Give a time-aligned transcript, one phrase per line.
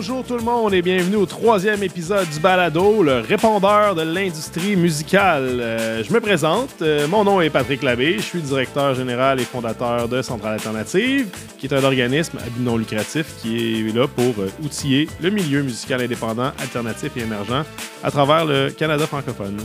[0.00, 4.76] Bonjour tout le monde et bienvenue au troisième épisode du Balado, le répondeur de l'industrie
[4.76, 5.58] musicale.
[5.60, 9.42] Euh, je me présente, euh, mon nom est Patrick Labbé, je suis directeur général et
[9.42, 11.26] fondateur de Centrale Alternative,
[11.58, 15.30] qui est un organisme à but non lucratif qui est là pour euh, outiller le
[15.30, 17.64] milieu musical indépendant, alternatif et émergent
[18.04, 19.56] à travers le Canada francophone.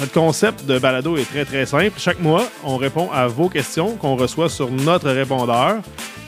[0.00, 1.92] Notre concept de balado est très très simple.
[1.98, 5.76] Chaque mois, on répond à vos questions qu'on reçoit sur notre répondeur.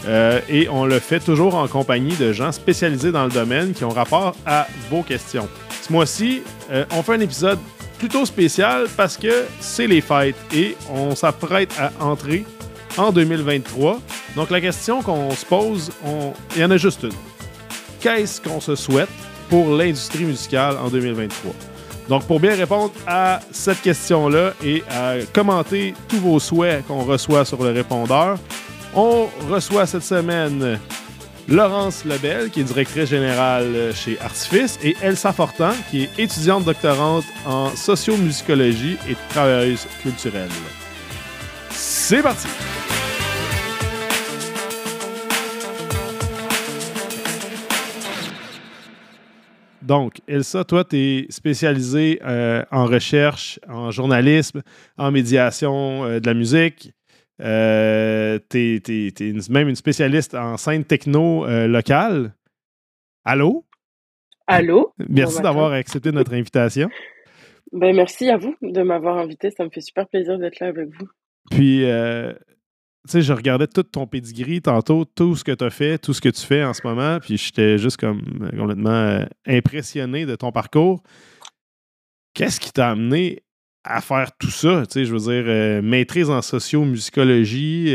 [0.07, 3.85] Euh, et on le fait toujours en compagnie de gens spécialisés dans le domaine qui
[3.85, 5.49] ont rapport à vos questions.
[5.83, 7.59] Ce mois-ci, euh, on fait un épisode
[7.99, 12.45] plutôt spécial parce que c'est les fêtes et on s'apprête à entrer
[12.97, 14.01] en 2023.
[14.37, 15.91] Donc la question qu'on se pose,
[16.57, 17.11] il y en a juste une.
[18.01, 19.11] Qu'est-ce qu'on se souhaite
[19.51, 21.53] pour l'industrie musicale en 2023?
[22.11, 27.45] Donc, pour bien répondre à cette question-là et à commenter tous vos souhaits qu'on reçoit
[27.45, 28.37] sur le répondeur,
[28.95, 30.79] on reçoit cette semaine
[31.49, 37.25] Laurence Lebel, qui est directrice générale chez Artifice, et Elsa Fortan, qui est étudiante doctorante
[37.45, 40.49] en sociomusicologie et travailleuse culturelle.
[41.71, 42.47] C'est parti!
[49.83, 54.63] Donc, Elsa, toi, tu es spécialisée euh, en recherche, en journalisme,
[54.97, 56.93] en médiation euh, de la musique.
[57.41, 62.35] Euh, tu es, même une spécialiste en scène techno locale.
[63.25, 63.65] Allô?
[64.47, 64.93] Allô?
[65.09, 66.89] Merci d'avoir accepté notre invitation.
[67.73, 69.53] Ben, merci à vous de m'avoir invité.
[69.53, 71.07] Ça me fait super plaisir d'être là avec vous.
[71.53, 71.85] Puis,
[73.07, 76.13] tu sais, je regardais tout ton pedigree tantôt, tout ce que tu as fait, tout
[76.13, 80.27] ce que tu fais en ce moment, puis j'étais juste comme euh, complètement euh, impressionné
[80.27, 81.03] de ton parcours.
[82.35, 83.43] Qu'est-ce qui t'a amené
[83.85, 84.83] à faire tout ça?
[84.87, 87.95] Tu sais, je veux dire, euh, maîtrise en sociomusicologie,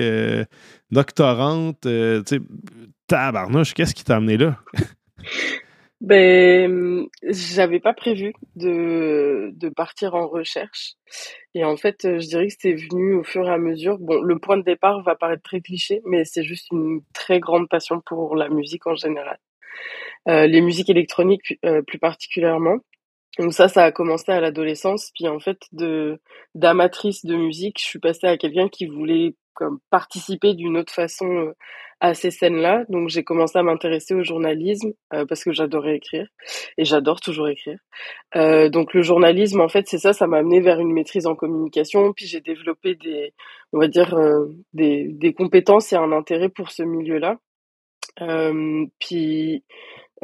[0.91, 2.39] doctorante, tu sais,
[3.07, 4.57] tabarnouche, qu'est-ce qui t'a amené là?
[6.01, 10.95] Ben, j'avais pas prévu de, de partir en recherche.
[11.55, 13.97] Et en fait, je dirais que c'est venu au fur et à mesure.
[13.97, 17.69] Bon, le point de départ va paraître très cliché, mais c'est juste une très grande
[17.69, 19.39] passion pour la musique en général.
[20.27, 22.77] Euh, les musiques électroniques euh, plus particulièrement.
[23.39, 25.11] Donc ça, ça a commencé à l'adolescence.
[25.13, 26.19] Puis en fait, de
[26.55, 31.27] d'amatrice de musique, je suis passée à quelqu'un qui voulait comme participer d'une autre façon
[31.27, 31.53] euh,
[31.99, 32.85] à ces scènes-là.
[32.89, 36.27] Donc j'ai commencé à m'intéresser au journalisme euh, parce que j'adorais écrire
[36.77, 37.79] et j'adore toujours écrire.
[38.35, 41.35] Euh, donc le journalisme, en fait, c'est ça, ça m'a amené vers une maîtrise en
[41.35, 42.13] communication.
[42.13, 43.33] Puis j'ai développé des,
[43.73, 47.37] on va dire, euh, des, des compétences et un intérêt pour ce milieu-là.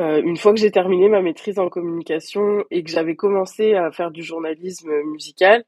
[0.02, 3.92] Euh, une fois que j'ai terminé ma maîtrise en communication et que j'avais commencé à
[3.92, 5.64] faire du journalisme musical,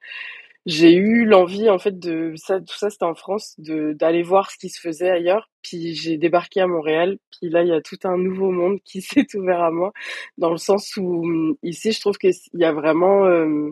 [0.66, 4.49] j'ai eu l'envie en fait de ça tout ça c'était en France de d'aller voir
[4.49, 5.49] ce qui se faisait ailleurs.
[5.61, 7.17] Puis j'ai débarqué à Montréal.
[7.31, 9.91] Puis là il y a tout un nouveau monde qui s'est ouvert à moi
[10.38, 13.72] dans le sens où hum, ici je trouve que il y a vraiment euh,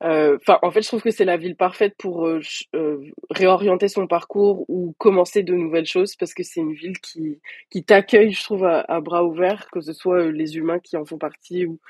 [0.00, 2.40] enfin en fait je trouve que c'est la ville parfaite pour euh,
[3.30, 7.84] réorienter son parcours ou commencer de nouvelles choses parce que c'est une ville qui qui
[7.84, 11.18] t'accueille je trouve à, à, bras ouverts que ce soit les humains qui en font
[11.18, 11.80] partie ou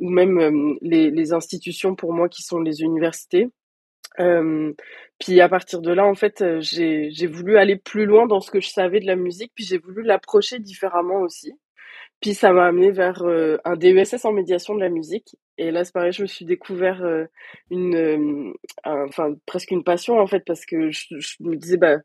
[0.00, 3.48] ou même les, les institutions pour moi qui sont les universités
[4.20, 4.72] euh,
[5.18, 8.50] puis à partir de là, en fait, euh, j'ai voulu aller plus loin dans ce
[8.50, 11.52] que je savais de la musique, puis j'ai voulu l'approcher différemment aussi.
[12.24, 15.36] Puis ça m'a amené vers euh, un DESS en médiation de la musique.
[15.58, 17.04] Et là, c'est pareil, je me suis découvert
[17.70, 21.98] une, enfin presque une passion en fait, parce que je, je me disais bah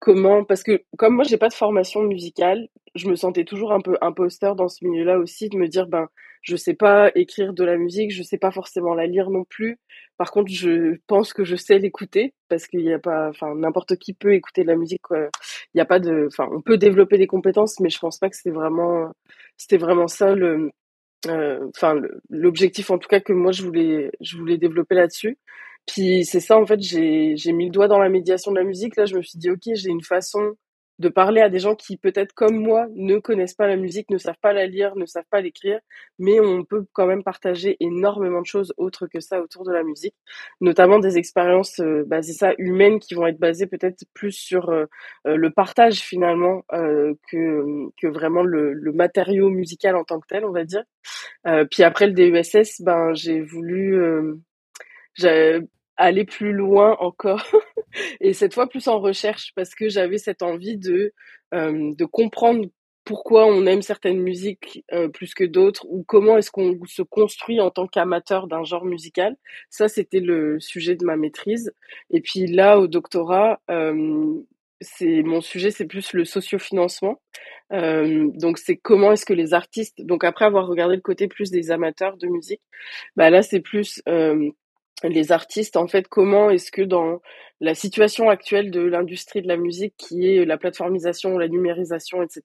[0.00, 3.80] comment, parce que comme moi j'ai pas de formation musicale, je me sentais toujours un
[3.80, 6.08] peu imposteur dans ce milieu-là aussi, de me dire ben
[6.42, 9.78] je sais pas écrire de la musique, je sais pas forcément la lire non plus.
[10.16, 13.96] Par contre, je pense que je sais l'écouter parce qu'il y a pas, enfin, n'importe
[13.96, 15.02] qui peut écouter de la musique.
[15.74, 18.30] Il y a pas de, enfin, on peut développer des compétences, mais je pense pas
[18.30, 19.12] que c'était vraiment,
[19.56, 20.70] c'était vraiment ça le,
[21.28, 22.00] euh, enfin,
[22.30, 25.38] l'objectif en tout cas que moi je voulais, je voulais développer là-dessus.
[25.86, 28.96] Puis c'est ça en fait, j'ai, mis le doigt dans la médiation de la musique.
[28.96, 30.56] Là, je me suis dit ok, j'ai une façon
[31.00, 34.18] de parler à des gens qui peut-être comme moi ne connaissent pas la musique, ne
[34.18, 35.80] savent pas la lire, ne savent pas l'écrire,
[36.18, 39.82] mais on peut quand même partager énormément de choses autres que ça autour de la
[39.82, 40.14] musique,
[40.60, 44.84] notamment des expériences euh, basées ça humaines qui vont être basées peut-être plus sur euh,
[45.26, 50.44] euh, le partage finalement que que vraiment le, le, matériau musical en tant que tel,
[50.44, 50.84] on va dire.
[51.70, 53.96] puis après le DESS, ben j'ai voulu
[55.96, 57.44] aller plus loin encore
[58.20, 61.12] et cette fois plus en recherche parce que j'avais cette envie de
[61.52, 62.66] euh, de comprendre
[63.04, 67.60] pourquoi on aime certaines musiques euh, plus que d'autres ou comment est-ce qu'on se construit
[67.60, 69.36] en tant qu'amateur d'un genre musical.
[69.68, 71.72] Ça, c'était le sujet de ma maîtrise.
[72.10, 74.34] Et puis là, au doctorat, euh,
[74.80, 77.20] c'est mon sujet, c'est plus le sociofinancement.
[77.72, 81.50] Euh, donc c'est comment est-ce que les artistes, donc après avoir regardé le côté plus
[81.50, 82.62] des amateurs de musique,
[83.16, 84.02] bah là c'est plus
[85.08, 87.20] les artistes, en fait, comment est-ce que dans
[87.60, 92.42] la situation actuelle de l'industrie de la musique, qui est la plateformisation, la numérisation, etc.,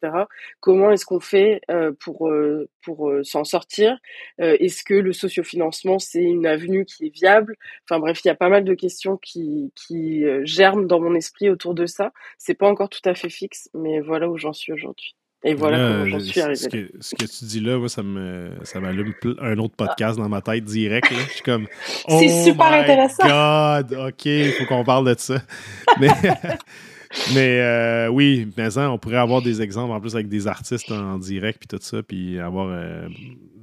[0.60, 3.98] comment est-ce qu'on fait euh, pour euh, pour euh, s'en sortir?
[4.40, 7.56] Est-ce que le sociofinancement c'est une avenue qui est viable?
[7.84, 11.50] Enfin bref, il y a pas mal de questions qui qui germent dans mon esprit
[11.50, 12.12] autour de ça.
[12.38, 15.16] C'est pas encore tout à fait fixe, mais voilà où j'en suis aujourd'hui.
[15.47, 16.56] Et voilà comment j'en suis arrivé.
[16.56, 20.18] Ce que, ce que, tu dis là, moi, ça me ça m'allume un autre podcast
[20.18, 21.07] dans ma tête direct.
[21.12, 21.68] Je suis comme
[22.07, 23.24] oh C'est super my intéressant.
[23.24, 25.36] God, OK, il faut qu'on parle de ça.
[26.00, 26.09] Mais,
[27.33, 31.18] mais euh, oui, mais on pourrait avoir des exemples en plus avec des artistes en
[31.18, 33.07] direct puis tout ça, puis avoir euh,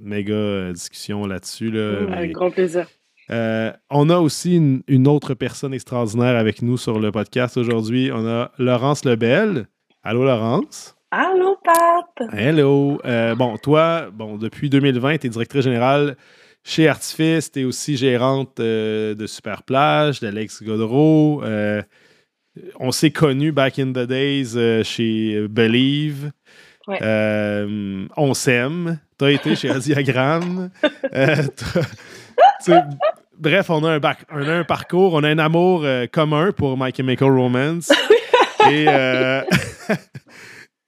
[0.00, 1.70] méga euh, discussion là-dessus.
[1.70, 2.86] Là, avec grand plaisir.
[3.28, 8.10] on a aussi une, une, autre personne extraordinaire avec nous sur le podcast aujourd'hui.
[8.14, 9.66] On a Laurence Lebel.
[10.02, 10.96] Allô, Laurence?
[11.14, 12.26] Allô, Pat!
[12.32, 12.98] Hello!
[13.04, 16.16] Euh, bon, toi, bon, depuis 2020, tu es directrice générale
[16.64, 21.42] chez Artifice, tu es aussi gérante euh, de Super Plage, d'Alex Godreau.
[21.44, 21.82] Euh,
[22.80, 26.30] on s'est connus back in the days chez Believe.
[26.88, 28.98] on s'aime.
[29.18, 30.70] Tu as été chez Adiagram.
[33.38, 34.00] bref, on a, un
[34.30, 37.92] on a un parcours, on a un amour commun pour My Chemical Romance.
[38.70, 38.86] Et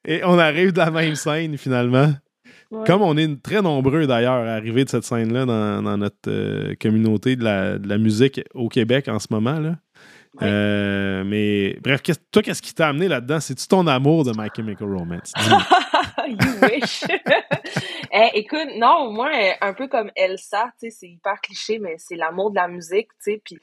[0.05, 2.13] Et on arrive de la même scène finalement.
[2.87, 7.37] Comme on est très nombreux d'ailleurs à arriver de cette scène-là dans, notre euh, communauté
[7.37, 9.61] de la, musique au Québec en ce moment.
[9.61, 9.77] Là.
[10.43, 12.03] Euh, mais bref,
[12.33, 13.39] toi, qu'est-ce qui t'a amené là-dedans?
[13.39, 15.33] C'est-tu ton amour de My Chemical Romance?
[16.29, 17.05] you wish!
[18.17, 19.29] Eh, écoute, non, moi,
[19.61, 23.43] un peu comme Elsa, c'est hyper cliché, mais c'est l'amour de la musique, tu sais,
[23.45, 23.59] puis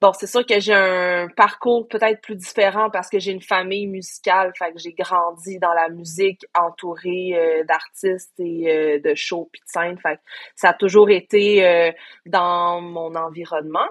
[0.00, 3.88] Bon, c'est sûr que j'ai un parcours peut-être plus différent parce que j'ai une famille
[3.88, 9.48] musicale, fait que j'ai grandi dans la musique entourée euh, d'artistes et euh, de shows
[9.52, 10.20] puis de scènes, fait que
[10.54, 11.90] ça a toujours été euh,
[12.26, 13.88] dans mon environnement.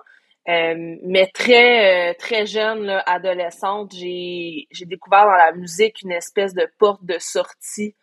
[0.48, 7.04] mais très très jeune, adolescente, j'ai j'ai découvert dans la musique une espèce de porte
[7.04, 7.95] de sortie.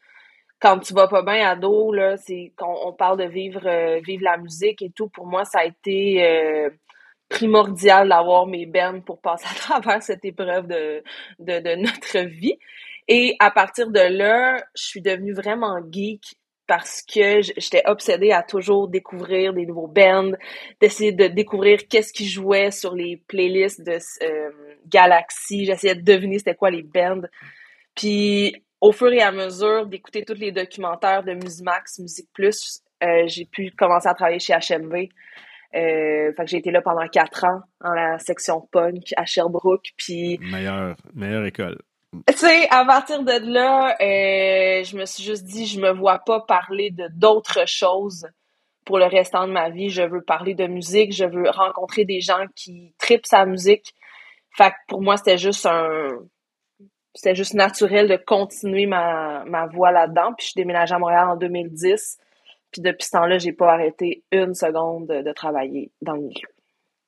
[0.61, 3.67] Quand tu vas pas bien ado, là, c'est quand on parle de vivre
[4.01, 5.09] vivre la musique et tout.
[5.09, 6.71] Pour moi, ça a été
[7.35, 11.03] primordial d'avoir mes bennes pour passer à travers cette épreuve de,
[11.41, 12.57] de, de, notre vie.
[13.09, 16.23] Et à partir de là, je suis devenue vraiment geek
[16.67, 20.33] parce que j'étais obsédée à toujours découvrir des nouveaux bands,
[20.81, 24.51] d'essayer de découvrir qu'est-ce qui jouait sur les playlists de euh,
[24.87, 25.67] Galaxy.
[25.67, 27.27] J'essayais de deviner c'était quoi les bands.
[27.95, 33.25] Puis au fur et à mesure d'écouter tous les documentaires de Musimax, Musique Plus, euh,
[33.27, 35.09] j'ai pu commencer à travailler chez HMV.
[35.75, 39.89] Euh, fait que j'ai été là pendant quatre ans dans la section punk à Sherbrooke.
[39.97, 40.39] Puis.
[40.41, 41.79] Meilleure, meilleure école.
[42.29, 46.21] Tu sais, à partir de là, euh, je me suis juste dit, je me vois
[46.21, 48.29] pas parler de d'autres choses
[48.85, 49.89] pour le restant de ma vie.
[49.89, 53.95] Je veux parler de musique, je veux rencontrer des gens qui tripent sa musique.
[54.57, 56.09] Fait que pour moi, c'était juste un.
[57.17, 60.35] C'était juste naturel de continuer ma, ma voie là-dedans.
[60.37, 62.19] Puis je suis déménagée à Montréal en 2010.
[62.75, 66.49] Puis depuis ce temps-là, j'ai pas arrêté une seconde de, travailler dans le milieu.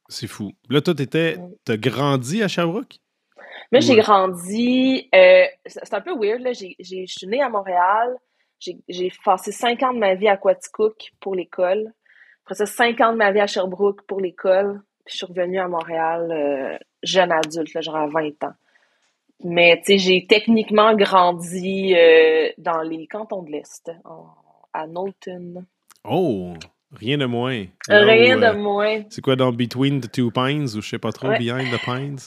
[0.08, 0.52] C'est fou.
[0.70, 2.98] Là, toi, t'étais, t'as grandi à Sherbrooke?
[3.72, 5.08] Moi, j'ai grandi.
[5.12, 6.52] Euh, c'est un peu weird, là.
[6.52, 8.14] J'ai, je suis née à Montréal.
[8.60, 11.93] J'ai, passé cinq ans de ma vie à Quaticook pour l'école.
[12.44, 14.82] Après ça, cinq ans de ma vie à Sherbrooke pour l'école.
[15.05, 18.55] Puis je suis revenue à Montréal euh, jeune adulte, là, genre à 20 ans.
[19.43, 23.91] Mais, tu sais, j'ai techniquement grandi euh, dans les cantons de l'Est,
[24.76, 25.64] à Knowlton.
[26.04, 26.54] Oh!
[26.92, 27.66] Rien de moins.
[27.88, 29.02] Rien de euh, moins.
[29.10, 32.18] C'est quoi dans Between the Two Pines ou je sais pas trop, Behind the Pines?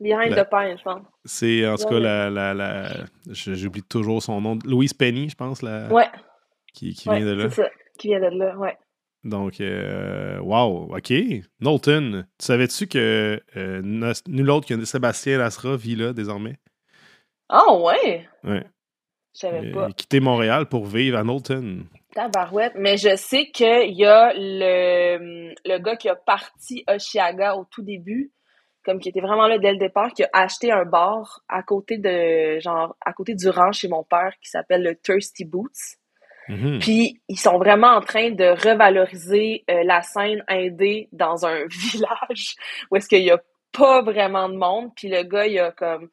[0.00, 1.06] Behind the Pines, je pense.
[1.24, 2.28] C'est en tout cas la.
[2.28, 2.88] la, la
[3.30, 4.58] J'oublie toujours son nom.
[4.64, 5.62] Louise Penny, je pense.
[5.62, 6.08] La, ouais.
[6.74, 7.48] Qui, qui vient de là.
[7.48, 8.76] C'est ça, qui vient de là, ouais.
[9.24, 11.12] Donc, euh, wow, OK.
[11.60, 13.82] Knowlton, tu savais-tu que euh,
[14.26, 16.58] nul autre que Sébastien Lasra vit là désormais?
[17.48, 18.28] Ah, oh, ouais?
[18.44, 18.64] Ouais.
[19.34, 19.88] Je savais pas.
[19.92, 21.84] Quitté Montréal pour vivre à Knowlton.
[22.14, 22.74] Tabarouette.
[22.76, 27.82] Mais je sais qu'il y a le, le gars qui a parti Oshiaga au tout
[27.82, 28.30] début,
[28.84, 31.98] comme qui était vraiment là dès le départ, qui a acheté un bar à côté
[31.98, 35.96] de, genre, à côté du ranch chez mon père qui s'appelle le Thirsty Boots.
[36.48, 36.80] Mm-hmm.
[36.80, 42.56] Puis ils sont vraiment en train de revaloriser euh, la scène indé dans un village
[42.90, 43.40] où est-ce qu'il y a
[43.72, 44.90] pas vraiment de monde.
[44.94, 46.10] Puis le gars, il a comme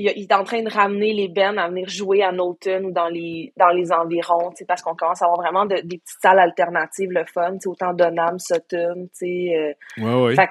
[0.00, 3.08] il, est en train de ramener les bennes à venir jouer à Knowlton ou dans
[3.08, 7.24] les, dans les environs, parce qu'on commence à avoir vraiment des petites salles alternatives, le
[7.24, 9.76] fun, autant Donham, Sutton, tu sais.
[9.98, 10.34] Euh, ouais, ouais.
[10.34, 10.50] Fait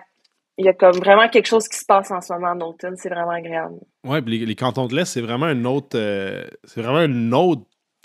[0.60, 2.96] il y a comme vraiment quelque chose qui se passe en ce moment en automne.
[2.98, 3.76] C'est vraiment agréable.
[4.06, 5.98] Ouais, les, les, cantons de l'Est, c'est vraiment une autre.
[5.98, 7.62] Euh, c'est vraiment une autre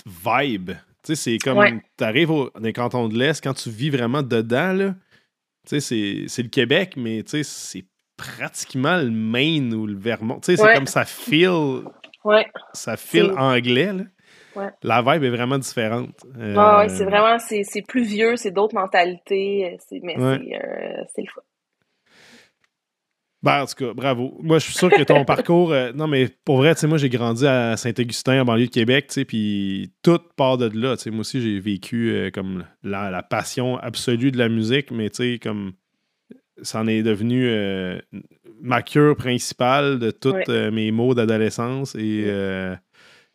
[0.06, 0.70] vibe.
[1.02, 1.80] Tu sais, c'est comme.
[1.98, 4.94] Tu arrives dans les cantons de l'Est, quand tu vis vraiment dedans, là.
[5.66, 7.84] Tu sais, c'est le Québec, mais tu sais, c'est
[8.16, 10.40] pratiquement le Maine ou le Vermont.
[10.40, 11.84] Tu sais, c'est comme ça feel.
[12.24, 12.46] Ouais.
[12.72, 14.04] Ça feel anglais, là.
[14.82, 16.14] La vibe est vraiment différente.
[16.38, 16.86] Euh...
[16.88, 21.42] c'est vraiment, c'est plus vieux, c'est d'autres mentalités, mais euh, c'est le fun.
[23.44, 24.38] Ben, en tout cas, bravo.
[24.40, 25.70] Moi, je suis sûr que ton parcours.
[25.70, 28.70] Euh, non, mais pour vrai, tu sais, moi, j'ai grandi à Saint-Augustin, en banlieue de
[28.70, 30.96] Québec, tu sais, puis tout part de là.
[30.96, 35.10] Tu sais, moi aussi, j'ai vécu euh, comme la, passion absolue de la musique, mais
[35.10, 35.72] tu sais, comme.
[36.62, 37.50] Ça en est devenu
[38.60, 42.30] ma cure principale de tous mes mots d'adolescence et.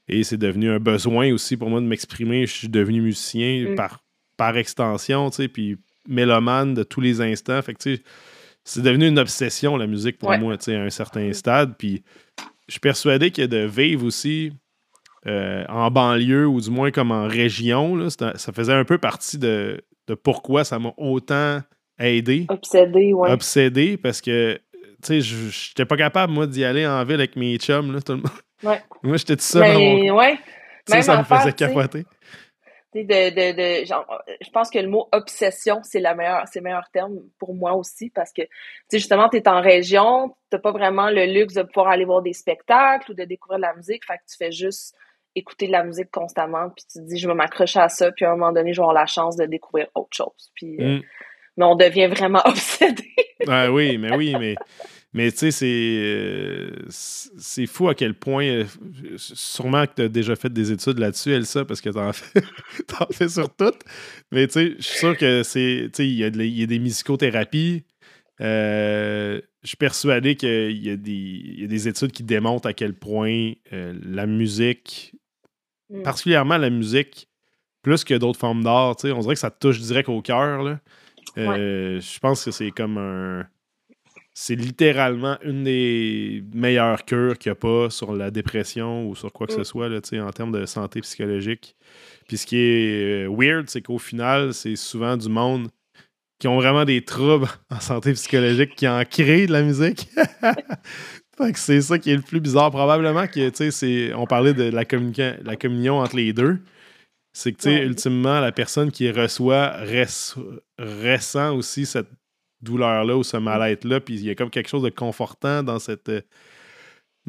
[0.10, 2.48] Et c'est devenu un besoin aussi pour moi de m'exprimer.
[2.48, 3.76] Je suis devenu musicien mm.
[3.76, 4.04] par,
[4.36, 7.62] par extension, tu sais, puis mélomane de tous les instants.
[7.62, 8.04] Fait que, tu sais,
[8.64, 11.76] c'est devenu une obsession, la musique, pour moi, tu sais, à un certain stade.
[11.78, 12.04] Puis
[12.68, 14.52] je suis persuadé que de vivre aussi
[15.28, 19.38] euh, en banlieue, ou du moins comme en région, là, ça faisait un peu partie
[19.38, 21.62] de, de pourquoi ça m'a autant
[22.00, 22.46] aidé.
[22.50, 23.32] Obsédé, ouais.
[23.32, 24.60] Obsédé, parce que,
[25.03, 28.13] tu sais, j'étais pas capable, moi, d'y aller en ville avec mes chums, là, tout
[28.13, 28.32] le monde.
[28.63, 28.82] Ouais.
[29.03, 30.18] Moi, j'étais tout seul mon...
[30.18, 30.38] ouais.
[30.89, 32.06] Même ça me faisait capoter.
[32.94, 34.06] De, de, de, genre,
[34.41, 37.74] je pense que le mot obsession, c'est la meilleure, c'est le meilleur terme pour moi
[37.74, 38.50] aussi parce que, tu
[38.89, 42.24] sais, justement, tu es en région, t'as pas vraiment le luxe de pouvoir aller voir
[42.24, 44.96] des spectacles ou de découvrir de la musique, fait que tu fais juste
[45.36, 48.25] écouter de la musique constamment, puis tu te dis, je vais m'accrocher à ça, puis
[48.25, 50.51] à un moment donné, je vais avoir la chance de découvrir autre chose.
[50.56, 51.01] Puis, euh, mm.
[51.60, 53.06] Mais on devient vraiment obsédé.
[53.48, 54.56] ah oui, mais oui, mais
[55.12, 58.46] mais tu sais, euh, c'est, fou à quel point.
[58.46, 58.66] Euh,
[59.18, 62.42] sûrement que tu as déjà fait des études là-dessus, Elsa, parce que tu en fais,
[63.12, 63.82] fais sur toutes.
[64.32, 65.89] Mais tu sais, je suis sûr que c'est.
[65.94, 67.86] Tu sais, il y, a des musicothérapies.
[68.39, 74.28] Euh, je suis persuadé qu'il y, a des études qui démontrent à quel point la
[74.28, 75.16] musique,
[75.89, 76.04] mm.
[76.04, 77.28] particulièrement la musique,
[77.82, 80.78] plus que d'autres formes d'art, on dirait que ça touche direct au cœur.
[81.39, 83.46] Je pense que c'est comme un
[84.41, 89.34] c'est littéralement une des meilleures cures qu'il n'y a pas sur la dépression ou sur
[89.34, 89.65] quoi que ce mm.
[89.65, 91.75] soit là, en termes de santé psychologique.
[92.25, 95.67] Puis ce qui est euh, weird, c'est qu'au final, c'est souvent du monde
[96.39, 100.08] qui ont vraiment des troubles en santé psychologique qui en créent de la musique.
[101.55, 102.72] c'est ça qui est le plus bizarre.
[102.72, 104.84] Probablement que, tu sais, on parlait de la,
[105.43, 106.60] la communion entre les deux.
[107.31, 109.77] C'est que, tu sais, ultimement, la personne qui reçoit
[110.77, 112.09] ressent aussi cette
[112.62, 113.43] douleur-là ou ce mm.
[113.43, 114.00] mal-être-là.
[114.00, 116.12] Puis il y a comme quelque chose de confortant dans cette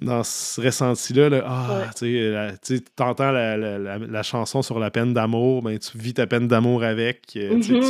[0.00, 1.42] dans ce ressenti-là.
[1.44, 6.48] Ah, tu entends la, la, chanson sur la peine d'amour, ben, tu vis ta peine
[6.48, 7.36] d'amour avec.
[7.36, 7.82] Euh, tu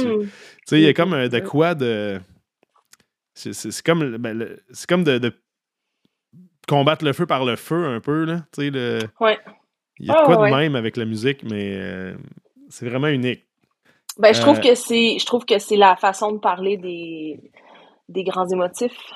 [0.66, 2.20] sais, il y a comme de quoi de.
[3.34, 5.32] C'est comme, ben, c'est comme de,
[6.66, 8.24] combattre le feu par le feu un peu.
[8.24, 9.00] Là, le...
[10.00, 12.14] Il y a de quoi de même avec la musique, mais euh,
[12.68, 13.44] c'est vraiment unique.
[14.18, 17.38] Ben, je trouve euh, que c'est, je trouve que c'est la façon de parler des,
[18.08, 19.12] des grands émotifs.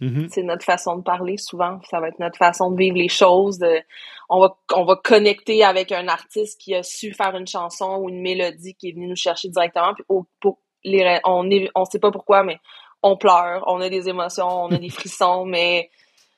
[0.00, 0.28] Mm-hmm.
[0.28, 1.78] C'est notre façon de parler souvent.
[1.90, 3.60] Ça va être notre façon de vivre les choses.
[4.28, 8.08] on, va, on va connecter avec un artiste qui a su faire une chanson ou
[8.08, 9.94] une mélodie qui est venu nous chercher directement.
[9.94, 10.04] Puis
[10.40, 12.58] pour les, on ne on sait pas pourquoi, mais
[13.02, 15.90] on pleure, on a des émotions, on a des frissons, mais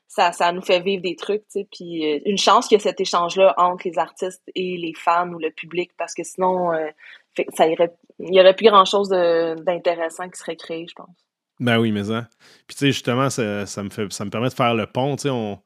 [0.09, 1.43] ça, ça nous fait vivre des trucs.
[1.43, 1.69] Tu sais.
[1.71, 5.29] Puis euh, une chance qu'il y ait cet échange-là entre les artistes et les fans
[5.33, 6.87] ou le public, parce que sinon, euh,
[7.55, 11.17] ça irait, il y aurait plus grand chose d'intéressant qui serait créé, je pense.
[11.59, 12.29] Ben oui, mais ça.
[12.67, 15.17] Puis tu sais, justement, ça, ça, me fait, ça me permet de faire le pont.
[15.17, 15.59] Tu sais, on,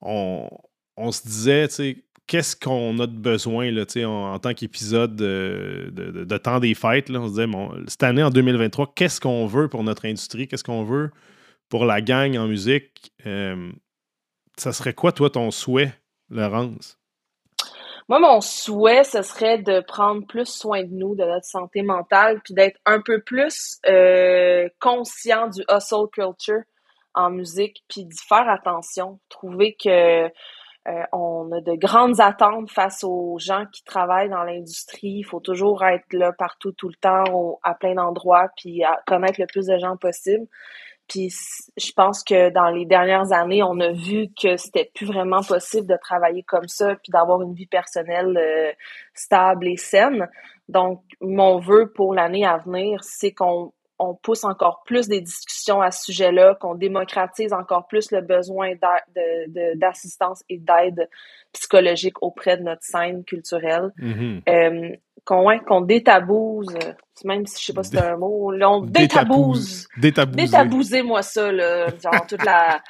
[0.00, 0.48] on,
[0.96, 5.16] on, se disait, tu sais, qu'est-ce qu'on a de besoin là, sais, en, tant qu'épisode
[5.16, 7.10] de, de, de, temps des fêtes.
[7.10, 10.48] Là, on se disait, bon, cette année, en 2023, qu'est-ce qu'on veut pour notre industrie?
[10.48, 11.10] Qu'est-ce qu'on veut
[11.70, 13.12] pour la gang en musique?
[13.24, 13.72] Euh,
[14.58, 15.94] ça serait quoi, toi, ton souhait,
[16.28, 16.98] Laurence?
[18.08, 22.40] Moi, mon souhait, ce serait de prendre plus soin de nous, de notre santé mentale,
[22.44, 26.62] puis d'être un peu plus euh, conscient du hustle culture
[27.14, 29.20] en musique, puis d'y faire attention.
[29.28, 35.18] Trouver que euh, on a de grandes attentes face aux gens qui travaillent dans l'industrie.
[35.18, 39.46] Il faut toujours être là partout, tout le temps, à plein d'endroits, puis connaître le
[39.46, 40.46] plus de gens possible.
[41.10, 41.28] Puis
[41.76, 45.88] je pense que dans les dernières années, on a vu que c'était plus vraiment possible
[45.88, 48.72] de travailler comme ça, puis d'avoir une vie personnelle euh,
[49.12, 50.28] stable et saine.
[50.68, 55.82] Donc, mon vœu pour l'année à venir, c'est qu'on on pousse encore plus des discussions
[55.82, 58.72] à ce sujet-là, qu'on démocratise encore plus le besoin
[59.76, 61.08] d'assistance et d'aide
[61.52, 63.92] psychologique auprès de notre scène culturelle.
[63.98, 64.42] Mm-hmm.
[64.48, 66.74] Euh, qu'on ouais, détabouse,
[67.24, 69.86] même si je sais pas si c'est un mot, on détabouse.
[69.98, 71.88] Détabousez-moi ça, là.
[72.02, 72.80] Genre toute la.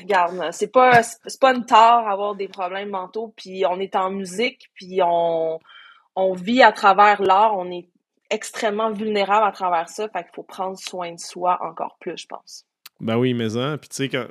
[0.00, 1.02] Regarde, c'est pas
[1.40, 5.60] pas une tare avoir des problèmes mentaux, puis on est en musique, puis on,
[6.16, 7.88] on vit à travers l'art, on est
[8.34, 12.26] extrêmement vulnérable à travers ça, fait qu'il faut prendre soin de soi encore plus, je
[12.26, 12.66] pense.
[13.00, 14.26] Ben oui, mais hein, puis tu sais, quand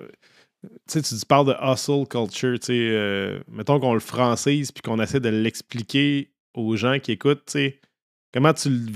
[0.88, 5.20] tu, parles de hustle culture, tu sais, euh, mettons qu'on le francise puis qu'on essaie
[5.20, 7.80] de l'expliquer aux gens qui écoutent, tu sais,
[8.34, 8.92] comment tu le,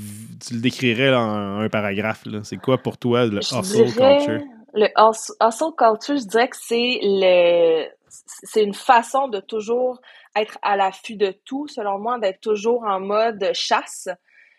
[0.46, 2.24] tu le décrirais en un paragraphe?
[2.44, 4.42] C'est quoi pour toi le hustle culture?
[4.74, 10.00] Le hustle culture, je dirais que c'est le c'est une façon de toujours
[10.36, 14.08] être à l'affût de tout, selon moi, d'être toujours en mode chasse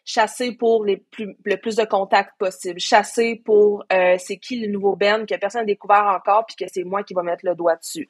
[0.08, 4.72] chasser pour les plus, le plus de contacts possible, chasser pour euh, c'est qui le
[4.72, 7.54] nouveau Ben que personne n'a découvert encore, puis que c'est moi qui va mettre le
[7.54, 8.08] doigt dessus.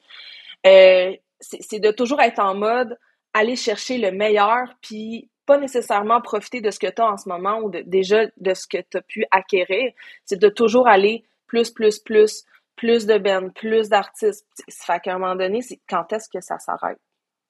[0.65, 2.97] Euh, c'est de toujours être en mode
[3.33, 7.27] aller chercher le meilleur, puis pas nécessairement profiter de ce que tu as en ce
[7.27, 9.91] moment ou de, déjà de ce que tu as pu acquérir.
[10.23, 12.45] C'est de toujours aller plus, plus, plus,
[12.77, 14.47] plus de Ben, plus d'artistes.
[14.69, 16.99] Fait qu'à un moment donné, c'est quand est-ce que ça s'arrête?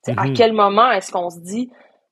[0.08, 0.34] À mm-hmm.
[0.34, 1.70] quel moment est-ce qu'on se dit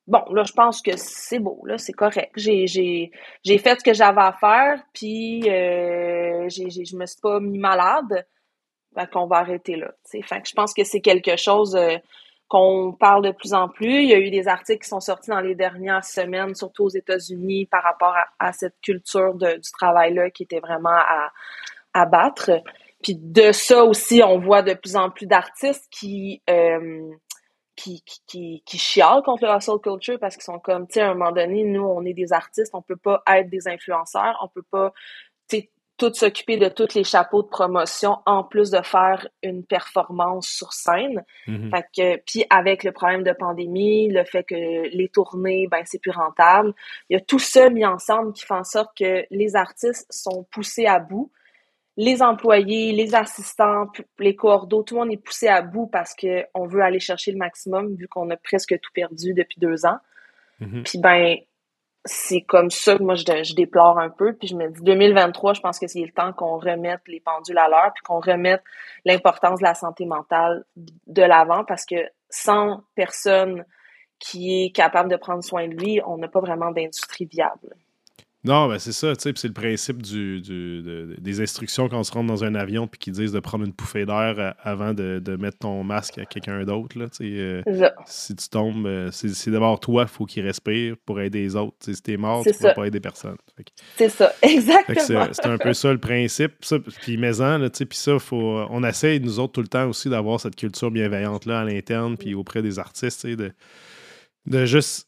[0.07, 2.31] bon, là, je pense que c'est beau, là, c'est correct.
[2.35, 3.11] J'ai, j'ai,
[3.43, 7.39] j'ai fait ce que j'avais à faire, puis euh, j'ai, j'ai, je me suis pas
[7.39, 8.25] mis malade.
[8.95, 9.91] Fait qu'on va arrêter là.
[10.09, 11.97] Fait que je pense que c'est quelque chose euh,
[12.47, 14.01] qu'on parle de plus en plus.
[14.01, 16.89] Il y a eu des articles qui sont sortis dans les dernières semaines, surtout aux
[16.89, 21.31] États-Unis, par rapport à, cette culture de, du travail-là qui était vraiment à,
[21.93, 22.51] à battre.
[23.03, 27.11] Puis de ça aussi, on voit de plus en plus d'artistes qui euh,
[27.77, 31.11] qui, qui, qui, chialent contre le hustle culture parce qu'ils sont comme, tu sais, à
[31.11, 34.47] un moment donné, nous, on est des artistes, on peut pas être des influenceurs, on
[34.47, 34.91] peut pas,
[35.47, 39.63] tu sais, tout s'occuper de tous les chapeaux de promotion en plus de faire une
[39.63, 41.23] performance sur scène.
[41.47, 41.69] Mm-hmm.
[41.69, 45.99] Fait que, puis avec le problème de pandémie, le fait que les tournées, ben, c'est
[45.99, 46.73] plus rentable.
[47.09, 50.45] Il y a tout ça mis ensemble qui fait en sorte que les artistes sont
[50.51, 51.31] poussés à bout
[51.97, 53.87] les employés, les assistants,
[54.19, 57.39] les coordos, tout le monde est poussé à bout parce qu'on veut aller chercher le
[57.39, 59.97] maximum vu qu'on a presque tout perdu depuis deux ans.
[60.61, 60.83] Mm-hmm.
[60.83, 61.37] Puis ben,
[62.05, 64.33] c'est comme ça que moi je, déplore un peu.
[64.33, 67.57] Puis je me dis 2023, je pense que c'est le temps qu'on remette les pendules
[67.57, 68.63] à l'heure puis qu'on remette
[69.03, 71.95] l'importance de la santé mentale de l'avant parce que
[72.29, 73.65] sans personne
[74.19, 77.75] qui est capable de prendre soin de lui, on n'a pas vraiment d'industrie viable.
[78.43, 80.41] Non, ben c'est ça, tu sais, c'est le principe du,
[81.17, 83.73] des instructions quand on se rentre dans un avion puis qui disent de prendre une
[83.73, 86.97] pouffée d'air euh, avant de, mettre ton masque à quelqu'un d'autre.
[86.97, 87.61] Là, euh,
[88.05, 91.75] si tu tombes, euh, c'est, d'abord toi faut qu'il respire pour aider les autres.
[91.81, 93.37] si t'es mort, tu ne peux pas aider personne.
[93.97, 95.27] C'est ça, exactement.
[95.33, 96.53] C'est, un peu ça le principe.
[97.01, 100.55] puis maison, puis ça, faut, on essaie, nous autres, tout le temps aussi d'avoir cette
[100.55, 103.51] culture bienveillante-là à l'interne puis auprès des artistes, de,
[104.45, 105.07] de juste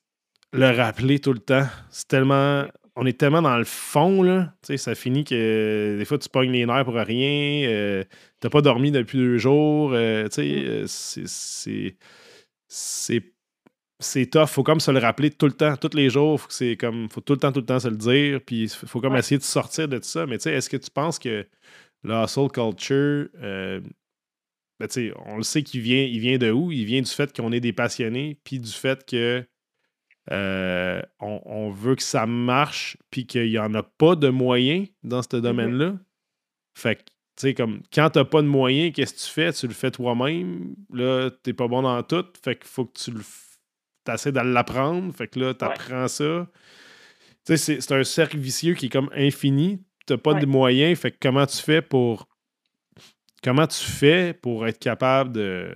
[0.51, 1.67] le rappeler tout le temps.
[1.91, 2.65] C'est tellement
[2.99, 4.53] on est tellement dans le fond, là.
[4.62, 7.65] Tu sais, ça finit que des fois, tu pognes les nerfs pour rien.
[7.69, 8.03] Euh,
[8.41, 9.91] t'as pas dormi depuis deux jours.
[9.93, 11.95] Euh, tu sais, euh, c'est.
[12.67, 13.33] C'est.
[14.01, 14.47] C'est tough.
[14.47, 16.41] Faut comme se le rappeler tout le temps, tous les jours.
[16.41, 17.09] Faut c'est comme.
[17.09, 18.41] Faut tout le temps, tout le temps se le dire.
[18.45, 20.25] Puis il faut comme essayer de sortir de tout ça.
[20.25, 21.47] Mais tu sais, est-ce que tu penses que
[22.03, 23.29] la hustle culture.
[24.79, 26.71] Ben, tu sais, on le sait qu'il vient, il vient de où?
[26.71, 29.45] Il vient du fait qu'on est des passionnés, puis du fait que
[30.31, 35.21] euh, on, veut que ça marche, puis qu'il n'y en a pas de moyens dans
[35.21, 35.41] ce mm-hmm.
[35.41, 35.93] domaine-là.
[36.75, 39.53] Fait que, tu sais, comme, quand t'as pas de moyens, qu'est-ce que tu fais?
[39.53, 40.75] Tu le fais toi-même.
[40.93, 42.25] Là, t'es pas bon dans tout.
[42.43, 43.21] Fait qu'il faut que tu le
[44.11, 45.13] essaies de l'apprendre.
[45.13, 46.47] Fait que là, t'apprends ça.
[47.45, 49.81] Tu sais, c'est un cercle vicieux qui est comme infini.
[50.05, 50.97] T'as pas de moyens.
[50.99, 52.27] Fait que comment tu fais pour.
[53.41, 55.73] Comment tu fais pour être capable de,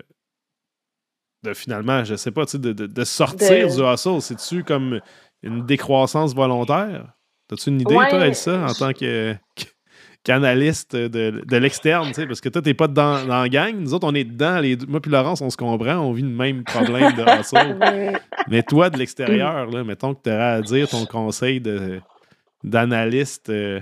[1.44, 4.22] de finalement, je sais pas, de, de, de sortir du hustle?
[4.22, 5.00] C'est-tu comme
[5.42, 7.14] une décroissance volontaire?
[7.52, 9.36] As-tu une idée, toi, Elsa, en tant que
[10.24, 13.76] qu'analyste de, de l'externe, parce que toi, t'es pas dans, dans la gang.
[13.76, 14.60] Nous autres, on est dedans.
[14.60, 15.98] Les, moi puis Laurence, on se comprend.
[15.98, 17.78] On vit le même problème de hustle.
[18.48, 21.62] Mais toi, de l'extérieur, là, mettons que tu aurais à dire ton conseil
[22.64, 23.50] d'analyste.
[23.50, 23.82] Euh.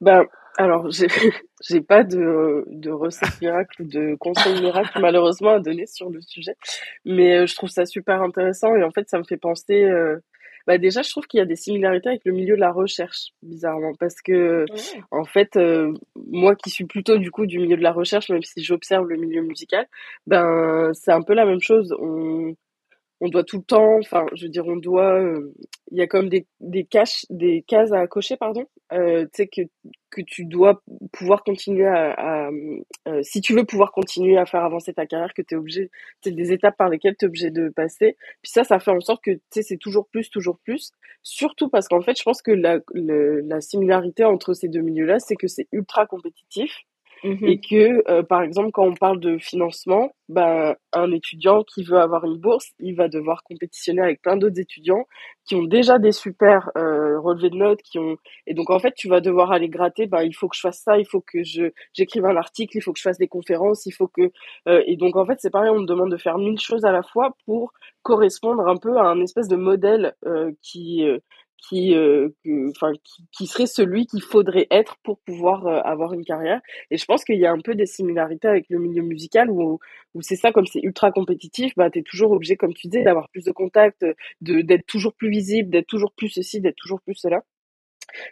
[0.00, 0.24] Ben,
[0.58, 1.06] alors, j'ai,
[1.62, 6.20] j'ai pas de, de recette miracle ou de conseil miracle malheureusement à donner sur le
[6.20, 6.54] sujet,
[7.04, 9.84] mais euh, je trouve ça super intéressant et en fait ça me fait penser.
[9.84, 10.18] Euh,
[10.66, 13.28] bah déjà, je trouve qu'il y a des similarités avec le milieu de la recherche,
[13.40, 14.64] bizarrement, parce que
[15.12, 18.42] en fait, euh, moi qui suis plutôt du coup du milieu de la recherche, même
[18.42, 19.86] si j'observe le milieu musical,
[20.26, 21.94] ben c'est un peu la même chose.
[22.00, 22.56] On
[23.20, 25.22] on doit tout le temps, enfin, je veux dire, on doit,
[25.90, 29.46] il y a comme des, des, caches, des cases à cocher, pardon, euh, tu sais,
[29.48, 29.62] que,
[30.10, 32.50] que tu dois pouvoir continuer à,
[33.08, 35.90] euh, si tu veux pouvoir continuer à faire avancer ta carrière, que tu es obligé,
[36.22, 38.16] c'est des étapes par lesquelles tu es obligé de passer.
[38.42, 40.92] Puis ça, ça fait en sorte que tu sais, c'est toujours plus, toujours plus.
[41.22, 45.36] Surtout parce qu'en fait, je pense que la, la similarité entre ces deux milieux-là, c'est
[45.36, 46.84] que c'est ultra compétitif
[47.24, 51.82] Mmh et que, euh, par exemple, quand on parle de financement, ben, un étudiant qui
[51.82, 55.06] veut avoir une bourse, il va devoir compétitionner avec plein d'autres étudiants
[55.46, 58.92] qui ont déjà des super euh, relevés de notes, qui ont et donc en fait
[58.94, 60.06] tu vas devoir aller gratter.
[60.06, 62.80] Ben il faut que je fasse ça, il faut que je j'écrive un article, il
[62.82, 64.30] faut que je fasse des conférences, il faut que
[64.68, 66.92] euh, et donc en fait c'est pareil, on me demande de faire mille choses à
[66.92, 70.14] la fois pour correspondre un peu à un espèce de modèle
[70.62, 71.04] qui
[71.58, 72.28] qui, euh,
[72.70, 72.92] enfin,
[73.32, 76.60] qui, serait celui qu'il faudrait être pour pouvoir euh, avoir une carrière.
[76.90, 79.78] Et je pense qu'il y a un peu des similarités avec le milieu musical où,
[80.14, 83.02] où c'est ça, comme c'est ultra compétitif, bah, tu es toujours obligé, comme tu disais,
[83.02, 84.04] d'avoir plus de contacts,
[84.40, 87.42] de, d'être toujours plus visible, d'être toujours plus ceci, d'être toujours plus cela.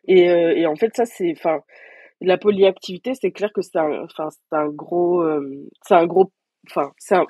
[0.08, 1.60] Et, euh, et en fait, ça, c'est, enfin,
[2.20, 5.24] la polyactivité, c'est clair que c'est un, enfin, c'est un gros,
[5.86, 6.32] c'est un gros,
[6.68, 7.26] enfin, c'est un,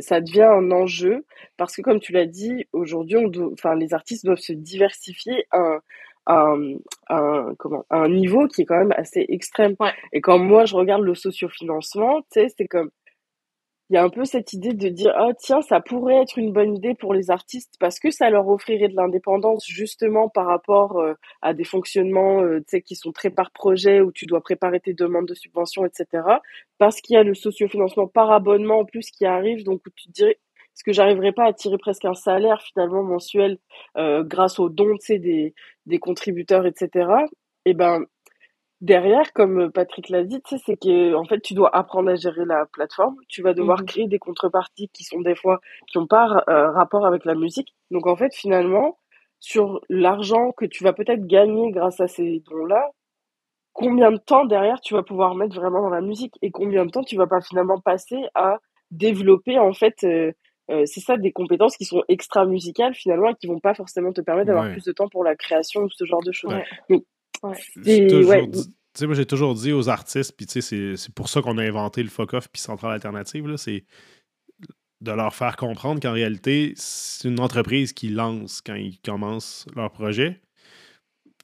[0.00, 1.24] ça devient un enjeu
[1.56, 3.16] parce que comme tu l'as dit, aujourd'hui,
[3.52, 5.78] enfin, les artistes doivent se diversifier à
[6.26, 6.76] un,
[7.08, 9.74] un, comment, un niveau qui est quand même assez extrême.
[10.12, 12.90] Et quand moi, je regarde le sociofinancement, tu sais, c'est comme
[13.92, 16.50] il y a un peu cette idée de dire ah tiens ça pourrait être une
[16.50, 20.98] bonne idée pour les artistes parce que ça leur offrirait de l'indépendance justement par rapport
[20.98, 24.94] euh, à des fonctionnements euh, qui sont très par projet où tu dois préparer tes
[24.94, 26.06] demandes de subvention etc
[26.78, 30.12] parce qu'il y a le sociofinancement par abonnement en plus qui arrive donc tu te
[30.12, 30.38] dirais
[30.74, 33.58] est-ce que j'arriverais pas à tirer presque un salaire finalement mensuel
[33.98, 35.52] euh, grâce aux dons des
[35.84, 37.10] des contributeurs etc
[37.66, 38.06] et ben
[38.82, 42.66] derrière, comme Patrick l'a dit, c'est que en fait, tu dois apprendre à gérer la
[42.66, 43.16] plateforme.
[43.28, 46.70] Tu vas devoir mmh créer des contreparties qui sont des fois qui n'ont pas euh,
[46.72, 47.74] rapport avec la musique.
[47.90, 48.98] Donc en fait, finalement,
[49.38, 52.90] sur l'argent que tu vas peut-être gagner grâce à ces dons-là,
[53.72, 56.90] combien de temps derrière tu vas pouvoir mettre vraiment dans la musique et combien de
[56.90, 58.58] temps tu vas pas finalement passer à
[58.90, 60.32] développer en fait euh,
[60.70, 64.12] euh, c'est ça des compétences qui sont extra musicales finalement et qui vont pas forcément
[64.12, 66.54] te permettre d'avoir plus de temps pour la création ou ce genre de choses.
[67.42, 72.48] Moi, j'ai toujours dit aux artistes, puis c'est pour ça qu'on a inventé le fuck-off
[72.48, 73.84] puis Centrale Alternative, c'est
[75.00, 79.90] de leur faire comprendre qu'en réalité, c'est une entreprise qui lance quand ils commencent leur
[79.90, 80.40] projet,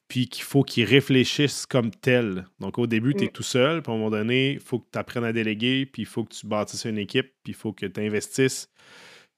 [0.07, 2.47] puis qu'il faut qu'ils réfléchissent comme tel.
[2.61, 3.33] Donc, au début, tu es mm.
[3.33, 6.03] tout seul, puis à un moment donné, il faut que tu apprennes à déléguer, puis
[6.03, 8.71] il faut que tu bâtisses une équipe, puis il faut que tu investisses.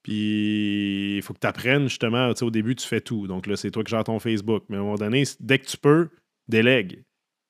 [0.03, 3.27] Puis il faut que tu apprennes justement, au début, tu fais tout.
[3.27, 4.63] Donc là, c'est toi qui gères ton Facebook.
[4.69, 6.09] Mais à un moment donné, dès que tu peux,
[6.47, 7.03] délègue.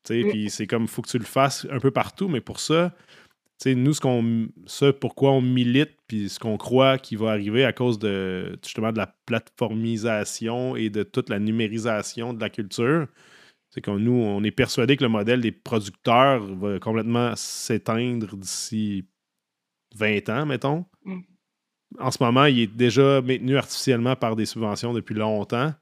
[0.09, 0.29] Mm.
[0.29, 2.93] Puis c'est comme, faut que tu le fasses un peu partout, mais pour ça,
[3.69, 7.73] nous, ce qu'on, ça, pourquoi on milite, puis ce qu'on croit qui va arriver à
[7.73, 13.07] cause de justement de la plateformisation et de toute la numérisation de la culture,
[13.69, 19.05] c'est que nous, on est persuadé que le modèle des producteurs va complètement s'éteindre d'ici
[19.95, 20.85] 20 ans, mettons.
[21.05, 21.19] Mm.
[21.99, 25.73] En ce moment, il est déjà maintenu artificiellement par des subventions depuis longtemps.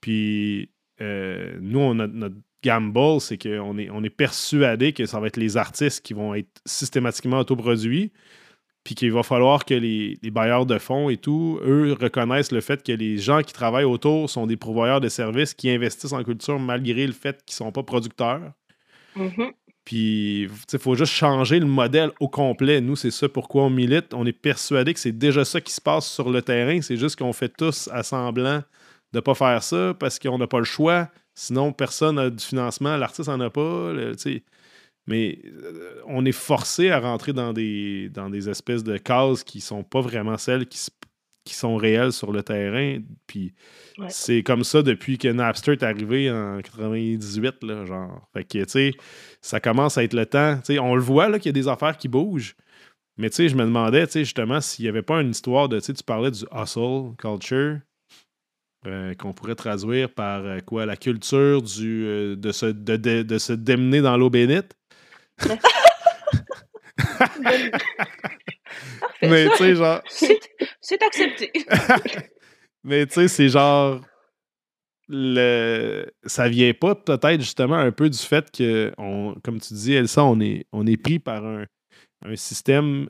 [0.00, 5.20] Puis euh, nous, on a, notre gamble, c'est qu'on est, on est persuadé que ça
[5.20, 8.12] va être les artistes qui vont être systématiquement autoproduits,
[8.84, 12.82] puis qu'il va falloir que les, bailleurs de fonds et tout, eux, reconnaissent le fait
[12.82, 16.58] que les gens qui travaillent autour sont des pourvoyeurs de services qui investissent en culture
[16.58, 18.52] malgré le fait qu'ils ne sont pas producteurs.
[19.16, 19.52] Mm-hmm.
[19.84, 22.80] Puis, il faut juste changer le modèle au complet.
[22.80, 24.14] Nous, c'est ça pourquoi on milite.
[24.14, 26.80] On est persuadé que c'est déjà ça qui se passe sur le terrain.
[26.80, 28.62] C'est juste qu'on fait tous à semblant
[29.14, 31.08] de ne pas faire ça parce qu'on n'a pas le choix.
[31.34, 33.92] Sinon, personne n'a du financement, l'artiste n'en a pas.
[35.06, 39.60] mais euh, on est forcé à rentrer dans des, dans des espèces de cases qui
[39.60, 40.80] sont pas vraiment celles qui,
[41.44, 42.98] qui sont réelles sur le terrain.
[43.28, 43.54] Puis
[44.08, 48.28] c'est comme ça depuis que Napster est arrivé en 98, là, genre.
[48.32, 48.92] Fait que, tu sais,
[49.40, 50.58] ça commence à être le temps.
[50.80, 52.56] on le voit, là, qu'il y a des affaires qui bougent.
[53.16, 55.68] Mais, tu sais, je me demandais, tu sais, justement, s'il n'y avait pas une histoire
[55.68, 57.78] de, tu sais, tu parlais du hustle culture.
[58.86, 60.84] Euh, qu'on pourrait traduire par euh, quoi?
[60.84, 64.76] La culture du, euh, de, se, de, se démener dans l'eau bénite.
[69.22, 70.02] Mais tu sais, genre.
[70.82, 71.50] C'est accepté.
[72.84, 74.02] Mais tu sais, c'est genre.
[75.08, 76.06] Le...
[76.26, 80.22] Ça vient pas peut-être justement un peu du fait que, on, comme tu dis, Elsa,
[80.24, 81.64] on est, on est pris par un,
[82.26, 83.08] un système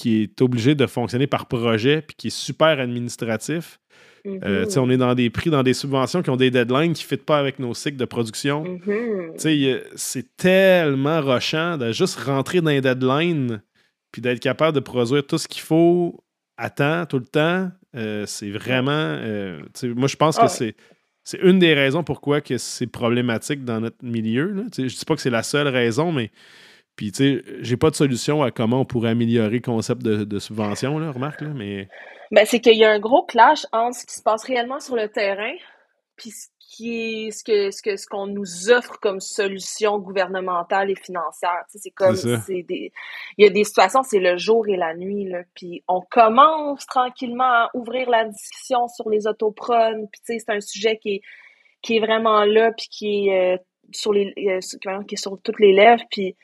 [0.00, 3.80] qui est obligé de fonctionner par projet puis qui est super administratif.
[4.26, 4.78] Euh, mm-hmm.
[4.78, 7.26] on est dans des prix, dans des subventions qui ont des deadlines qui ne fitent
[7.26, 8.64] pas avec nos cycles de production.
[8.64, 9.82] Mm-hmm.
[9.96, 13.62] C'est tellement rochant de juste rentrer dans les deadlines
[14.10, 16.18] puis d'être capable de produire tout ce qu'il faut
[16.56, 17.70] à temps, tout le temps.
[17.94, 18.90] Euh, c'est vraiment.
[18.92, 20.48] Euh, moi, je pense que ah.
[20.48, 20.76] c'est
[21.24, 24.50] c'est une des raisons pourquoi que c'est problématique dans notre milieu.
[24.52, 24.62] Là.
[24.76, 26.30] Je dis pas que c'est la seule raison, mais
[27.00, 30.38] puis, tu sais, j'ai pas de solution à comment on pourrait améliorer le concept de,
[30.38, 31.88] subvention, là, remarque, là, mais.
[32.30, 34.96] Ben, c'est qu'il y a un gros clash entre ce qui se passe réellement sur
[34.96, 35.54] le terrain,
[36.16, 40.90] puis ce qui est ce que ce que ce qu'on nous offre comme solution gouvernementale
[40.90, 41.64] et financière.
[41.70, 42.92] Tu sais, c'est comme c'est des
[43.38, 46.84] il y a des situations c'est le jour et la nuit là, puis on commence
[46.84, 51.14] tranquillement à ouvrir la discussion sur les autoprones, puis tu sais c'est un sujet qui
[51.14, 51.20] est
[51.80, 53.58] qui est vraiment là puis qui est euh,
[53.90, 54.60] sur les euh,
[55.08, 56.36] qui est sur toutes les lèvres puis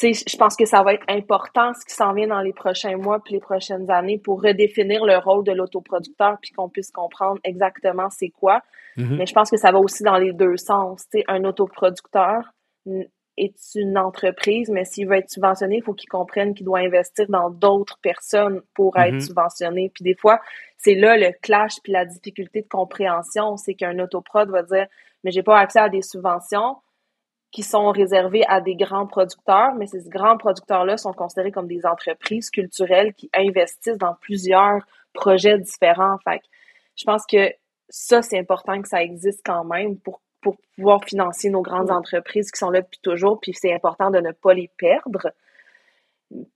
[0.00, 3.20] je pense que ça va être important ce qui s'en vient dans les prochains mois
[3.20, 8.10] puis les prochaines années pour redéfinir le rôle de l'autoproducteur puis qu'on puisse comprendre exactement
[8.10, 8.60] c'est quoi.
[8.96, 9.16] Mm-hmm.
[9.16, 11.04] Mais je pense que ça va aussi dans les deux sens.
[11.10, 12.52] sais, un autoproducteur
[13.36, 17.26] est une entreprise, mais s'il veut être subventionné, il faut qu'il comprenne qu'il doit investir
[17.28, 19.26] dans d'autres personnes pour être mm-hmm.
[19.26, 19.90] subventionné.
[19.94, 20.40] Puis des fois,
[20.76, 24.86] c'est là le clash puis la difficulté de compréhension, c'est qu'un autoprod va dire
[25.22, 26.76] mais j'ai pas accès à des subventions
[27.54, 31.86] qui sont réservés à des grands producteurs, mais ces grands producteurs-là sont considérés comme des
[31.86, 36.18] entreprises culturelles qui investissent dans plusieurs projets différents.
[36.24, 36.40] Fait
[36.96, 37.52] je pense que
[37.88, 42.50] ça, c'est important que ça existe quand même pour, pour pouvoir financer nos grandes entreprises
[42.50, 45.30] qui sont là depuis toujours, puis c'est important de ne pas les perdre.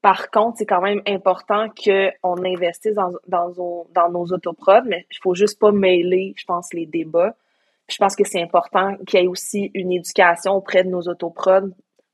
[0.02, 5.06] Par contre, c'est quand même important qu'on investisse dans, dans, nos, dans nos autoprods, mais
[5.12, 7.36] il faut juste pas mêler, je pense, les débats
[7.88, 11.70] je pense que c'est important qu'il y ait aussi une éducation auprès de nos autoprods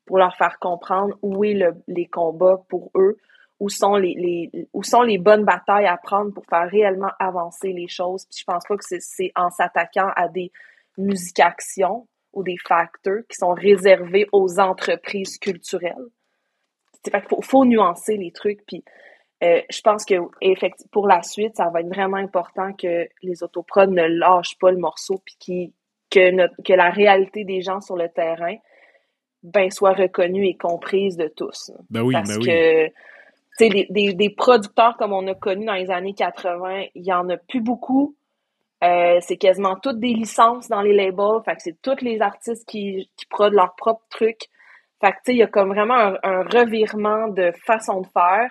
[0.06, 3.16] pour leur faire comprendre où est le, les combats pour eux,
[3.58, 7.72] où sont les, les, où sont les bonnes batailles à prendre pour faire réellement avancer
[7.72, 8.26] les choses.
[8.26, 10.52] Puis je pense pas que c'est en s'attaquant à des
[10.98, 16.06] musiques-actions ou des facteurs qui sont réservés aux entreprises culturelles.
[17.02, 18.64] C'est fait qu'il faut, faut nuancer les trucs.
[18.66, 18.84] Puis
[19.44, 20.14] euh, je pense que
[20.90, 24.78] pour la suite, ça va être vraiment important que les autoprods ne lâchent pas le
[24.78, 25.72] morceau puis
[26.10, 28.56] que, que la réalité des gens sur le terrain
[29.42, 31.70] ben, soit reconnue et comprise de tous.
[31.90, 32.90] Ben oui, Parce ben que
[33.90, 37.36] des, des, producteurs comme on a connu dans les années 80, il y en a
[37.36, 38.16] plus beaucoup.
[38.82, 41.42] Euh, c'est quasiment toutes des licences dans les labels.
[41.44, 44.48] Fait que c'est tous les artistes qui, qui produisent leurs propres trucs.
[45.00, 48.50] Fait que, il y a comme vraiment un, revirement de façon de faire.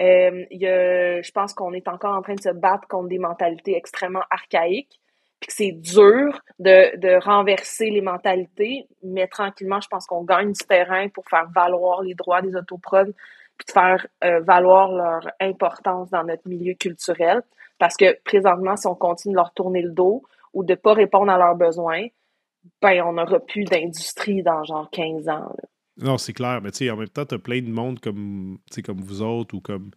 [0.00, 4.22] Euh, je pense qu'on est encore en train de se battre contre des mentalités extrêmement
[4.30, 5.00] archaïques,
[5.40, 10.66] puis que c'est dur de, renverser les mentalités, mais tranquillement, je pense qu'on gagne du
[10.66, 13.14] terrain pour faire valoir les droits des autoprodes,
[13.56, 17.42] puis de faire euh, valoir leur importance dans notre milieu culturel.
[17.78, 20.22] Parce que présentement, si on continue de leur tourner le dos
[20.54, 22.06] ou de pas répondre à leurs besoins,
[22.82, 25.52] ben on n'aura plus d'industrie dans genre 15 ans.
[25.98, 26.60] Non, c'est clair.
[26.62, 29.54] Mais tu sais, en même temps, tu as plein de monde comme, comme vous autres
[29.54, 29.90] ou comme,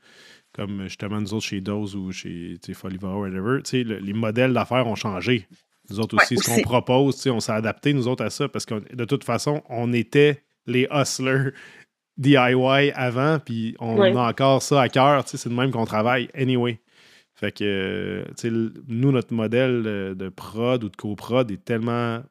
[0.54, 3.62] comme justement nous autres chez Dose ou chez Foliva ou whatever.
[3.64, 5.48] Tu sais, les modèles d'affaires ont changé.
[5.90, 8.76] Nous autres aussi, ce qu'on propose, on s'est adapté, nous autres, à ça parce que
[8.94, 11.52] de toute façon, on était les hustlers
[12.18, 15.24] DIY avant, puis on a encore ça à cœur.
[15.28, 16.80] C'est de même qu'on travaille anyway.
[17.34, 18.24] Fait que,
[18.88, 19.84] nous, notre modèle
[20.16, 22.22] de prod ou de coprod est tellement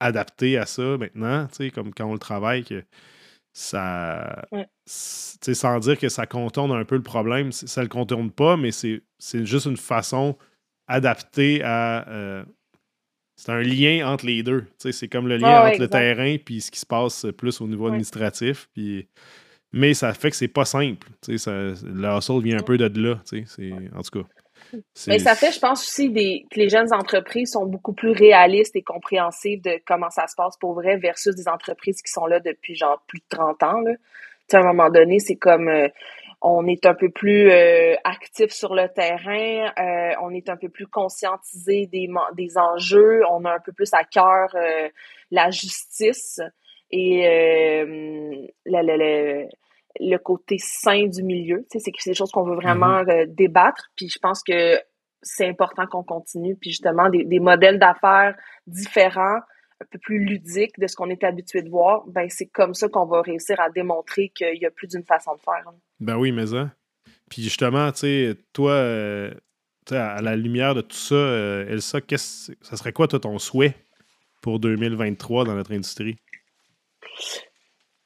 [0.00, 2.84] adapté à ça maintenant, tu sais, comme quand on le travaille, que
[3.52, 4.46] ça.
[4.86, 8.70] sais Sans dire que ça contourne un peu le problème, ça le contourne pas, mais
[8.70, 9.02] c'est
[9.44, 10.36] juste une façon
[10.86, 12.08] adaptée à.
[12.08, 12.44] Euh,
[13.36, 14.66] c'est un lien entre les deux.
[14.78, 17.86] C'est comme le lien entre le terrain puis ce qui se passe plus au niveau
[17.86, 18.68] administratif.
[18.74, 19.06] Puis,
[19.72, 21.06] mais ça fait que c'est pas simple.
[21.36, 23.20] Ça, le hustle vient un peu de là.
[23.94, 24.28] En tout cas.
[25.06, 28.76] Mais ça fait, je pense aussi des, que les jeunes entreprises sont beaucoup plus réalistes
[28.76, 32.40] et compréhensives de comment ça se passe pour vrai versus des entreprises qui sont là
[32.40, 33.80] depuis genre plus de 30 ans.
[33.80, 33.92] Là.
[34.52, 35.88] à un moment donné, c'est comme euh,
[36.40, 40.68] on est un peu plus euh, actif sur le terrain, euh, on est un peu
[40.68, 44.54] plus conscientisé des, des enjeux, on a un peu plus à cœur
[45.30, 46.40] la justice
[46.90, 47.84] et
[48.64, 49.44] la, la, la
[50.00, 51.66] le côté sain du milieu.
[51.70, 53.22] Tu sais, c'est des choses qu'on veut vraiment mm-hmm.
[53.22, 53.90] euh, débattre.
[53.96, 54.78] Puis je pense que
[55.22, 56.56] c'est important qu'on continue.
[56.56, 59.40] Puis justement, des, des modèles d'affaires différents,
[59.80, 62.88] un peu plus ludiques de ce qu'on est habitué de voir, ben c'est comme ça
[62.88, 65.68] qu'on va réussir à démontrer qu'il y a plus d'une façon de faire.
[65.68, 65.74] Hein.
[66.00, 66.70] Ben oui, mais ça.
[67.30, 69.32] Puis justement, tu sais, toi, euh,
[69.90, 73.74] à la lumière de tout ça, euh, Elsa, qu'est-ce, ça serait quoi toi, ton souhait
[74.42, 76.16] pour 2023 dans notre industrie?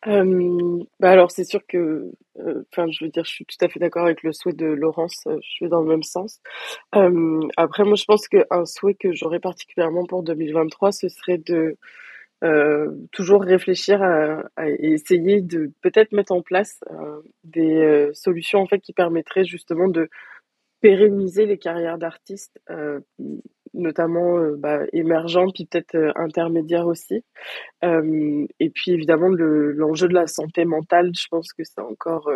[0.08, 2.10] Euh, bah alors c'est sûr que,
[2.40, 4.66] euh, enfin je veux dire, je suis tout à fait d'accord avec le souhait de
[4.66, 6.40] Laurence, euh, je vais dans le même sens.
[7.56, 11.76] après moi je pense qu'un souhait que j'aurais particulièrement pour 2023, ce serait de
[13.12, 16.80] toujours réfléchir à, à essayer de peut-être mettre en place
[17.44, 20.08] des solutions en fait qui permettraient justement de
[20.80, 22.60] pérenniser les carrières d'artistes
[23.74, 27.24] notamment bah, émergents, puis peut-être intermédiaires aussi.
[27.82, 32.30] et puis évidemment, l'enjeu de la santé mentale, je pense que c'est encore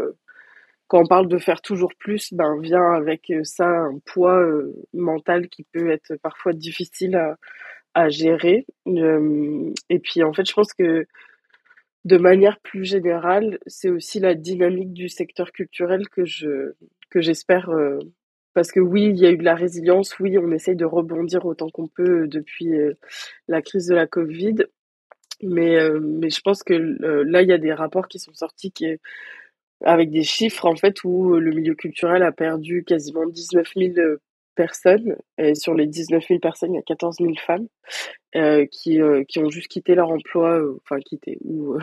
[0.89, 4.41] quand on parle de faire toujours plus, ben vient avec ça un poids
[4.95, 7.37] mental qui peut être parfois difficile à,
[7.97, 8.67] à gérer.
[8.87, 11.07] et puis en fait, je pense que
[12.05, 16.75] de manière plus générale, c'est aussi la dynamique du secteur culturel que je
[17.11, 17.71] que j'espère
[18.57, 21.45] parce que oui, il y a eu de la résilience, oui, on essaye de rebondir
[21.45, 22.73] autant qu'on peut depuis
[23.49, 24.65] la crise de la Covid.
[25.43, 28.87] Mais, mais je pense que là, il y a des rapports qui sont sortis qui,
[29.85, 33.93] avec des chiffres, en fait, où le milieu culturel a perdu quasiment 19 000
[34.55, 35.17] personnes.
[35.37, 37.69] Et sur les 19 000 personnes, il y a 14 000 femmes
[38.73, 41.77] qui, qui ont juste quitté leur emploi, enfin quitté, ou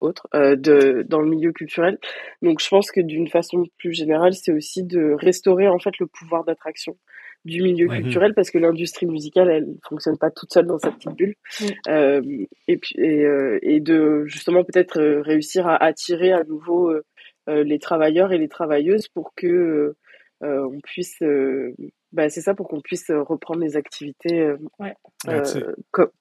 [0.00, 1.98] autre euh, de dans le milieu culturel.
[2.42, 6.06] Donc je pense que d'une façon plus générale, c'est aussi de restaurer en fait le
[6.06, 6.96] pouvoir d'attraction
[7.44, 11.14] du milieu culturel parce que l'industrie musicale elle fonctionne pas toute seule dans sa petite
[11.16, 11.34] bulle.
[11.88, 12.20] Euh,
[12.68, 16.92] et puis et, euh, et de justement peut-être euh, réussir à attirer à nouveau
[17.46, 19.96] les travailleurs et les travailleuses pour que
[20.40, 21.18] on puisse
[22.12, 24.94] bah, c'est ça pour qu'on puisse reprendre les activités ouais.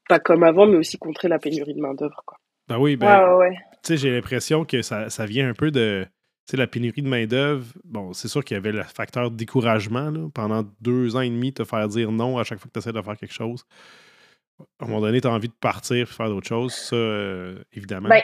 [0.08, 3.50] pas comme avant mais aussi contrer la pénurie de main d'œuvre quoi ben oui, ben,
[3.88, 6.06] j'ai l'impression que ça, ça, vient un peu de
[6.54, 7.66] la pénurie de main-d'œuvre.
[7.84, 11.64] Bon, c'est sûr qu'il y avait le facteur découragement pendant deux ans et demi, te
[11.64, 13.66] faire dire non à chaque fois que tu essaies de faire quelque chose.
[14.80, 16.74] À un moment donné, tu as envie de partir et faire d'autres choses.
[16.74, 18.10] Ça, euh, évidemment.
[18.10, 18.22] Ben,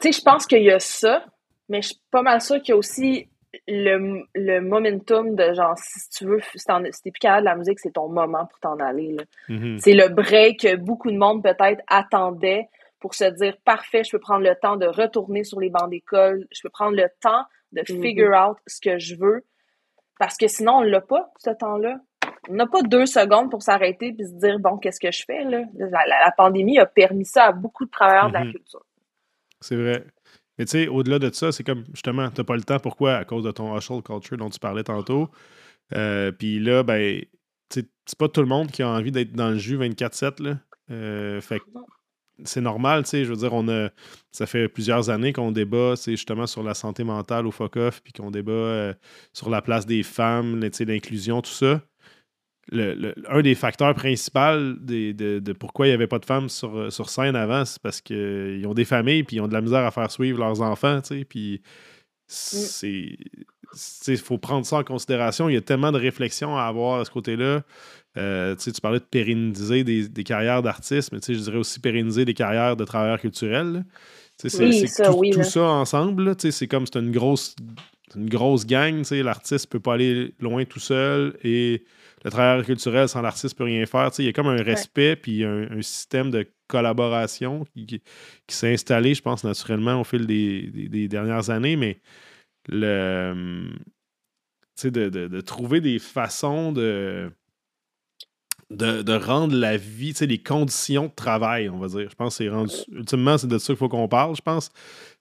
[0.00, 1.24] tu sais, je pense qu'il y a ça,
[1.68, 3.28] mais je suis pas mal sûr qu'il y a aussi
[3.68, 7.78] le, le, momentum de genre, si tu veux, si t'es plus capable de la musique,
[7.80, 9.16] c'est ton moment pour t'en aller.
[9.48, 9.78] Mm-hmm.
[9.78, 12.68] C'est le break que beaucoup de monde peut-être attendait
[13.02, 16.46] pour se dire parfait, je peux prendre le temps de retourner sur les bancs d'école,
[16.52, 18.00] je peux prendre le temps de mm-hmm.
[18.00, 19.44] figure out ce que je veux.
[20.18, 21.98] Parce que sinon, on l'a pas, ce temps-là.
[22.48, 25.44] On n'a pas deux secondes pour s'arrêter et se dire bon, qu'est-ce que je fais
[25.44, 25.64] là?
[25.74, 28.52] La, pandémie a permis ça à beaucoup de travailleurs de la mm-hmm.
[28.52, 28.86] culture.
[29.60, 30.04] C'est vrai.
[30.58, 32.78] Mais tu sais, au-delà de ça, c'est comme justement, tu n'as pas le temps.
[32.78, 33.14] Pourquoi?
[33.14, 35.28] À cause de ton hustle culture dont tu parlais tantôt.
[35.94, 37.20] Euh, puis là, ben,
[37.68, 40.56] c'est pas tout le monde qui a envie d'être dans le jus 24-7.
[40.90, 41.60] Euh, fait
[42.44, 43.90] c'est normal, tu sais, je veux dire, on a,
[44.30, 48.12] ça fait plusieurs années qu'on débat, c'est justement sur la santé mentale au FOCOF, puis
[48.12, 48.94] qu'on débat euh,
[49.32, 51.82] sur la place des femmes, l'inclusion, tout ça.
[52.70, 57.10] Le, un des facteurs principaux de, pourquoi il n'y avait pas de femmes sur, sur
[57.10, 59.90] scène avant, c'est parce qu'ils ont des familles, puis ils ont de la misère à
[59.90, 62.28] faire suivre leurs enfants, tu sais, puis mm.
[62.28, 63.18] c'est...
[64.06, 65.48] Il faut prendre ça en considération.
[65.48, 67.62] Il y a tellement de réflexions à avoir à ce côté-là.
[68.18, 72.76] Euh, tu parlais de pérenniser des, carrières d'artistes, mais je dirais aussi pérenniser des carrières
[72.76, 73.84] de travailleurs culturels.
[74.36, 76.34] C'est tout, ça ensemble.
[76.38, 77.54] C'est comme c'est une grosse,
[78.16, 79.02] une grosse gang.
[79.10, 81.84] L'artiste ne peut pas aller loin tout seul et
[82.24, 84.10] le travailleur culturel sans l'artiste ne peut rien faire.
[84.18, 88.02] Il y a comme un respect puis un, système de collaboration qui,
[88.48, 92.00] s'est installé, je pense, naturellement au fil des, dernières années, mais
[92.68, 93.68] le,
[94.84, 97.30] de, de, trouver des façons de
[98.72, 102.08] de, rendre la vie, les conditions de travail, on va dire.
[102.10, 102.74] Je pense que c'est rendu.
[102.92, 104.70] Ultimement, c'est de ça qu'il faut qu'on parle, je pense.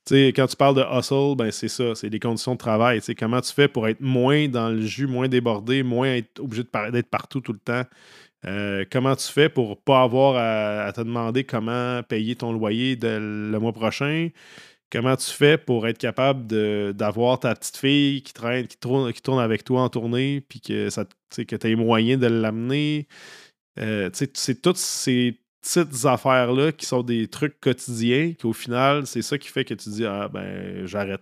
[0.10, 3.02] Quand tu parles de hustle, ben c'est ça, c'est les conditions de travail.
[3.18, 7.10] Comment tu fais pour être moins dans le jus, moins débordé, moins être obligé d'être
[7.10, 7.84] partout tout le temps?
[8.44, 10.36] Euh, comment tu fais pour pas avoir
[10.88, 14.30] à, te demander comment payer ton loyer le mois prochain?
[14.92, 16.46] Comment tu fais pour être capable
[16.94, 20.60] d'avoir ta petite fille qui traîne, qui tourne, qui tourne avec toi en tournée, puis
[20.60, 23.08] que, ça, que tu as moyen de l'amener?
[23.80, 29.38] Euh, c'est toutes ces petites affaires-là qui sont des trucs quotidiens, qu'au final, c'est ça
[29.38, 31.22] qui fait que tu dis Ah, ben, j'arrête.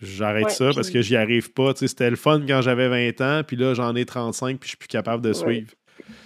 [0.00, 1.72] J'arrête ça parce que j'y arrive pas.
[1.76, 4.78] C'était le fun quand j'avais 20 ans, puis là, j'en ai 35, puis je suis
[4.78, 5.72] plus capable de suivre.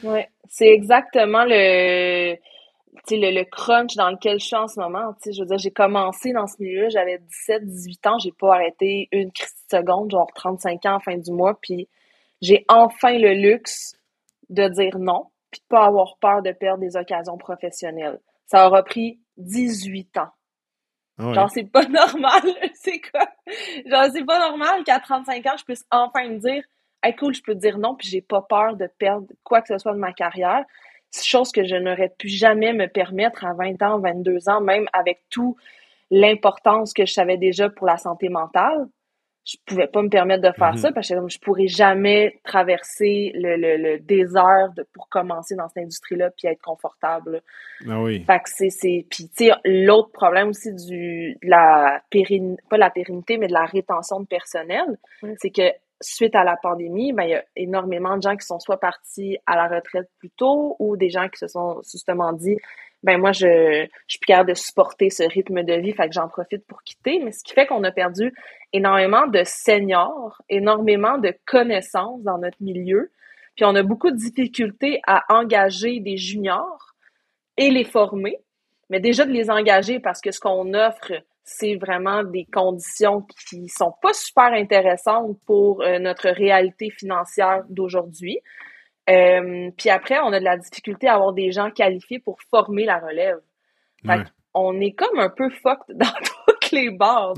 [0.03, 2.37] Oui, c'est exactement le,
[3.11, 5.15] le, le, crunch dans lequel je suis en ce moment.
[5.25, 9.09] Je veux dire, j'ai commencé dans ce milieu, j'avais 17, 18 ans, j'ai pas arrêté
[9.13, 9.31] une
[9.71, 11.89] seconde, genre 35 ans en fin du mois, puis
[12.41, 13.97] j'ai enfin le luxe
[14.49, 18.21] de dire non, puis de pas avoir peur de perdre des occasions professionnelles.
[18.47, 20.31] Ça aura pris 18 ans.
[21.19, 22.43] Ah genre, c'est pas normal,
[22.75, 23.27] c'est quoi?
[23.87, 26.63] Genre, c'est pas normal qu'à 35 ans, je puisse enfin me dire,
[27.03, 29.79] hey, cool, je peux dire non, puis j'ai pas peur de perdre quoi que ce
[29.79, 30.65] soit de ma carrière.
[31.15, 35.23] Chose que je n'aurais pu jamais me permettre à 20 ans, 22 ans, même avec
[35.31, 35.57] tout
[36.11, 38.89] l'importance que je savais déjà pour la santé mentale
[39.49, 40.79] je pouvais pas me permettre de faire mhm.
[40.79, 45.85] ça parce que je pourrais jamais traverser le, le, désert de, pour commencer dans cette
[45.85, 47.41] industrie-là puis être confortable.
[47.89, 48.23] Ah oui.
[48.27, 52.77] Fait que c'est, c'est, puis tu sais, l'autre problème aussi du, de la pérennité, pas
[52.77, 54.99] la pérennité, mais de la rétention de personnel,
[55.39, 58.61] c'est que suite à la pandémie, ben, il y a énormément de gens qui sont
[58.61, 62.57] soit partis à la retraite plus tôt ou des gens qui se sont justement dit
[63.03, 66.15] ben moi je, je suis plus capable de supporter ce rythme de vie, fait que
[66.15, 67.21] j'en profite pour quitter.
[67.21, 68.33] Mais ce qui fait qu'on a perdu
[68.73, 73.11] énormément de seniors, énormément de connaissances dans notre milieu.
[73.57, 76.95] Puis on a beaucoup de difficultés à engager des juniors
[77.57, 78.39] et les former,
[78.91, 81.13] mais déjà de les engager parce que ce qu'on offre,
[81.49, 88.39] c'est vraiment des conditions qui sont pas super intéressantes pour euh, notre réalité financière d'aujourd'hui.
[89.09, 92.85] Euh, puis après, on a de la difficulté à avoir des gens qualifiés pour former
[92.85, 93.39] la relève.
[94.55, 97.35] On est comme un peu fucked dans toutes les barres.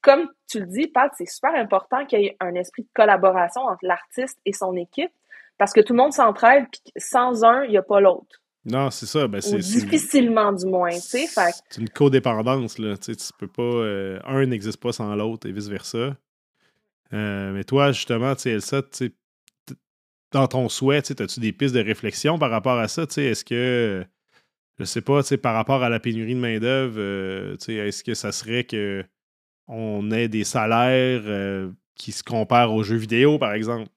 [0.00, 3.62] comme tu le dis, Pat, c'est super important qu'il y ait un esprit de collaboration
[3.62, 5.12] entre l'artiste et son équipe
[5.58, 8.39] parce que tout le monde s'entraide, puis sans un, il n'y a pas l'autre.
[8.64, 9.26] Non, c'est ça.
[9.26, 10.90] Ben, c'est, difficilement, du moins.
[10.90, 11.26] C'est
[11.78, 12.78] une codépendance.
[12.78, 12.96] Là.
[12.98, 13.62] Tu peux pas.
[13.62, 16.16] Euh, un n'existe pas sans l'autre et vice-versa.
[17.12, 18.82] Euh, mais toi, justement, tu sais, Elsa,
[20.32, 23.02] dans ton souhait, as-tu des pistes de réflexion par rapport à ça?
[23.16, 24.04] Est-ce que,
[24.78, 28.64] je sais pas, par rapport à la pénurie de main-d'œuvre, euh, est-ce que ça serait
[28.64, 29.04] que
[29.66, 33.88] on ait des salaires qui se comparent aux jeux vidéo, par exemple?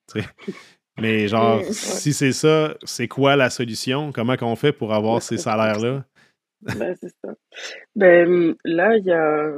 [1.00, 4.12] Mais genre, si c'est ça, c'est quoi la solution?
[4.12, 6.06] Comment qu'on fait pour avoir ces salaires-là?
[6.62, 7.34] Ben, c'est ça.
[7.96, 9.52] Ben, là, il y a.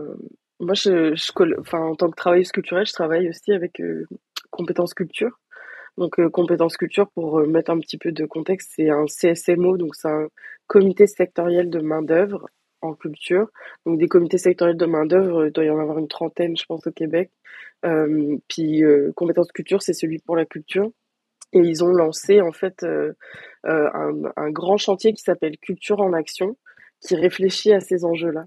[0.60, 1.14] Moi, je,
[1.60, 4.06] enfin, en tant que travailleuse culturelle, je travaille aussi avec euh,
[4.50, 5.38] compétences culture.
[5.98, 9.78] Donc, euh, compétences culture, pour euh, mettre un petit peu de contexte, c'est un CSMO,
[9.78, 10.28] donc c'est un
[10.68, 12.48] comité sectoriel de main-d'œuvre
[12.82, 13.48] en culture.
[13.86, 16.86] Donc, des comités sectoriels de main-d'œuvre, il doit y en avoir une trentaine, je pense,
[16.86, 17.32] au Québec.
[17.86, 18.84] Euh, puis,
[19.16, 20.92] compétences culture, c'est celui pour la culture.
[21.56, 22.86] Et ils ont lancé, en fait,
[23.64, 26.58] un, un, grand chantier qui s'appelle Culture en Action,
[27.02, 28.46] qui réfléchit à ces enjeux-là.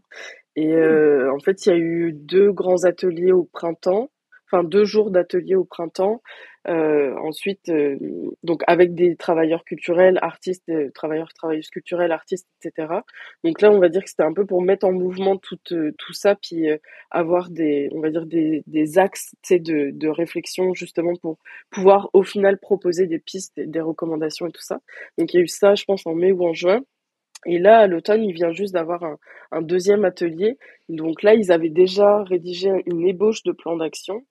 [0.54, 1.30] Et mmh.
[1.30, 4.10] en fait, il y a eu deux grands ateliers au printemps
[4.50, 6.22] enfin deux jours d'atelier au printemps.
[6.68, 7.96] Euh, ensuite, euh,
[8.42, 12.88] donc avec des travailleurs culturels, artistes, euh, travailleurs, travailleuses culturelles, artistes, etc.
[13.42, 16.12] Donc là, on va dire que c'était un peu pour mettre en mouvement tout, tout
[16.12, 16.66] ça, puis
[17.10, 21.38] avoir des, on va dire des, des axes de, de réflexion justement pour
[21.70, 24.80] pouvoir au final proposer des pistes, des recommandations et tout ça.
[25.16, 26.82] Donc il y a eu ça, je pense, en mai ou en juin.
[27.46, 29.16] Et là, à l'automne, il vient juste d'avoir un,
[29.52, 30.58] un, deuxième atelier.
[30.88, 34.24] Donc là, ils avaient déjà rédigé une ébauche de plan d'action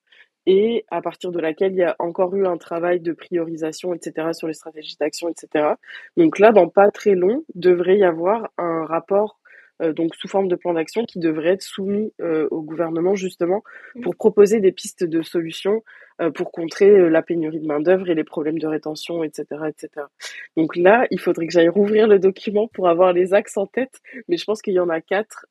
[0.48, 4.30] et à partir de laquelle il y a encore eu un travail de priorisation, etc.,
[4.32, 5.74] sur les stratégies d'action, etc.
[6.16, 9.38] Donc là, dans pas très long, devrait y avoir un rapport
[9.82, 13.64] euh, donc sous forme de plan d'action qui devrait être soumis euh, au gouvernement justement
[14.02, 15.84] pour proposer des pistes de solutions
[16.20, 20.08] euh, pour contrer la pénurie de main d'œuvre et les problèmes de rétention, etc., etc.
[20.56, 24.02] Donc là, il faudrait que j'aille rouvrir le document pour avoir les axes en tête,
[24.28, 25.46] mais je pense qu'il y en a quatre,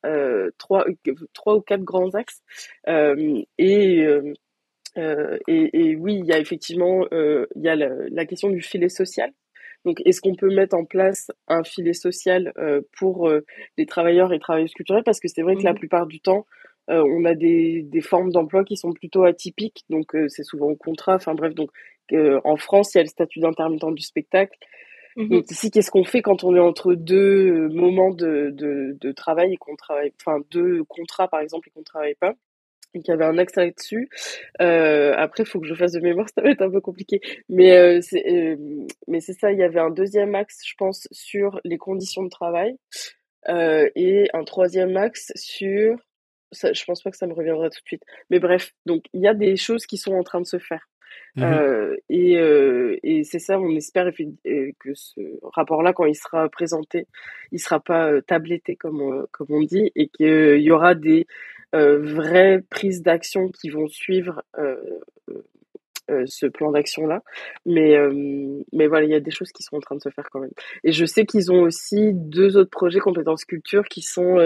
[0.58, 0.84] trois,
[1.32, 2.42] trois ou quatre grands axes
[3.58, 4.06] et
[4.96, 8.48] euh, et, et, oui, il y a effectivement euh, il y a la, la, question
[8.48, 9.32] du filet social.
[9.84, 13.30] Donc, est-ce qu'on peut mettre en place un filet social euh, pour
[13.78, 15.04] les travailleurs et travailleuses culturelles?
[15.04, 16.44] Parce que c'est vrai que la mmh plupart du temps,
[16.88, 19.84] on a des, des formes d'emploi qui sont plutôt atypiques.
[19.88, 21.16] Donc, c'est souvent au contrat.
[21.16, 21.70] Enfin bref, donc
[22.12, 24.58] en France, il y a le statut d'intermittent du spectacle.
[25.16, 29.12] Mmh donc ici, qu'est-ce qu'on fait quand on est entre deux moments de, de, de
[29.12, 32.34] travail et qu'on travaille, enfin deux contrats par exemple et qu'on travaille pas?
[33.02, 34.08] Qui avait un axe là-dessus.
[34.60, 37.20] Euh, après, il faut que je fasse de mémoire, ça va être un peu compliqué.
[37.48, 38.56] Mais euh, c'est euh,
[39.08, 42.30] mais c'est ça, il y avait un deuxième axe, je pense, sur les conditions de
[42.30, 42.76] travail
[43.48, 45.96] et un troisième axe sur...
[46.50, 48.02] Ça, je pense pas que ça me reviendra tout de suite.
[48.28, 50.88] Mais bref, donc il y a des choses qui sont en train de se faire.
[51.36, 52.32] Mmh euh, et,
[53.02, 55.20] et c'est ça, on espère que ce
[55.54, 57.06] rapport-là, quand il sera présenté,
[57.52, 61.26] il sera pas tabletté comme comme on dit, et qu'il y aura des
[61.72, 64.76] vraies prises d'action qui vont suivre euh,
[66.10, 67.22] euh, ce plan d'action-là.
[67.64, 67.96] Mais,
[68.72, 70.40] mais voilà, il y a des choses qui sont en train de se faire quand
[70.40, 70.52] même.
[70.84, 74.36] Et je sais qu'ils ont aussi deux autres projets compétences culture qui sont...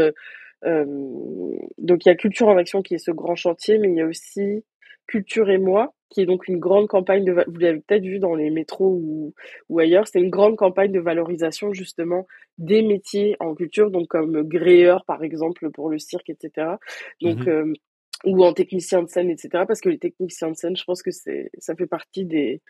[0.62, 4.02] donc il y a Culture en action qui est ce grand chantier, mais il y
[4.02, 4.64] a aussi
[5.11, 8.36] Culture et moi, qui est donc une grande campagne de, vous l'avez peut-être vu dans
[8.36, 9.34] les métros ou,
[9.68, 12.26] ou ailleurs, c'est une grande campagne de valorisation justement
[12.58, 16.76] des métiers en culture, donc comme gréeur par exemple pour le cirque, etc.
[17.20, 17.72] Donc mmh euh,
[18.26, 19.64] ou en technicien de scène, etc.
[19.66, 22.61] Parce que les techniciens de scène, je pense que c'est ça fait partie des,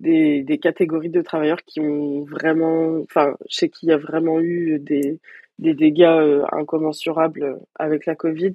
[0.00, 4.40] des, des catégories de travailleurs qui ont vraiment, enfin, chez qui il y a vraiment
[4.40, 5.20] eu des
[5.58, 8.52] des dégâts incommensurables avec la Covid.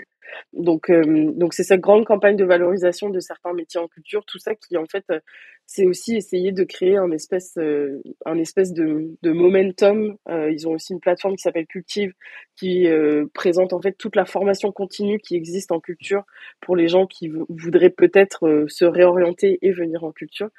[0.54, 4.40] Donc, euh, donc c'est cette grande campagne de valorisation de certains métiers en culture, tout
[4.40, 5.20] ça qui en fait, euh,
[5.66, 10.18] c'est aussi essayer de créer un espèce, euh, un espèce de, de momentum.
[10.28, 12.14] ils ont aussi une plateforme qui s'appelle Cultive,
[12.58, 12.88] qui
[13.34, 16.24] présente en fait toute la formation continue qui existe en culture
[16.60, 20.50] pour les gens qui voudraient peut-être se réorienter et venir en culture.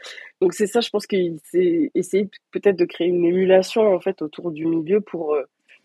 [0.40, 4.22] Donc c'est ça, je pense qu'il c'est essayer peut-être de créer une émulation en fait
[4.22, 5.36] autour du milieu pour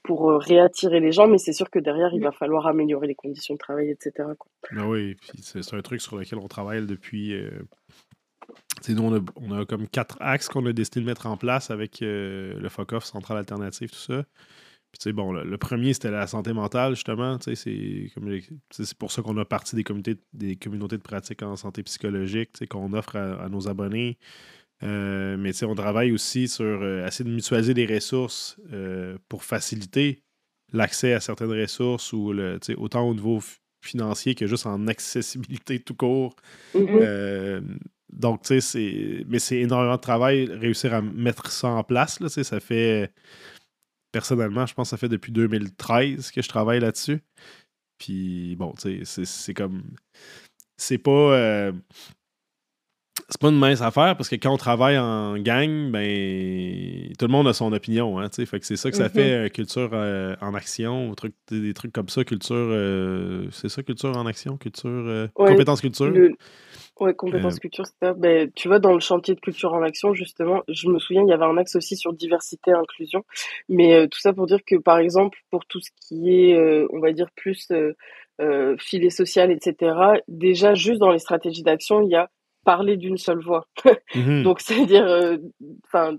[0.03, 3.15] pour euh, réattirer les gens, mais c'est sûr que derrière, il va falloir améliorer les
[3.15, 4.29] conditions de travail, etc.
[4.71, 7.33] Ben oui, c'est un truc sur lequel on travaille depuis.
[7.33, 7.49] Euh,
[8.89, 11.71] nous, on a, on a, comme quatre axes qu'on a décidé de mettre en place
[11.71, 14.23] avec euh, le FOCOF, Centrale Alternative, tout ça.
[14.91, 17.37] Puis, bon, le, premier, c'était la santé mentale, justement.
[17.41, 22.67] C'est pour ça qu'on a parti des, comités, des communautés de pratique en santé psychologique
[22.69, 24.17] qu'on offre à, nos abonnés.
[24.83, 30.21] Euh, mais on travaille aussi sur euh, essayer de mutualiser des ressources euh, pour faciliter
[30.71, 33.39] l'accès à certaines ressources ou le, autant au niveau
[33.83, 36.35] financier que juste en accessibilité tout court.
[36.75, 37.61] Mm-hmm.
[38.11, 42.19] donc, tu sais, mais c'est énormément de travail réussir à mettre ça en place.
[42.19, 43.13] Là, ça fait,
[44.11, 47.21] personnellement, je pense que ça fait depuis 2013 que je travaille là-dessus.
[47.97, 49.83] Puis, bon, tu sais, c'est comme.
[50.75, 51.71] C'est pas
[53.29, 57.31] c'est pas une mince affaire parce que quand on travaille en gang, ben tout le
[57.31, 58.19] monde a son opinion.
[58.19, 59.51] Hein, fait que c'est ça que ça fait mm-hmm.
[59.51, 62.55] culture euh, en action, truc, des, trucs comme ça, culture.
[62.55, 64.89] Euh, c'est ça, culture en action, culture.
[64.89, 66.13] Euh, compétence culture?
[66.99, 70.63] Oui, compétence culture, c'est ben, tu vois, dans le chantier de culture en action, justement,
[70.69, 73.23] je me souviens, il y avait un axe aussi sur diversité et inclusion.
[73.67, 77.11] Mais tout ça pour dire que, par exemple, pour tout ce qui est, on va
[77.11, 77.67] dire, plus
[78.79, 79.95] filet social, etc.,
[80.29, 82.29] déjà, juste dans les stratégies d'action, il y a
[82.67, 83.65] parler d'une seule voix.
[84.13, 84.43] Mhm.
[84.43, 85.37] Donc, c'est-à-dire, euh,
[85.85, 86.17] enfin,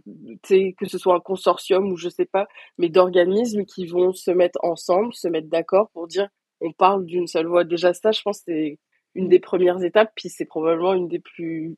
[0.48, 4.58] que ce soit un consortium ou je sais pas, mais d'organismes qui vont se mettre
[4.62, 6.26] ensemble, se mettre d'accord pour dire
[6.62, 7.64] on parle d'une seule voix.
[7.64, 8.78] Déjà, ça, je pense, c'est
[9.14, 11.76] une des premières étapes, puis c'est probablement une des plus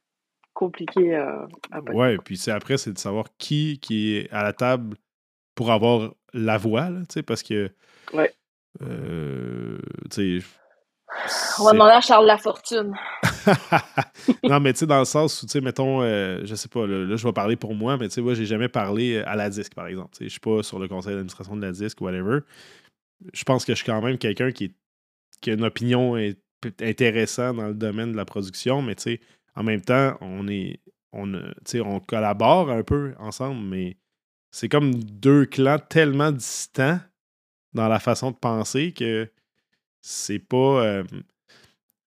[0.52, 4.52] compliquées à, à Ouais, puis c'est après, c'est de savoir qui qui est à la
[4.52, 4.96] table
[5.56, 7.70] pour avoir la voix, tu sais, parce que.
[8.12, 8.32] Ouais.
[8.82, 9.80] Euh,
[10.12, 10.46] tu sais,
[11.58, 12.94] on va demander à Charles Lafortune.
[14.44, 16.86] non, mais tu sais, dans le sens où, tu sais, mettons, euh, je sais pas,
[16.86, 19.50] là, je vais parler pour moi, mais tu sais, moi, j'ai jamais parlé à la
[19.50, 20.16] disque, par exemple.
[20.20, 22.40] Je suis pas sur le conseil d'administration de la disque ou whatever.
[23.32, 24.74] Je pense que je suis quand même quelqu'un qui,
[25.40, 26.16] qui, a une opinion
[26.80, 29.20] intéressante dans le domaine de la production, mais tu sais,
[29.56, 30.80] en même temps, on est.
[31.12, 31.32] On,
[31.84, 33.96] on collabore un peu ensemble, mais
[34.52, 37.00] c'est comme deux clans tellement distants
[37.72, 39.28] dans la façon de penser que
[40.01, 40.57] c'est pas.
[40.84, 41.05] Euh,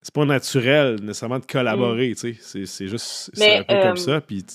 [0.02, 2.16] c'est pas naturel nécessairement de collaborer, mm.
[2.16, 2.66] tu sais.
[2.66, 3.32] C'est juste.
[3.34, 4.22] C'est un peu comme euh, ça.
[4.22, 4.46] Puis.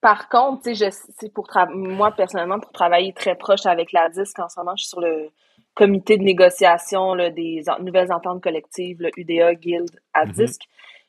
[0.00, 0.90] Par contre, tu sais,
[1.34, 4.90] pour moi, personnellement, pour travailler très proche avec la DISC, en ce moment, je suis
[4.90, 5.30] sur le
[5.74, 10.32] comité de négociation des nouvelles ententes collectives, le UDA, Guild, à mm-hmm.
[10.32, 10.60] DISC.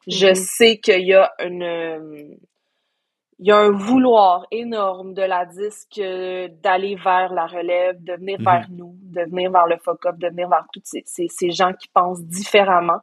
[0.07, 0.35] Je mm-hmm.
[0.35, 2.37] sais qu'il y a une,
[3.39, 8.13] il y a un vouloir énorme de la disque euh, d'aller vers la relève, de
[8.13, 8.45] venir mhm.
[8.45, 11.89] vers nous, de venir vers le FOCUP, de venir vers tous ces, ces, gens qui
[11.89, 12.99] pensent différemment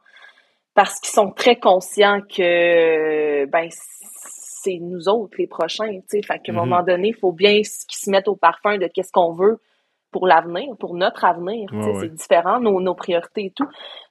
[0.73, 6.21] parce qu'ils sont très conscients que ben c'est nous autres les prochains, tu sais.
[6.23, 6.61] Fait qu'à un mhm.
[6.69, 9.59] moment donné, il faut bien qu'ils se mettent au parfum de qu'est-ce qu'on veut
[10.11, 11.69] pour l'avenir, pour notre avenir.
[11.99, 13.67] C'est différent, nos, nos priorités et tout.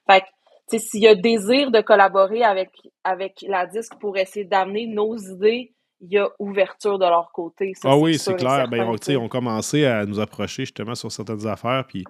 [0.09, 0.21] Fait
[0.69, 2.69] que, s'il y a désir de collaborer avec,
[3.03, 7.73] avec la disque pour essayer d'amener nos idées il y a ouverture de leur côté.
[7.83, 8.67] ah oui, c'est clair.
[8.67, 11.85] Ben, on, on commencé à nous approcher justement sur certaines affaires.
[11.87, 12.03] Puis...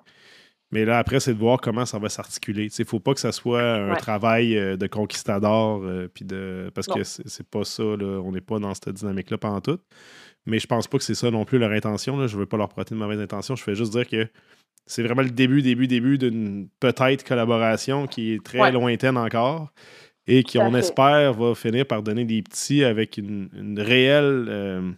[0.71, 2.65] Mais là, après, c'est de voir comment ça va s'articuler.
[2.65, 5.83] Il ne faut pas que ça soit un travail euh, de conquistador.
[5.83, 6.71] Euh, puis de...
[6.73, 7.83] Parce que c'est pas ça.
[7.83, 8.19] Là.
[8.25, 9.77] On n'est pas dans cette dynamique-là pendant tout.
[10.47, 12.17] Mais je pense pas que c'est ça non plus leur intention.
[12.17, 12.25] Là.
[12.25, 13.55] Je veux pas leur prêter de mauvaise intention.
[13.55, 14.27] Je fais juste dire que
[14.87, 19.71] c'est vraiment le début, début, début d'une peut-être collaboration qui est très lointaine encore
[20.27, 23.49] et qui, on espère, va finir par donner des petits avec une,
[23.79, 24.45] réelle.
[24.49, 24.91] Euh,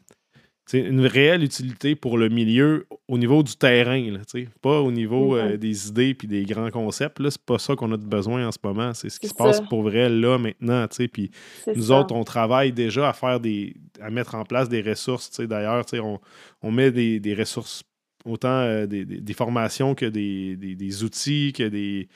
[0.73, 4.21] une réelle utilité pour le milieu au niveau du terrain, là,
[4.63, 7.21] pas au niveau euh, des idées puis des grands concepts.
[7.29, 8.91] C'est pas ça qu'on a de besoin en ce moment.
[8.95, 10.87] C'est ce qui se passe pour vrai là, maintenant.
[11.13, 11.29] Puis
[11.75, 13.75] nous autres, on travaille déjà à faire des.
[14.01, 15.39] à mettre en place des ressources.
[15.39, 16.19] D'ailleurs, on,
[16.63, 17.83] on met des, des ressources
[18.25, 22.09] autant euh, des, des, formations que des, des, outils, que des,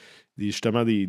[0.48, 1.08] justement des,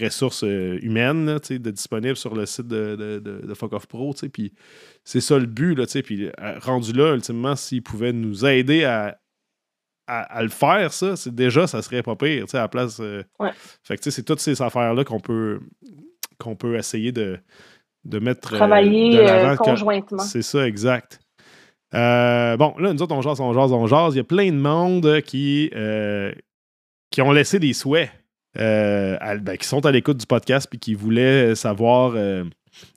[0.00, 4.14] ressources euh, humaines de, disponibles sur le site de, de, de, Fuck Off Pro.
[4.32, 4.52] Puis
[5.04, 5.74] c'est ça le but.
[5.74, 9.18] Là, puis euh, rendu là, ultimement, s'ils pouvaient nous aider à,
[10.06, 12.98] à, le faire, ça, c'est déjà, ça serait pas pire, à la place.
[13.00, 13.22] Euh,
[13.82, 15.60] fait que c'est toutes ces affaires-là qu'on peut
[16.38, 17.38] qu'on peut essayer de,
[18.04, 18.52] de mettre.
[18.56, 20.18] Travailler conjointement.
[20.18, 21.20] C'est ça, exact.
[21.94, 24.14] Euh, bon, là, nous autres, on jase, on jase, on jase.
[24.14, 26.32] Il y a plein de monde qui, euh,
[27.10, 28.10] qui ont laissé des souhaits,
[28.58, 32.14] euh, ben, qui sont à l'écoute du podcast puis qui voulaient savoir,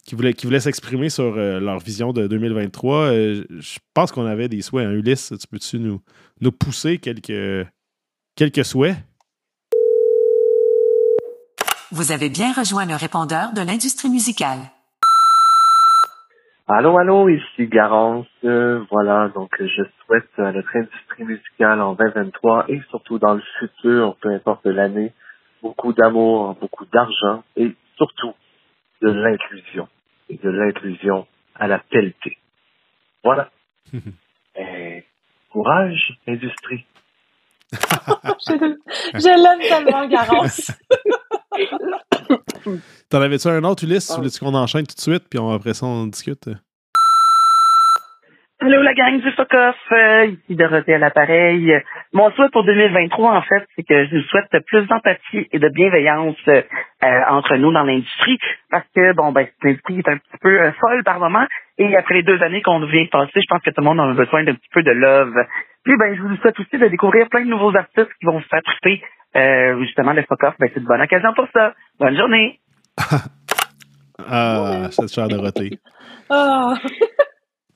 [0.06, 3.12] qui voulaient, qui voulaient s'exprimer sur leur vision de 2023.
[3.12, 4.88] je pense qu'on avait des souhaits.
[4.88, 4.92] Hein.
[4.92, 6.02] Ulysse, tu peux-tu nous,
[6.42, 7.68] nous pousser quelques,
[8.36, 8.96] quelques souhaits?
[11.92, 14.60] Vous avez bien rejoint le répondeur de l'industrie musicale.
[16.70, 18.28] Allô, allô, ici Garance.
[18.44, 24.18] voilà, donc je souhaite à notre industrie musicale en 2023 et surtout dans le futur,
[24.22, 25.14] peu importe l'année,
[25.68, 28.34] beaucoup d'amour, beaucoup d'argent et surtout
[29.02, 29.88] de l'inclusion
[30.30, 32.38] et de l'inclusion à la qualité.
[33.24, 33.50] Voilà.
[34.56, 35.04] et
[35.52, 36.86] courage, industrie.
[37.74, 40.72] je, l'aime tellement, Garance.
[43.10, 44.12] T'en avais-tu un autre, Ulysse?
[44.12, 44.16] Ah.
[44.16, 46.50] Voulais-tu qu'on enchaîne tout de suite, puis on, après ça, on discute?
[48.60, 51.80] Allô, la gang du Fuck Off, euh, ici Dorothée à l'appareil.
[52.12, 56.36] Mon souhait pour 2023, en fait, c'est que je souhaite plus d'empathie et de bienveillance
[56.48, 56.64] euh,
[57.30, 58.40] entre nous dans l'industrie,
[58.72, 61.46] parce que, bon, ben, cette industrie est un petit peu euh, folle par moment,
[61.78, 64.00] et après les deux années qu'on vient de passer, je pense que tout le monde
[64.00, 65.36] a besoin d'un petit peu de love.
[65.84, 68.50] Puis, ben, je vous souhaite aussi de découvrir plein de nouveaux artistes qui vont vous
[68.50, 69.04] faire triper,
[69.82, 70.56] justement, le Fuck Off.
[70.58, 71.76] Ben, c'est une bonne occasion pour ça.
[72.00, 72.60] Bonne journée!
[74.28, 75.78] ah, cette chère Dorothée.
[76.30, 76.74] Ah!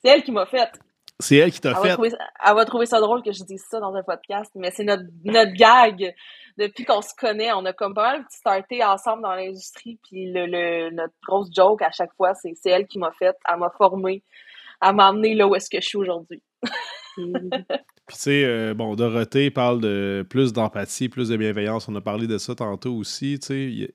[0.02, 0.70] C'est elle qui m'a fait.
[1.20, 1.90] C'est elle qui t'a fait.
[1.90, 5.04] elle va trouver ça drôle que je dise ça dans un podcast, mais c'est notre,
[5.24, 6.14] notre gag.
[6.58, 10.90] Depuis qu'on se connaît, on a comme pas mal starté ensemble dans l'industrie, puis le,
[10.90, 14.22] notre grosse joke à chaque fois, c'est elle qui m'a fait, elle m'a formé,
[14.82, 16.42] elle m'a amené là où est-ce que je suis aujourd'hui.
[17.14, 21.88] Puis tu sais, euh, bon, Dorothée parle de plus d'empathie, plus de bienveillance.
[21.88, 23.38] On a parlé de ça tantôt aussi.
[23.38, 23.94] Tu sais,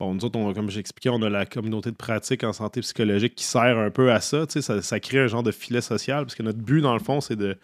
[0.00, 3.44] Bon, nous autres, comme j'expliquais, on a la communauté de pratique en santé psychologique qui
[3.44, 4.46] sert un peu à ça.
[4.48, 7.20] Ça, ça crée un genre de filet social parce que notre but, dans le fond,
[7.20, 7.58] c'est de,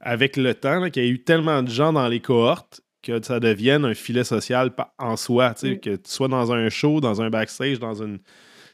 [0.00, 3.38] avec le temps, qu'il y ait eu tellement de gens dans les cohortes que ça
[3.38, 5.54] devienne un filet social en soi.
[5.62, 5.76] Mm.
[5.76, 8.18] Que tu sois dans un show, dans un backstage, dans, une,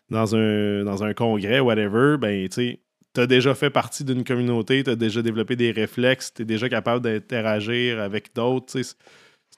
[0.09, 2.81] dans, un, dans un congrès, whatever, ben, tu
[3.15, 6.71] as déjà fait partie d'une communauté, tu as déjà développé des réflexes, tu es déjà
[6.71, 8.81] capable d'interagir avec d'autres.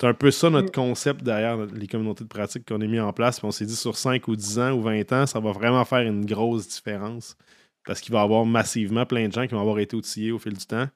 [0.00, 0.72] C'est un peu ça notre mm.
[0.72, 3.42] concept derrière les communautés de pratique qu'on a mis en place.
[3.42, 6.00] on s'est dit sur 5 ou 10 ans ou 20 ans, ça va vraiment faire
[6.00, 7.36] une grosse différence.
[7.84, 10.38] Parce qu'il va y avoir massivement plein de gens qui vont avoir été outillés au
[10.38, 10.86] fil du temps.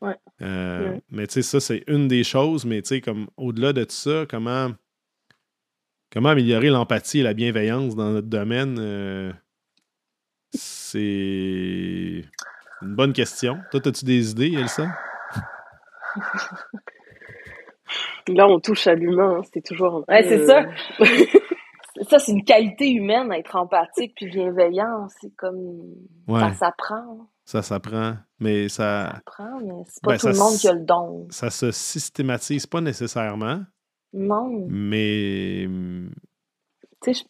[0.00, 0.16] Ouais.
[0.42, 2.64] Euh, mais tu sais, ça, c'est une des choses.
[2.64, 4.72] Mais tu sais, comme au-delà de tout ça, comment,
[6.10, 8.76] comment améliorer l'empathie et la bienveillance dans notre domaine?
[8.80, 9.32] Euh,
[10.52, 12.24] c'est
[12.82, 13.58] une bonne question.
[13.70, 14.88] Toi, as-tu des idées, Elsa?
[18.28, 20.04] Là, on touche à l'humain, hein, c'est toujours.
[20.08, 20.64] Ouais, c'est ça.
[22.08, 25.08] ça, c'est une qualité humaine, être empathique puis bienveillant.
[25.20, 25.94] C'est comme.
[26.28, 27.28] Ça s'apprend.
[27.44, 29.06] Ça s'apprend, mais ça.
[29.06, 31.26] Ça s'apprend, mais c'est pas ben, tout le monde qui a le don.
[31.30, 33.60] Ça se systématise pas nécessairement.
[34.12, 34.66] Non.
[34.68, 35.66] Mais.
[37.02, 37.24] Tu sais,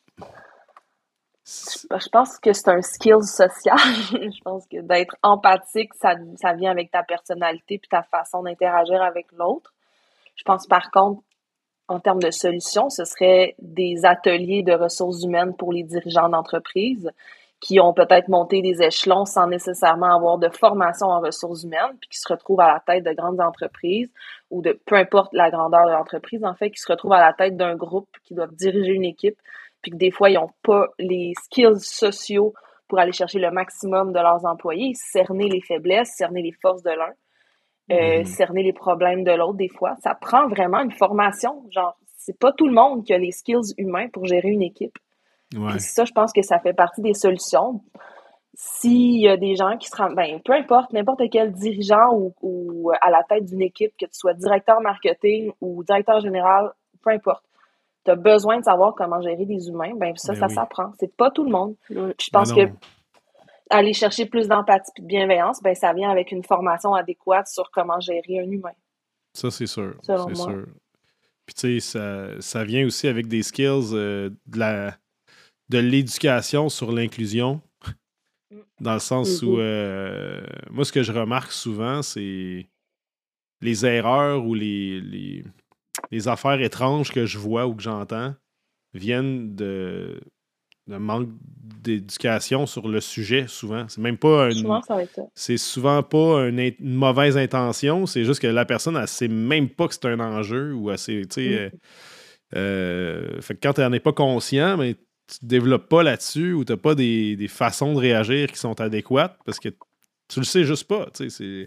[1.45, 2.09] je...
[2.11, 3.79] pense que c'est un skill social.
[4.13, 9.03] je pense que d'être empathique, ça, ça vient avec ta personnalité puis ta façon d'interagir
[9.03, 9.73] avec l'autre.
[10.37, 11.23] Je pense par contre,
[11.89, 17.11] en termes de solutions, ce serait des ateliers de ressources humaines pour les dirigeants d'entreprise
[17.63, 22.11] qui ont peut-être monté des échelons sans nécessairement avoir de formation en ressources humaines, puis
[22.11, 24.13] qui se retrouvent à la tête de grandes entreprises
[24.51, 27.33] ou de peu importe la grandeur de l'entreprise, en fait, qui se retrouvent à la
[27.33, 29.39] tête d'un groupe qui doivent diriger une équipe,
[29.81, 32.53] puis que des fois, ils n'ont pas les skills sociaux
[32.89, 36.91] pour aller chercher le maximum de leurs employés, cerner les faiblesses, cerner les forces de
[36.91, 37.13] l'un.
[37.93, 38.25] Euh, mm-hmm.
[38.25, 39.97] cerner les problèmes de l'autre des fois.
[40.03, 41.65] Ça prend vraiment une formation.
[41.71, 44.97] Genre, c'est pas tout le monde qui a les skills humains pour gérer une équipe.
[45.55, 45.79] Ouais.
[45.79, 47.83] ça, je pense que ça fait partie des solutions.
[48.55, 52.91] S'il y a des gens qui se rendent, ben, peu importe, n'importe quel dirigeant ou,
[53.01, 56.71] à la tête d'une équipe, que tu sois directeur marketing ou directeur général,
[57.03, 57.45] peu importe,
[58.05, 60.93] tu as besoin de savoir comment gérer des humains, ben ça, ben ça s'apprend.
[60.99, 61.75] C'est pas tout le monde.
[61.91, 62.69] je pense que
[63.71, 67.71] aller chercher plus d'empathie et de bienveillance, ben, ça vient avec une formation adéquate sur
[67.71, 68.73] comment gérer un humain.
[69.35, 69.95] Ça, c'est sûr.
[70.03, 70.67] C'est sûr.
[71.47, 74.97] Puis, tu sais, ça, vient aussi avec des skills euh, de la
[75.69, 77.61] de l'éducation sur l'inclusion.
[78.51, 78.57] Mm.
[78.81, 79.61] Dans le sens où, mm-hmm.
[79.61, 82.69] euh, moi, ce que je remarque souvent, c'est
[83.61, 85.45] les erreurs ou les, les,
[86.11, 88.35] les, affaires étranges que je vois ou que j'entends
[88.93, 90.21] viennent de,
[90.93, 91.29] un manque
[91.83, 93.87] d'éducation sur le sujet, souvent.
[93.89, 94.51] C'est même pas
[95.35, 99.89] C'est souvent pas une, mauvaise intention, c'est juste que la personne, elle sait même pas
[99.89, 101.23] que c'est un enjeu ou assez.
[101.23, 101.41] Mm.
[101.41, 101.71] Euh,
[102.55, 106.53] euh, fait que quand tu n'en es pas conscient, mais tu te développes pas là-dessus
[106.53, 109.71] ou tu n'as pas des, façons de réagir qui sont adéquates parce que
[110.33, 111.09] tu le sais juste pas.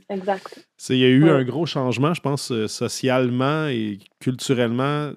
[0.09, 0.67] Exact.
[0.89, 5.11] Il y a eu un gros changement, je pense, euh, socialement et culturellement,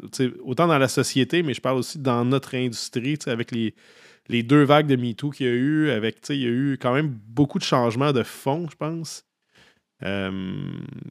[0.44, 3.74] autant dans la société, mais je parle aussi dans notre industrie, avec les,
[4.28, 6.92] les deux vagues de MeToo qu'il y a eu, avec, il y a eu quand
[6.92, 9.24] même beaucoup de changements de fond, je pense.
[10.04, 10.30] Euh,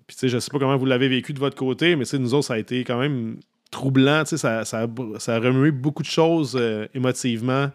[0.06, 2.34] puis, tu sais, je sais pas comment vous l'avez vécu de votre côté, mais nous
[2.34, 3.40] autres, ça a été quand même
[3.72, 4.24] troublant.
[4.26, 7.72] Ça, ça, ça, a remué beaucoup de choses euh, émotivement,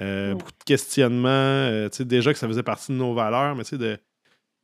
[0.00, 1.88] euh, beaucoup de questionnements.
[2.00, 3.98] déjà que ça faisait partie de nos valeurs, mais de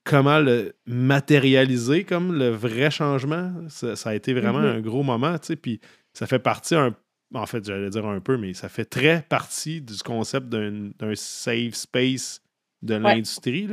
[0.05, 4.77] comment le matérialiser comme le vrai changement, ça, a été vraiment mm-hmm.
[4.77, 5.37] un gros moment.
[5.63, 5.81] Puis
[6.13, 6.95] ça fait partie un
[7.35, 11.75] en fait, j'allais dire un peu, mais ça fait très partie du concept d'un safe
[11.75, 12.43] space
[12.83, 13.69] de l'industrie.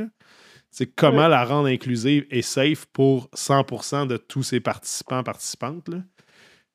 [0.70, 5.88] C'est comment la rendre inclusive et safe pour 100% de tous ses participants, participantes.
[5.88, 5.98] Là.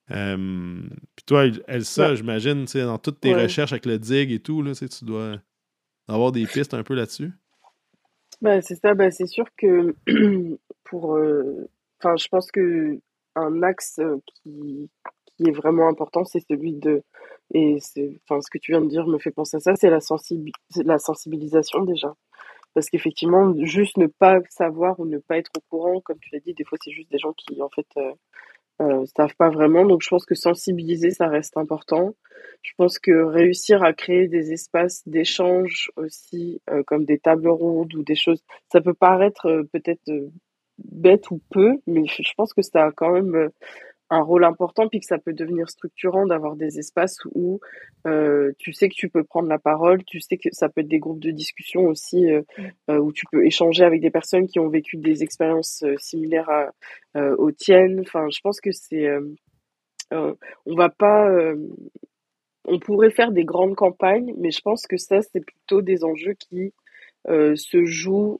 [0.07, 5.05] Puis toi, Elsa, j'imagine, dans toutes tes recherches avec le DIG et tout, là, tu
[5.05, 5.37] dois
[6.07, 7.31] avoir des pistes un peu là-dessus?
[8.41, 9.95] Ben, c'est ça, ben, c'est sûr que
[10.83, 11.15] pour.
[11.15, 12.99] Euh, enfin, je pense que
[13.35, 14.89] un axe euh, qui,
[15.25, 17.03] qui est vraiment important, c'est celui de.
[17.53, 17.77] Et
[18.27, 19.99] enfin, ce que tu viens de dire me fait penser à ça, c'est la,
[20.83, 22.15] la sensibilisation déjà.
[22.73, 26.39] Parce qu'effectivement, juste ne pas savoir ou ne pas être au courant, comme tu l'as
[26.39, 28.11] dit, des fois c'est juste des gens qui en fait euh,
[28.81, 29.85] euh, savent pas vraiment.
[29.85, 32.15] Donc je pense que sensibiliser, ça reste important.
[32.61, 37.93] Je pense que réussir à créer des espaces d'échange aussi, euh, comme des tables rondes
[37.93, 40.29] ou des choses, ça peut paraître euh, peut-être euh,
[40.77, 43.49] bête ou peu, mais je pense que ça a quand même
[44.09, 47.59] un rôle important, puis que ça peut devenir structurant d'avoir des espaces où
[48.05, 50.87] euh, tu sais que tu peux prendre la parole, tu sais que ça peut être
[50.87, 52.41] des groupes de discussion aussi, euh,
[52.89, 56.71] euh, où tu peux échanger avec des personnes qui ont vécu des expériences similaires à,
[57.37, 58.01] aux tiennes.
[58.01, 59.07] Enfin, je pense que c'est...
[60.11, 61.29] on va pas...
[62.65, 66.33] on pourrait faire des grandes campagnes, mais je pense que ça, c'est plutôt des enjeux
[66.33, 66.73] qui
[67.27, 68.37] se jouent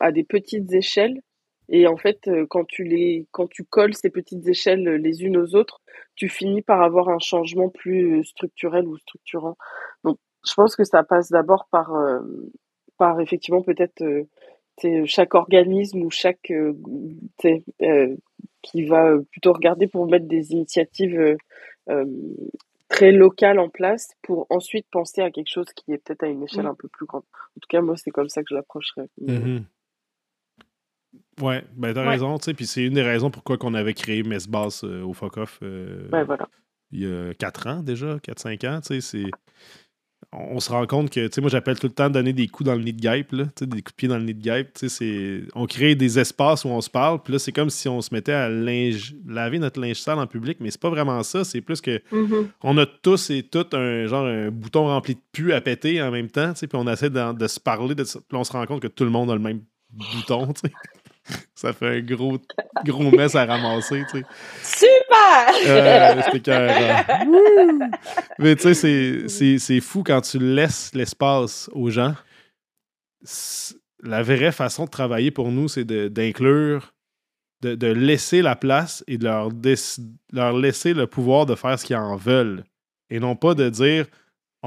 [0.00, 1.20] à des petites échelles
[1.68, 5.36] et en fait, euh, quand tu les, quand tu colles ces petites échelles les unes
[5.36, 5.80] aux autres,
[6.14, 9.56] tu finis par avoir un changement plus structurel ou structurant.
[10.04, 12.20] Donc, je pense que ça passe d'abord par, euh,
[12.98, 16.52] par effectivement peut-être euh, chaque organisme ou chaque
[18.62, 21.36] qui va plutôt regarder pour mettre des initiatives
[22.88, 26.42] très locales en place pour ensuite penser à quelque chose qui est peut-être à une
[26.42, 26.68] échelle mmh.
[26.68, 27.22] un peu plus grande.
[27.22, 29.08] En tout cas, moi, c'est comme ça que je l'approcherais.
[29.20, 29.60] Mmh
[31.40, 34.22] Ouais, ben t'as raison, tu sais, puis c'est une des raisons pourquoi on avait créé
[34.22, 36.48] Messbass euh, au FOCOF euh, ben, voilà.
[36.92, 39.30] il y a 4 ans déjà, 4-5 ans, tu sais, c'est...
[40.32, 42.66] On se rend compte que, tu sais, moi j'appelle tout le temps donner des coups
[42.66, 44.34] dans le nid de guêpe, là, tu sais, des coups de pied dans le nid
[44.34, 45.42] de guêpe, tu sais, c'est...
[45.54, 48.14] On crée des espaces où on se parle, puis là c'est comme si on se
[48.14, 49.16] mettait à linge...
[49.26, 52.46] laver notre linge sale en public, mais c'est pas vraiment ça, c'est plus que mm-hmm.
[52.62, 56.12] on a tous et toutes un genre un bouton rempli de pu à péter en
[56.12, 58.04] même temps, tu sais, puis on essaie de, de se parler, de...
[58.04, 60.74] puis on se rend compte que tout le monde a le même bouton, tu sais.
[61.54, 62.38] ça fait un gros,
[62.84, 64.26] gros mess à ramasser, tu sais.
[64.62, 65.54] Super!
[65.66, 67.04] Euh, C'était
[68.38, 72.14] Mais tu sais, c'est fou quand tu laisses l'espace aux gens.
[74.02, 76.92] La vraie façon de travailler pour nous, c'est d'inclure,
[77.62, 79.48] de, de, laisser la place et de leur,
[80.32, 82.64] leur laisser le pouvoir de faire ce qu'ils en veulent.
[83.08, 84.06] Et non pas de dire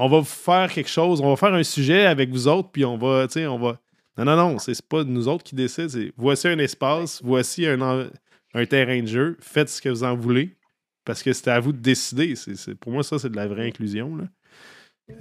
[0.00, 2.96] on va faire quelque chose, on va faire un sujet avec vous autres, puis on
[2.96, 3.80] va, tu sais, on va
[4.18, 5.88] non, non, non, c'est pas nous autres qui décident.
[5.88, 8.10] C'est voici un espace, voici un,
[8.52, 10.56] un, terrain de jeu, faites ce que vous en voulez.
[11.04, 12.34] Parce que c'est à vous de décider.
[12.80, 14.16] Pour moi, ça, c'est de la vraie inclusion.
[14.16, 14.24] Là.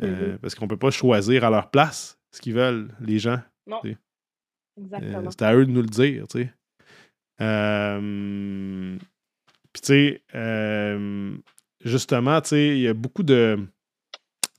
[0.03, 3.39] Euh, parce qu'on peut pas choisir à leur place ce qu'ils veulent, les gens.
[3.67, 3.79] Non.
[4.77, 5.19] Exactement.
[5.19, 6.53] Euh, c'est à eux de nous le dire, tu sais.
[7.39, 8.97] Euh,
[9.71, 11.39] puis, tu sais,
[11.85, 13.59] justement, tu sais, il y a beaucoup de.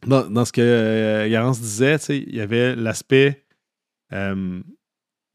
[0.06, 3.44] Dans, dans ce que Garance disait, tu sais, il y avait l'aspect
[4.12, 4.60] euh,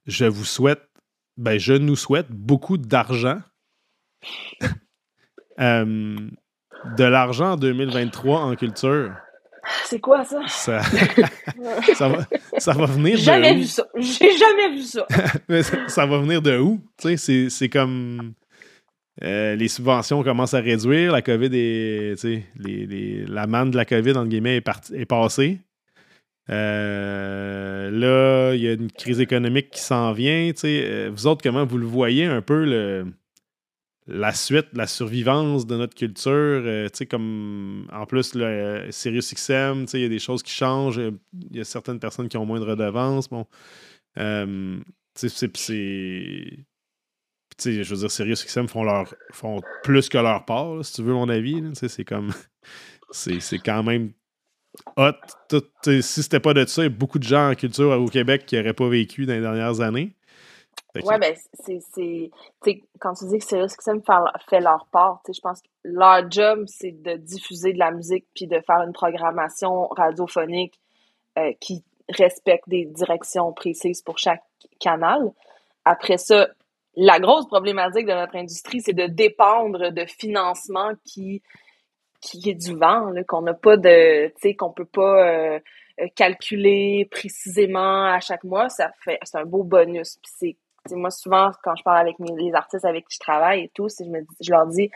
[0.06, 0.82] je vous souhaite,
[1.38, 3.42] ben, je nous souhaite beaucoup d'argent.
[5.60, 6.18] Euh,
[6.98, 9.14] de l'argent en 2023 en culture.
[9.86, 10.42] C'est quoi ça?
[10.48, 12.26] Ça, va,
[12.58, 13.86] ça va venir de jamais vu ça.
[13.96, 15.06] J'ai jamais vu ça.
[15.88, 16.82] ça, va venir de où?
[16.98, 18.34] C'est comme
[19.22, 22.24] euh, les subventions commencent à réduire, la COVID est.
[22.24, 25.60] Les, les, la manne de la COVID, entre guillemets, est, est passée.
[26.50, 30.52] Euh, là, il y a une crise économique qui s'en vient.
[30.64, 33.06] Euh, vous autres, comment vous le voyez un peu le,
[34.08, 36.32] la suite, la survivance de notre culture?
[36.32, 41.00] Euh, comme en plus, le Sirius XM, il y a des choses qui changent.
[41.00, 43.30] Il y a certaines personnes qui ont moins de redevances.
[43.30, 43.48] Bon,
[44.16, 45.28] c'est.
[47.66, 51.14] je veux dire, Sirius XM font, leur, font plus que leur part, si tu veux
[51.14, 51.62] mon avis.
[51.74, 52.32] C'est comme.
[53.16, 54.12] C'est quand même
[54.98, 55.14] hot.
[55.84, 58.46] si c'était pas de ça, il y a beaucoup de gens en culture au Québec
[58.46, 60.16] qui n'auraient pas vécu dans les dernières années.
[60.96, 62.32] Ouais, ben, c'est.
[63.00, 64.02] Quand tu dis que Sirius XM
[64.48, 68.46] fait leur part, je pense que leur job, c'est de diffuser de la musique puis
[68.46, 70.80] de faire une programmation radiophonique
[71.40, 74.44] euh, qui respecte des directions précises pour chaque
[74.80, 75.32] canal.
[75.84, 76.50] Après ça,
[76.96, 81.42] la grosse problématique de notre industrie, c'est de dépendre de financement qui,
[82.24, 85.60] qui est du vent, qu'on n'a pas de, tu sais, qu'on peut pas euh,
[86.16, 88.70] calculer précisément à chaque mois.
[88.70, 90.18] Ça fait, c'est un beau bonus.
[90.24, 90.58] Puis
[90.88, 93.72] c'est, moi souvent quand je parle avec mes, les artistes avec qui je travaille et
[93.74, 94.90] tout, je me, je leur dis,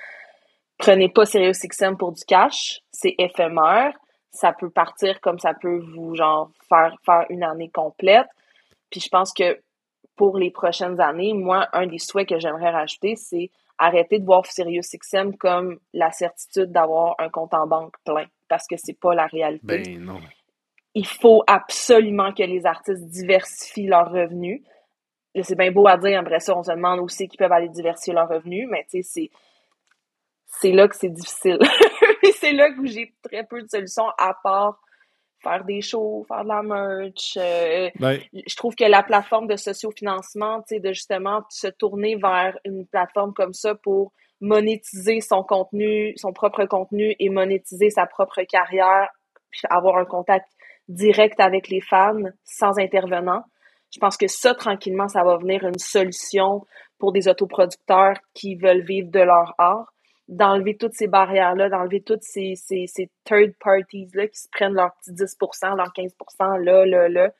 [0.78, 3.93] prenez pas Serious XM pour du cash, c'est éphémère.
[4.32, 8.28] Ça peut partir comme ça peut vous genre faire faire une année complète.
[8.89, 9.59] Puis je pense que
[10.15, 14.45] pour les prochaines années, moi, un des souhaits que j'aimerais rajouter, c'est arrêter de voir
[14.45, 19.28] SiriusXM comme la certitude d'avoir un compte en banque plein, parce que c'est pas la
[19.28, 19.84] réalité.
[19.84, 20.19] Ben non.
[20.93, 24.61] Il faut absolument que les artistes diversifient leurs revenus.
[25.41, 28.13] C'est bien beau à dire, après ça, on se demande aussi qu'ils peuvent aller diversifier
[28.13, 29.30] leurs revenus, mais tu sais, c'est
[30.59, 31.59] c'est là que c'est difficile.
[32.39, 34.80] c'est là que j'ai très peu de solutions à part
[35.41, 37.38] faire des shows, faire de la merch.
[37.38, 42.15] Euh, ben, je trouve que la plateforme de sociofinancement, tu sais, de justement se tourner
[42.15, 44.11] vers une plateforme comme ça pour
[44.41, 49.09] monétiser son contenu, son propre contenu et monétiser sa propre carrière,
[49.49, 50.47] puis avoir un contact
[50.88, 53.43] direct avec les fans sans intervenant.
[53.93, 56.65] Je pense que ça, tranquillement, ça va venir une solution
[56.99, 59.93] pour des autoproducteurs qui veulent vivre de leur art
[60.28, 64.93] d'enlever toutes ces barrières-là, d'enlever toutes ces, ces, ces third parties-là qui se prennent leur
[64.95, 65.38] petit 10
[65.75, 67.32] leur 15% là, là, là.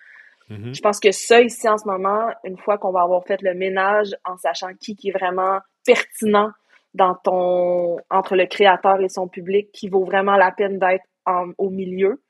[0.50, 0.76] mm-hmm.
[0.76, 3.54] Je pense que ça, ici, en ce moment, une fois qu'on va avoir fait le
[3.54, 6.52] ménage en sachant qui, qui est vraiment pertinent
[6.94, 11.06] dans ton, entre le créateur et son public, qui vaut vraiment la peine d'être
[11.58, 12.22] au milieu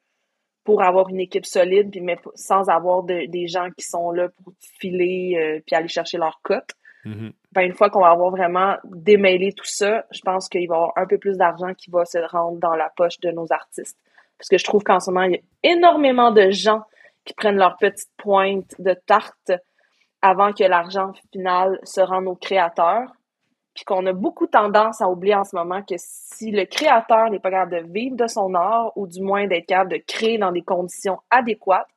[0.64, 4.28] pour avoir une équipe solide, puis mais sans avoir de, des gens qui sont là
[4.28, 6.72] pour filer euh, puis aller chercher leur cote.
[7.06, 7.32] Mm-hmm.
[7.54, 10.78] Ben, une fois qu'on va avoir vraiment démêlé tout ça, je pense qu'il va y
[10.78, 13.98] avoir un peu plus d'argent qui va se rendre dans la poche de nos artistes.
[14.38, 16.84] Parce que je trouve qu'en ce moment, il y a énormément de gens
[17.26, 19.52] qui prennent leur petite pointe de tarte
[20.22, 23.12] avant que l'argent final se rende aux créateurs.
[23.74, 27.39] Puis qu'on a beaucoup tendance à oublier en ce moment que si le créateur n'est
[27.39, 30.52] pas capable de vivre de son art, ou du moins d'être capable de créer dans
[30.52, 31.88] des conditions adéquates,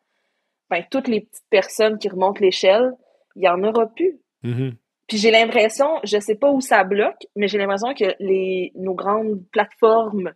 [0.68, 2.92] ben, toutes les petites personnes qui remontent l'échelle,
[3.34, 4.20] il n'y en aura plus.
[4.44, 4.74] Mm-hmm.
[5.11, 8.94] Puis j'ai l'impression, je sais pas où ça bloque, mais j'ai l'impression que les nos
[8.94, 10.32] grandes plateformes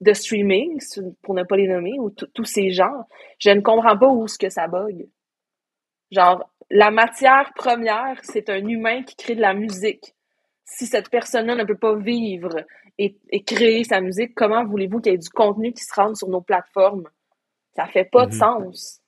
[0.00, 0.80] de streaming,
[1.22, 3.08] pour ne pas les nommer, ou tous ces gens,
[3.40, 5.08] je ne comprends pas où ce que ça bug.
[6.12, 10.14] Genre, la matière première, c'est un humain qui crée de la musique.
[10.64, 12.64] Si cette personne-là ne peut pas vivre
[12.98, 16.28] et, créer sa musique, comment voulez-vous qu'il y ait du contenu qui se rende sur
[16.28, 17.08] nos plateformes?
[17.74, 18.38] Ça fait pas de Mm-hmm.
[18.38, 19.00] sens.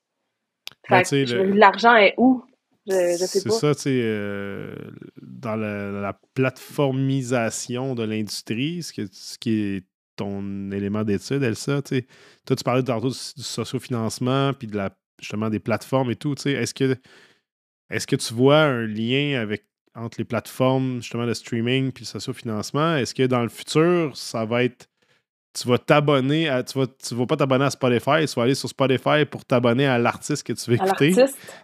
[0.90, 2.44] Ben, Fait que l'argent est où?
[2.86, 4.74] Je, je sais C'est ça, tu sais, euh,
[5.22, 9.84] dans la, la plateformisation de l'industrie, ce, que- ce qui est
[10.16, 12.06] ton élément d'étude, Elsa, tu sais,
[12.46, 16.34] toi, tu parlais tantôt du, du sociofinancement, puis de la, justement des plateformes et tout,
[16.34, 16.96] tu sais, est-ce que,
[17.90, 19.64] est-ce que tu vois un lien avec,
[19.94, 22.96] entre les plateformes, justement, de streaming puis le sociofinancement?
[22.96, 24.88] Est-ce que dans le futur, ça va être
[25.56, 26.64] tu vas t'abonner à.
[26.64, 29.86] Tu vas, tu vas pas t'abonner à Spotify, tu vas aller sur Spotify pour t'abonner
[29.86, 31.14] à l'artiste que tu veux écouter?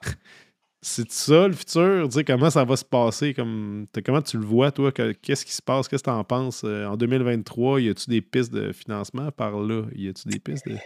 [0.82, 2.08] C'est ça le futur?
[2.26, 3.34] Comment ça va se passer?
[3.34, 4.90] Comme, comment tu le vois, toi?
[4.92, 5.88] Que- Qu'est-ce qui se passe?
[5.88, 6.62] Qu'est-ce que tu en penses?
[6.64, 9.84] Euh, en 2023, y a-tu des pistes de financement par là?
[9.94, 10.76] Y a-tu des pistes de.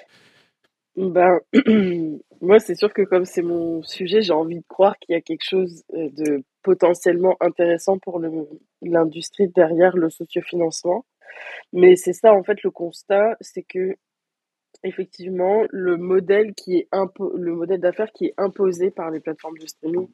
[0.97, 1.39] Ben,
[2.41, 5.21] moi, c'est sûr que comme c'est mon sujet, j'ai envie de croire qu'il y a
[5.21, 8.21] quelque chose euh, de potentiellement intéressant pour
[8.83, 11.05] l'industrie derrière le sociofinancement.
[11.73, 13.97] Mais c'est ça, en fait, le constat, c'est que
[14.83, 19.67] effectivement, le modèle qui est le modèle d'affaires qui est imposé par les plateformes de
[19.67, 20.09] streaming,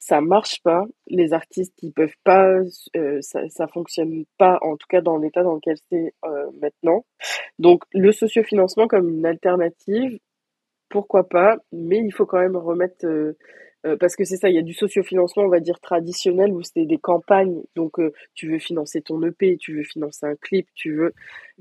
[0.00, 0.86] ça marche pas.
[1.06, 2.58] Les artistes, ils peuvent pas,
[2.96, 7.04] euh, ça, ça fonctionne pas, en tout cas dans l'état dans lequel c'est euh, maintenant.
[7.58, 10.18] Donc, le sociofinancement comme une alternative,
[10.88, 13.36] pourquoi pas, mais il faut quand même remettre, euh,
[13.86, 16.62] euh, parce que c'est ça, il y a du sociofinancement, on va dire traditionnel, où
[16.62, 20.66] c'était des campagnes, donc euh, tu veux financer ton EP, tu veux financer un clip,
[20.74, 21.12] tu veux,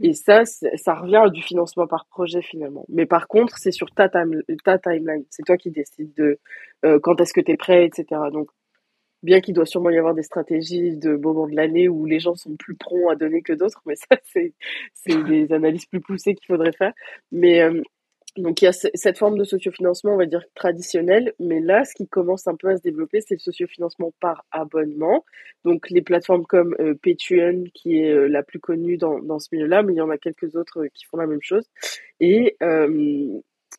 [0.02, 2.86] et ça, ça revient à du financement par projet finalement.
[2.90, 6.40] Mais par contre, c'est sur ta, time- ta timeline, c'est toi qui décides de
[6.86, 8.22] euh, quand est-ce que tu es prêt, etc.
[8.32, 8.50] Donc,
[9.24, 12.36] bien qu'il doit sûrement y avoir des stratégies de moment de l'année où les gens
[12.36, 14.54] sont plus prompts à donner que d'autres, mais ça, c'est
[15.28, 16.94] des analyses plus poussées qu'il faudrait faire.
[17.32, 17.62] Mais
[18.38, 21.94] donc il y a cette forme de sociofinancement, on va dire traditionnelle, mais là, ce
[21.94, 25.26] qui commence un peu à se développer, c'est le sociofinancement par abonnement.
[25.66, 29.50] Donc les plateformes comme euh, Patreon, qui est euh, la plus connue dans, dans ce
[29.52, 31.66] milieu-là, mais il y en a quelques autres qui font la même chose.
[32.20, 32.56] Et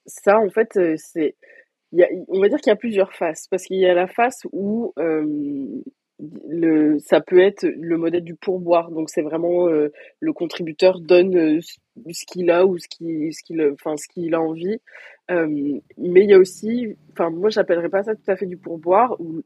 [0.07, 1.37] ça, en fait, c'est,
[2.29, 4.95] on va dire qu'il y a plusieurs faces, parce qu'il y a la face où
[6.49, 8.91] le, ça peut être le modèle du pourboire.
[8.91, 13.43] Donc c'est vraiment euh, le contributeur donne euh, ce qu'il a ou ce qu'il ce
[13.43, 14.81] qu'il enfin ce qu'il a envie.
[15.31, 15.47] Euh,
[15.97, 19.17] mais il y a aussi, enfin moi j'appellerais pas ça tout à fait du pourboire
[19.21, 19.43] ou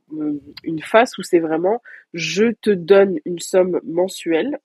[0.62, 1.82] une face où c'est vraiment
[2.14, 4.58] je te donne une somme mensuelle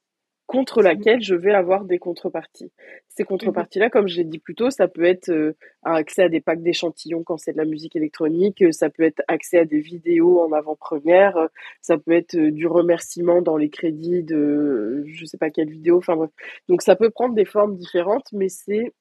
[0.50, 2.72] contre laquelle je vais avoir des contreparties.
[3.08, 6.64] Ces contreparties-là, comme j'ai dit plus tôt, ça peut être euh, accès à des packs
[6.64, 10.42] d'échantillons quand c'est de la musique électronique, euh, ça peut être accès à des vidéos
[10.42, 11.48] en avant-première, euh,
[11.84, 16.16] ça peut être du remerciement dans les crédits de je sais pas quelle vidéo, enfin
[16.16, 16.32] bref.
[16.68, 18.92] Donc ça peut prendre des formes différentes, mais c'est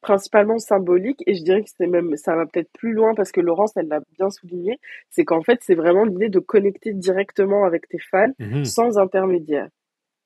[0.00, 3.40] principalement symbolique et je dirais que c'est même ça va peut-être plus loin parce que
[3.40, 4.78] Laurence elle l'a bien souligné
[5.10, 9.68] c'est qu'en fait c'est vraiment l'idée de connecter directement avec tes fans mmh sans intermédiaire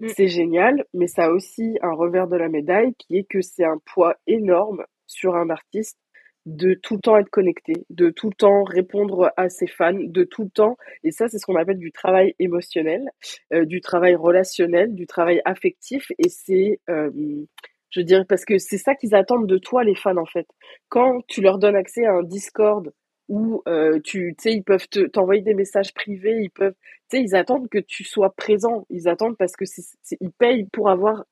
[0.00, 0.08] mmh.
[0.08, 3.64] c'est génial mais ça a aussi un revers de la médaille qui est que c'est
[3.64, 5.98] un poids énorme sur un artiste
[6.46, 10.24] de tout le temps être connecté, de tout le temps répondre à ses fans, de
[10.24, 13.10] tout le temps, et ça c'est ce qu'on appelle du travail émotionnel,
[13.52, 17.10] euh, du travail relationnel, du travail affectif, et c'est euh,
[17.90, 20.46] je dire, parce que c'est ça qu'ils attendent de toi, les fans, en fait.
[20.88, 22.92] Quand tu leur donnes accès à un Discord
[23.28, 26.74] où euh, tu sais, ils peuvent t'envoyer des messages privés, ils peuvent,
[27.10, 28.86] tu sais, ils attendent que tu sois présent.
[28.90, 29.82] Ils attendent parce que c'est,
[30.20, 31.24] ils payent pour avoir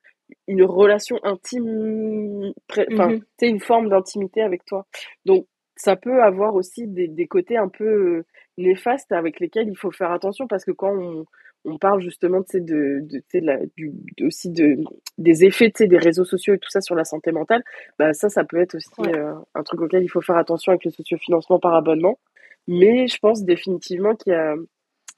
[0.46, 4.86] une relation intime, enfin, mmh tu sais, une forme d'intimité avec toi.
[5.24, 5.46] Donc,
[5.76, 8.26] ça peut avoir aussi des, des côtés un peu euh,
[8.58, 11.24] néfastes avec lesquels il faut faire attention parce que quand on,
[11.64, 13.00] on parle justement de, de,
[13.34, 13.92] de, la, du,
[14.22, 14.76] aussi de,
[15.18, 17.62] des effets des réseaux sociaux et tout ça sur la santé mentale,
[17.98, 20.84] bah ça, ça peut être aussi euh, un truc auquel il faut faire attention avec
[20.84, 22.18] le sociofinancement par abonnement.
[22.66, 24.54] Mais je pense définitivement qu'il y a,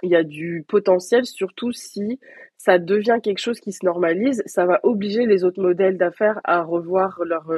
[0.02, 2.18] il y a du potentiel, surtout si
[2.56, 6.62] ça devient quelque chose qui se normalise, ça va obliger les autres modèles d'affaires à
[6.62, 7.50] revoir leur,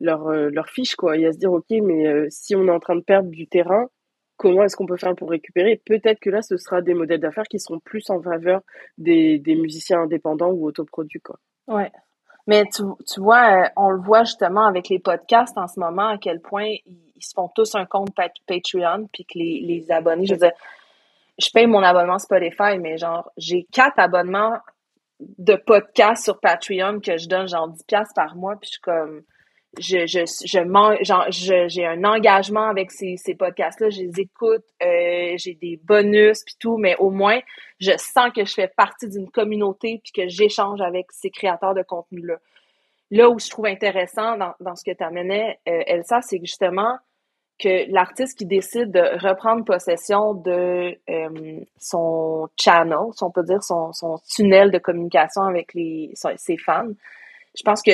[0.00, 2.80] leur, leur fiche, quoi, et à se dire, OK, mais euh, si on est en
[2.80, 3.88] train de perdre du terrain,
[4.38, 7.48] comment est-ce qu'on peut faire pour récupérer Peut-être que là, ce sera des modèles d'affaires
[7.48, 8.62] qui seront plus en faveur
[8.96, 11.20] des, musiciens indépendants ou autoproduits.
[11.20, 11.38] Quoi.
[11.66, 11.92] Ouais.
[12.46, 16.16] Mais tu, vois, euh, on le voit justement avec les podcasts en ce moment, à
[16.16, 20.34] quel point ils, se font tous un compte Patreon, puis que les, les abonnés, je
[20.34, 20.50] veux
[21.38, 24.58] je paye mon abonnement Spotify, mais genre, j'ai quatre abonnements
[25.20, 29.22] de podcasts sur Patreon que je donne genre 10$ par mois, puis je suis comme
[29.80, 35.54] je, je, je j'ai un engagement avec ces, ces podcasts-là, je les écoute, euh, j'ai
[35.54, 37.40] des bonus puis tout, mais au moins,
[37.80, 41.82] je sens que je fais partie d'une communauté puis que j'échange avec ces créateurs de
[41.82, 42.36] contenu-là.
[43.10, 46.98] Là où je trouve intéressant dans, dans ce que tu amenais, euh, Elsa, c'est justement
[47.58, 53.62] que l'artiste qui décide de reprendre possession de euh, son channel, si on peut dire
[53.62, 56.92] son, son tunnel de communication avec les, ses fans,
[57.56, 57.90] je pense que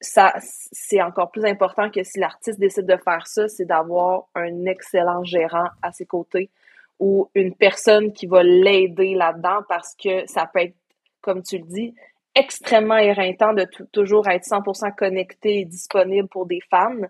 [0.00, 4.64] ça, c'est encore plus important que si l'artiste décide de faire ça, c'est d'avoir un
[4.64, 6.50] excellent gérant à ses côtés
[6.98, 10.76] ou une personne qui va l'aider là-dedans parce que ça peut être,
[11.20, 11.94] comme tu le dis,
[12.34, 17.08] extrêmement éreintant de toujours être 100% connecté et disponible pour des fans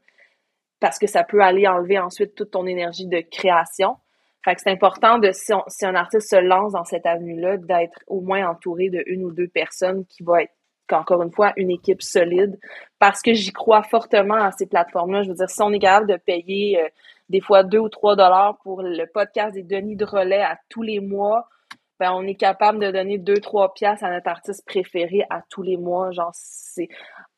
[0.81, 3.97] parce que ça peut aller enlever ensuite toute ton énergie de création.
[4.45, 8.01] Fait que c'est important de, si, si un artiste se lance dans cette avenue-là, d'être
[8.07, 10.55] au moins entouré de une ou deux personnes qui vont être
[10.93, 12.59] encore une fois, une équipe solide
[12.99, 15.23] parce que j'y crois fortement à ces plateformes-là.
[15.23, 16.89] Je veux dire, si on est capable de payer euh,
[17.29, 20.83] des fois deux ou trois dollars pour le podcast des Denis de relais à tous
[20.83, 21.49] les mois,
[21.99, 25.63] ben on est capable de donner deux, trois piastres à notre artiste préféré à tous
[25.63, 26.11] les mois.
[26.13, 26.89] Genre, c'est.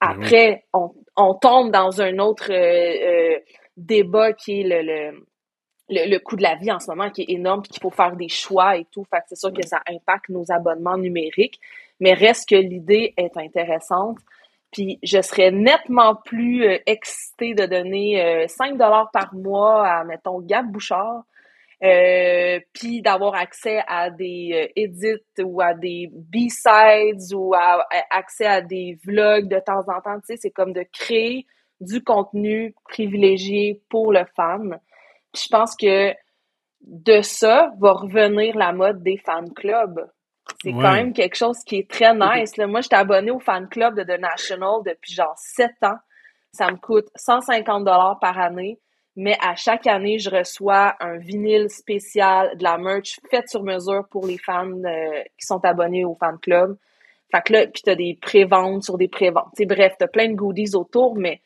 [0.01, 3.39] Ben Après, on, on, tombe dans un autre euh, euh,
[3.77, 5.25] débat qui est le, le
[5.89, 8.17] le, coût de la vie en ce moment qui est énorme puis qu'il faut faire
[8.17, 9.05] des choix et tout.
[9.05, 11.61] Fait c'est sûr que ça impacte nos abonnements numériques
[12.03, 14.19] mais reste que l'idée est intéressante.
[14.73, 20.05] Puis je serais nettement plus euh, excitée de donner 5 euh, dollars par mois à,
[20.05, 21.23] mettons, Gab Bouchard,
[21.85, 28.61] euh, puis d'avoir accès à des edits ou à des B-sides ou à, accès à
[28.61, 30.19] des vlogs de temps en temps.
[30.21, 31.47] Tu sais, c'est comme de créer
[31.81, 34.81] du contenu privilégié pour le fan.
[35.33, 36.13] Puis je pense que
[36.81, 40.05] de ça va revenir la mode des fan clubs.
[40.63, 42.57] C'est quand même quelque chose qui est très nice.
[42.57, 42.69] Là.
[42.69, 45.99] Moi, j'étais abonné au fan club de The National depuis genre 7 ans.
[46.53, 48.79] Ça me coûte 150 dollars par année,
[49.17, 54.07] mais à chaque année, je reçois un vinyle spécial, de la merch faite sur mesure
[54.11, 56.77] pour les fans euh, qui sont abonnés au fan club.
[57.33, 59.49] Fait que là, puis t'as des préventes sur des préventes.
[59.59, 61.41] ventes bref, t'as plein de goodies autour, mais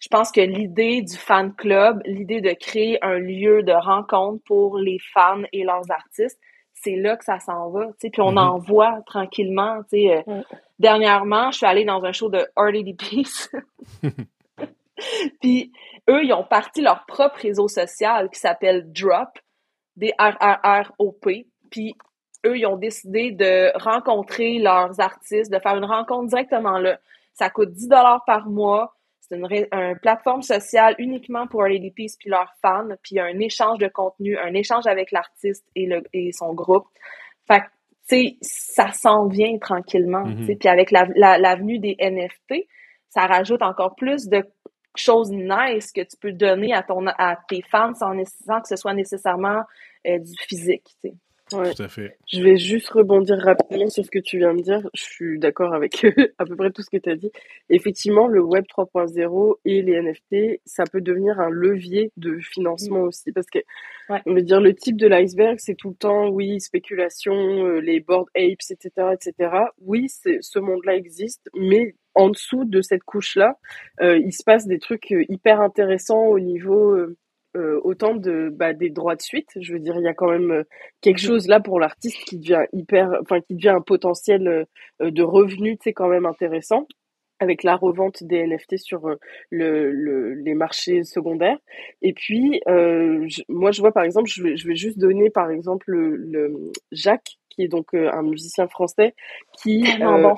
[0.00, 4.76] je pense que l'idée du fan club, l'idée de créer un lieu de rencontre pour
[4.78, 6.40] les fans et leurs artistes,
[6.82, 7.88] c'est là que ça s'en va.
[7.98, 8.38] Puis on Mm-hmm.
[8.38, 9.82] en voit tranquillement.
[9.82, 10.42] tu sais, euh,
[10.78, 13.50] Dernièrement, je suis allée dans un show de RDDPs.
[15.40, 15.72] Puis
[16.08, 19.28] eux, ils ont parti leur propre réseau social qui s'appelle Drop,
[19.96, 21.46] D-R-R-R-O-P.
[21.70, 21.94] Puis
[22.46, 26.98] eux, ils ont décidé de rencontrer leurs artistes, de faire une rencontre directement là.
[27.34, 28.94] Ça coûte 10 dollars par mois.
[29.30, 32.88] C'est une, une plateforme sociale uniquement pour RDDPs puis leurs fans.
[33.02, 36.86] Puis un échange de contenu, un échange avec l'artiste et, le, et son groupe.
[37.46, 37.66] Fait que,
[38.08, 40.24] tu sais, ça s'en vient tranquillement.
[40.24, 40.52] tu sais.
[40.52, 40.58] Mhm.
[40.58, 42.66] Puis avec la- la- l'avenue des NFT,
[43.08, 44.44] ça rajoute encore plus de
[44.96, 48.94] choses nice que tu peux donner à, ton, à tes fans sans que ce soit
[48.94, 49.62] nécessairement
[50.06, 50.84] euh, du physique.
[51.00, 51.14] tu sais.
[51.52, 51.74] Ouais.
[51.74, 52.16] Tout à fait.
[52.30, 54.88] Je vais juste rebondir rapidement sur ce que tu viens de dire.
[54.94, 56.04] Je suis d'accord avec
[56.38, 57.30] à peu près tout ce que tu as dit.
[57.68, 63.32] Effectivement, le Web 3.0 et les NFT, ça peut devenir un levier de financement aussi.
[63.32, 63.58] Parce que,
[64.08, 64.20] Ouais.
[64.26, 67.32] on veut dire, le type de l'iceberg, c'est tout le temps, oui, spéculation,
[67.66, 69.50] euh, les board apes, etc., etc.
[69.80, 73.56] Oui, ce monde-là existe, mais en dessous de cette couche-là,
[74.00, 77.16] euh, il se passe des trucs euh, hyper intéressants au niveau euh,
[77.56, 79.48] euh, autant de bah, des droits de suite.
[79.60, 80.62] Je veux dire, il y a quand même euh,
[81.00, 84.66] quelque chose là pour l'artiste qui devient hyper, enfin qui devient un potentiel
[85.02, 86.86] euh, de revenus, tu sais, quand même intéressant
[87.42, 89.00] avec la revente des NFT sur
[89.50, 91.56] le, le, les marchés secondaires.
[92.02, 95.30] Et puis, euh, je- moi, je vois par exemple, je vais, je vais juste donner
[95.30, 99.14] par exemple le, le Jacques, qui est donc euh, un musicien français,
[99.62, 100.34] qui euh,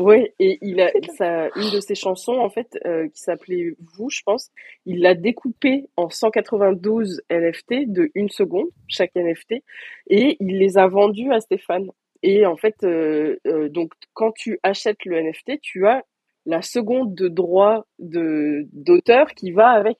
[0.00, 4.08] Ouais, et il a sa, une de ses chansons, en fait, euh, qui s'appelait Vous,
[4.08, 4.50] je pense,
[4.86, 9.62] il l'a découpée en 192 NFT de une seconde, chaque NFT,
[10.08, 11.90] et il les a vendus à Stéphane.
[12.22, 16.02] Et en fait, euh, euh, donc, quand tu achètes le NFT, tu as
[16.46, 19.98] la seconde de droit de, d'auteur qui va avec.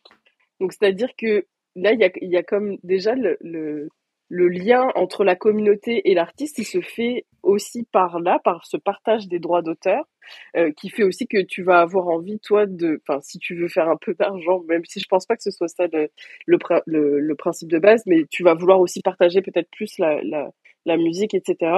[0.61, 1.45] Donc, c'est-à-dire que
[1.77, 3.91] là, il y a, il y a comme déjà le, le,
[4.31, 8.77] le lien entre la communauté et l'artiste, il se fait aussi par là, par ce
[8.77, 10.05] partage des droits d'auteur,
[10.57, 13.69] euh, qui fait aussi que tu vas avoir envie, toi, de, enfin, si tu veux
[13.69, 16.09] faire un peu d'argent, même si je pense pas que ce soit ça le,
[16.47, 19.99] le, prin- le, le principe de base, mais tu vas vouloir aussi partager peut-être plus
[19.99, 21.73] la, la, musique, etc.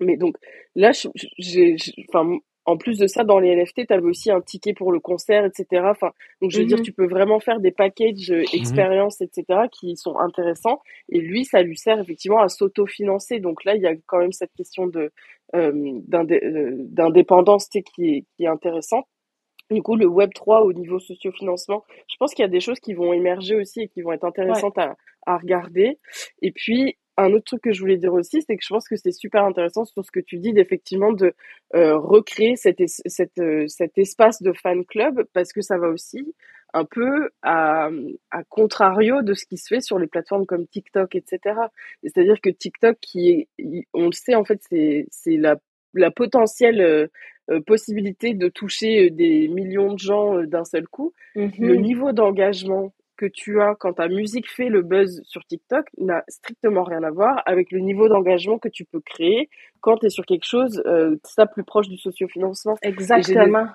[0.00, 0.36] Mais donc
[0.74, 0.92] là,
[1.38, 1.76] j'ai-
[2.08, 5.00] enfin, en plus de ça, dans les NFT, tu avais aussi un ticket pour le
[5.00, 5.82] concert, etc.
[5.90, 6.84] Enfin, donc je veux dire, Mhm.
[6.84, 9.68] tu peux vraiment faire des packages euh, expériences, etc.
[9.70, 10.80] qui sont intéressants.
[11.10, 13.38] Et lui, ça lui sert effectivement à s'autofinancer.
[13.40, 15.10] Donc là, il y a quand même cette question de
[15.54, 19.04] euh, euh, d'indépendance tu sais, qui est, qui est intéressante.
[19.70, 22.80] Du coup, le Web 3 au niveau sociofinancement, je pense qu'il y a des choses
[22.80, 24.96] qui vont émerger aussi et qui vont être intéressantes à,
[25.26, 25.98] à regarder.
[26.42, 28.96] Et puis, un autre truc que je voulais dire aussi, c'est que je pense que
[28.96, 31.34] c'est super intéressant sur ce que tu dis, d'effectivement de
[31.74, 35.88] euh, recréer cet, es- cet, euh, cet espace de fan club, parce que ça va
[35.88, 36.34] aussi
[36.72, 37.88] un peu à,
[38.32, 41.38] à contrario de ce qui se fait sur les plateformes comme TikTok, etc.
[42.02, 45.06] Et C'est-à-dire que TikTok, qui est, on le sait, en fait, c'est
[45.36, 45.56] la,
[45.94, 47.06] la potentielle euh,
[47.50, 51.12] euh, possibilité de toucher des millions de gens euh, d'un seul coup
[51.60, 51.82] le Mhm.
[51.82, 56.82] niveau d'engagement que tu as quand ta musique fait le buzz sur TikTok n'a strictement
[56.84, 59.48] rien à voir avec le niveau d'engagement que tu peux créer
[59.80, 62.76] quand tu es sur quelque chose euh, ça plus proche du sociofinancement.
[62.82, 63.66] Exactement.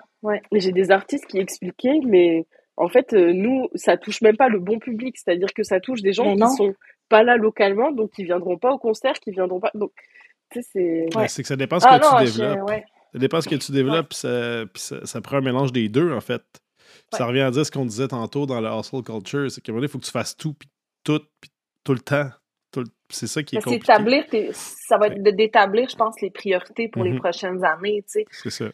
[0.52, 4.58] J'ai des artistes qui expliquaient, mais en fait, euh, nous, ça touche même pas le
[4.58, 6.48] bon public, c'est-à-dire que ça touche des gens Mais qui non.
[6.48, 6.74] sont
[7.08, 9.70] pas là localement, donc qui viendront pas au concert, qui viendront pas.
[9.74, 9.92] Donc,
[10.50, 11.16] tu sais, c'est.
[11.18, 11.28] Ouais.
[11.28, 12.68] c'est que ça dépend ce Ah que non, tu développes.
[12.70, 12.84] ouais.
[13.12, 15.88] Ça dépend ce que tu développes, puis ça, puis ça, ça prend un mélange des
[15.88, 16.42] deux, en fait.
[17.12, 19.74] Ça revient à dire ce qu'on disait tantôt dans le hustle culture, c'est qu'à un
[19.74, 20.68] moment donné, il faut que tu fasses tout, puis
[21.04, 21.50] tout, puis
[21.84, 22.28] tout le temps.
[22.72, 23.84] Tout le- C'est ça qui est compliqué.
[23.92, 27.18] établir ça va être d'établir, je pense, les priorités pour les Mhm.
[27.18, 28.24] prochaines années, tu sais.
[28.30, 28.66] C'est ça.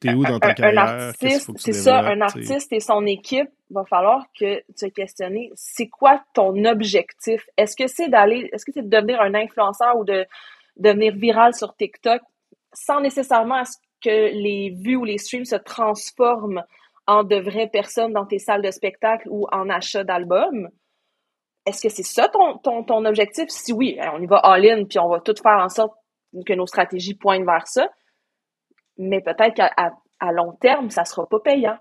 [0.00, 1.12] T'es où dans ta un, un carrière?
[1.18, 6.22] C'est ça, un artiste et son équipe, va falloir que tu te questionnes, c'est quoi
[6.34, 7.46] ton objectif?
[7.58, 10.24] Est-ce que c'est d'aller, est-ce que c'est de devenir un influenceur ou de
[10.76, 12.22] devenir viral sur TikTok?
[12.72, 16.62] Sans nécessairement à ce que les vues ou les streams se transforment
[17.06, 20.68] en de vraies personnes dans tes salles de spectacle ou en achat d'albums?
[21.66, 23.48] Est-ce que c'est ça ton, ton, ton objectif?
[23.48, 25.94] Si oui, on y va all-in puis on va tout faire en sorte
[26.46, 27.88] que nos stratégies pointent vers ça
[28.98, 29.90] mais peut-être qu'à à,
[30.20, 31.76] à long terme, ça sera pas payant.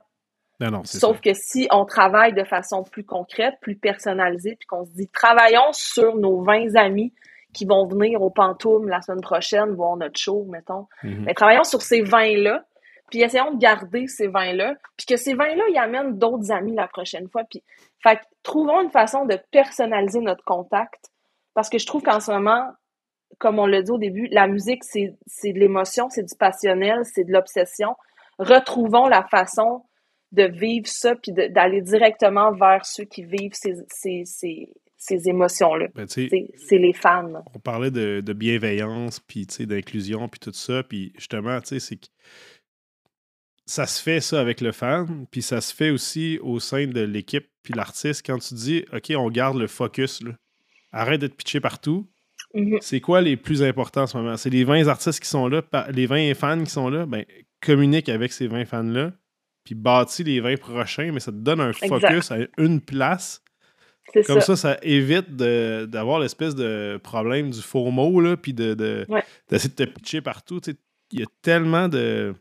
[0.59, 1.21] Non, Sauf ça.
[1.23, 5.71] que si on travaille de façon plus concrète, plus personnalisée, puis qu'on se dit travaillons
[5.71, 7.13] sur nos 20 amis
[7.51, 10.87] qui vont venir au Pantoum la semaine prochaine voir notre show, mettons.
[11.03, 11.23] Mhm.
[11.25, 12.63] Mais travaillons sur ces 20-là,
[13.11, 16.87] puis essayons de garder ces 20-là, puis que ces 20-là, ils amènent d'autres amis la
[16.87, 17.43] prochaine fois.
[17.43, 17.61] Puis,
[18.01, 21.11] fait que trouvons une façon de personnaliser notre contact,
[21.53, 22.71] parce que je trouve qu'en ce moment,
[23.37, 25.13] comme on l'a dit au début, la musique, c'est
[25.43, 27.95] de l'émotion, c'est du passionnel, c'est de l'obsession.
[28.39, 29.83] Retrouvons la façon
[30.31, 35.87] de vivre ça, puis d'aller directement vers ceux qui vivent ces, ces, ces, ces émotions-là.
[35.93, 37.43] Ben, C'est les fans.
[37.53, 40.83] on parlait de, de bienveillance, puis tu sais, d'inclusion, puis tout ça.
[40.83, 42.07] Puis justement, tu sais, c'est que
[43.71, 47.01] ça se fait ça avec le fan, puis ça se fait aussi au sein de
[47.01, 48.25] l'équipe, puis l'artiste.
[48.25, 50.31] Quand tu dis, OK, on garde le focus, là.
[50.91, 52.07] arrête d'être pitché partout.
[52.53, 52.79] Mhm.
[52.81, 54.35] C'est quoi les plus importants en ce moment?
[54.35, 55.61] C'est les 20 artistes qui sont là,
[55.93, 57.23] les 20 fans qui sont là, ben,
[57.61, 59.13] communique avec ces 20 fans-là,
[59.63, 63.41] puis bâtis les 20 prochains, mais ça te donne un focus à une place.
[64.25, 64.41] Comme ça.
[64.41, 69.23] ça, ça évite d'avoir l'espèce de problème du faux mot, là, puis de, de- Ouais.
[69.47, 70.59] d'essayer de te pitcher partout.
[71.11, 72.33] Il y a tellement de.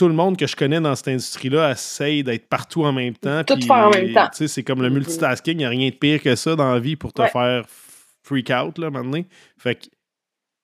[0.00, 3.44] Tout le monde que je connais dans cette industrie-là essaye d'être partout en même temps.
[3.44, 4.30] Tout puis, faire en même temps.
[4.32, 4.94] C'est comme le Mhm.
[4.94, 7.28] multitasking, il n'y a rien de pire que ça dans la vie pour te Ouais.
[7.28, 7.66] faire
[8.22, 9.22] freak out, là, maintenant.
[9.58, 9.88] Fait que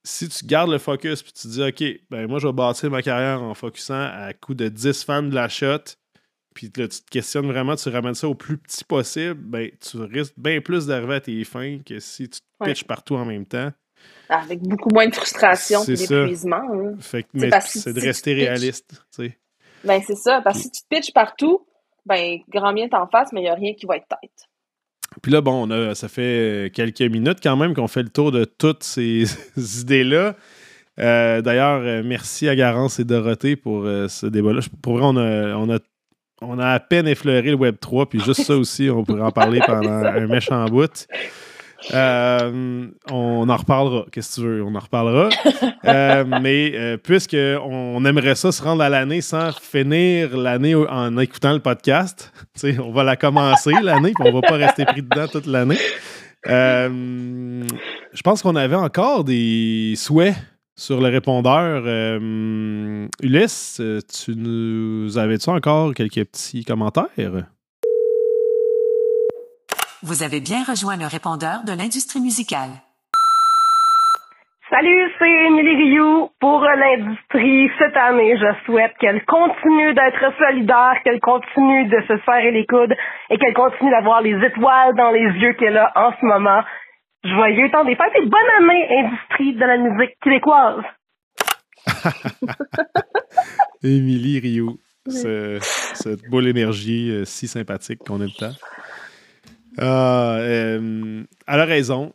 [0.05, 3.03] si tu gardes le focus puis tu dis, OK, ben moi, je vais bâtir ma
[3.03, 5.85] carrière en focusant à coup de 10 fans de la shot,
[6.55, 9.99] puis là, tu te questionnes vraiment, tu ramènes ça au plus petit possible, ben, tu
[9.99, 12.73] risques bien plus d'arriver à tes fins que si tu te Ouais.
[12.73, 13.71] pitches partout en même temps.
[14.29, 15.95] Avec beaucoup moins de frustration et
[16.25, 16.57] d'épuisement.
[16.57, 16.95] hein.
[17.01, 17.51] Fait que, C'est mais
[17.93, 19.05] de rester réaliste.
[19.85, 20.41] Ben, c'est ça.
[20.43, 21.67] Parce que si tu te pitches partout,
[22.05, 24.31] ben, grand bien t'en face, mais il n'y a rien qui va être tête.
[25.23, 28.33] Puis là, bon, on a, ça fait quelques minutes quand même qu'on fait le tour
[28.33, 29.25] de toutes ces
[29.81, 30.35] idées-là.
[30.99, 34.61] Euh, D'ailleurs, euh, merci à Garance et Dorothée pour euh, ce débat-là.
[34.61, 35.79] Je- Pour vrai, on a, on, a,
[36.43, 39.31] on a à peine effleuré le Web 3, puis juste ça aussi, on pourrait en
[39.31, 41.07] parler pendant un méchant bout.
[41.93, 44.07] Euh, on en reparlera.
[44.11, 44.63] Qu'est-ce que tu veux?
[44.63, 45.29] On en reparlera.
[45.85, 51.17] Euh, mais euh, puisque on aimerait ça se rendre à l'année sans finir l'année en
[51.17, 52.33] écoutant le podcast,
[52.83, 55.79] on va la commencer l'année, puis on va pas rester pris dedans toute l'année.
[56.45, 60.35] Je pense qu'on avait encore des souhaits
[60.75, 61.85] sur le répondeur.
[63.23, 63.81] Ulysse,
[64.13, 67.47] tu nous avais-tu encore quelques petits commentaires?
[70.07, 72.71] Vous avez bien rejoint le répondeur de l'industrie musicale.
[74.71, 76.29] Salut, c'est Émilie Rioux.
[76.41, 82.51] Pour l'industrie, cette année, je souhaite qu'elle continue d'être solidaire, qu'elle continue de se serrer
[82.53, 82.95] les coudes
[83.31, 86.63] et qu'elle continue d'avoir les étoiles dans les yeux qu'elle a en ce moment.
[87.25, 90.83] Joyeux temps des fêtes et bonne année, industrie de la musique québécoise.
[93.83, 94.79] Émilie Rio.
[95.09, 95.59] Ce-
[95.95, 98.51] cette boule énergie euh, si sympathique qu'on aime tant.
[99.79, 102.13] Ah, euh, elle a raison.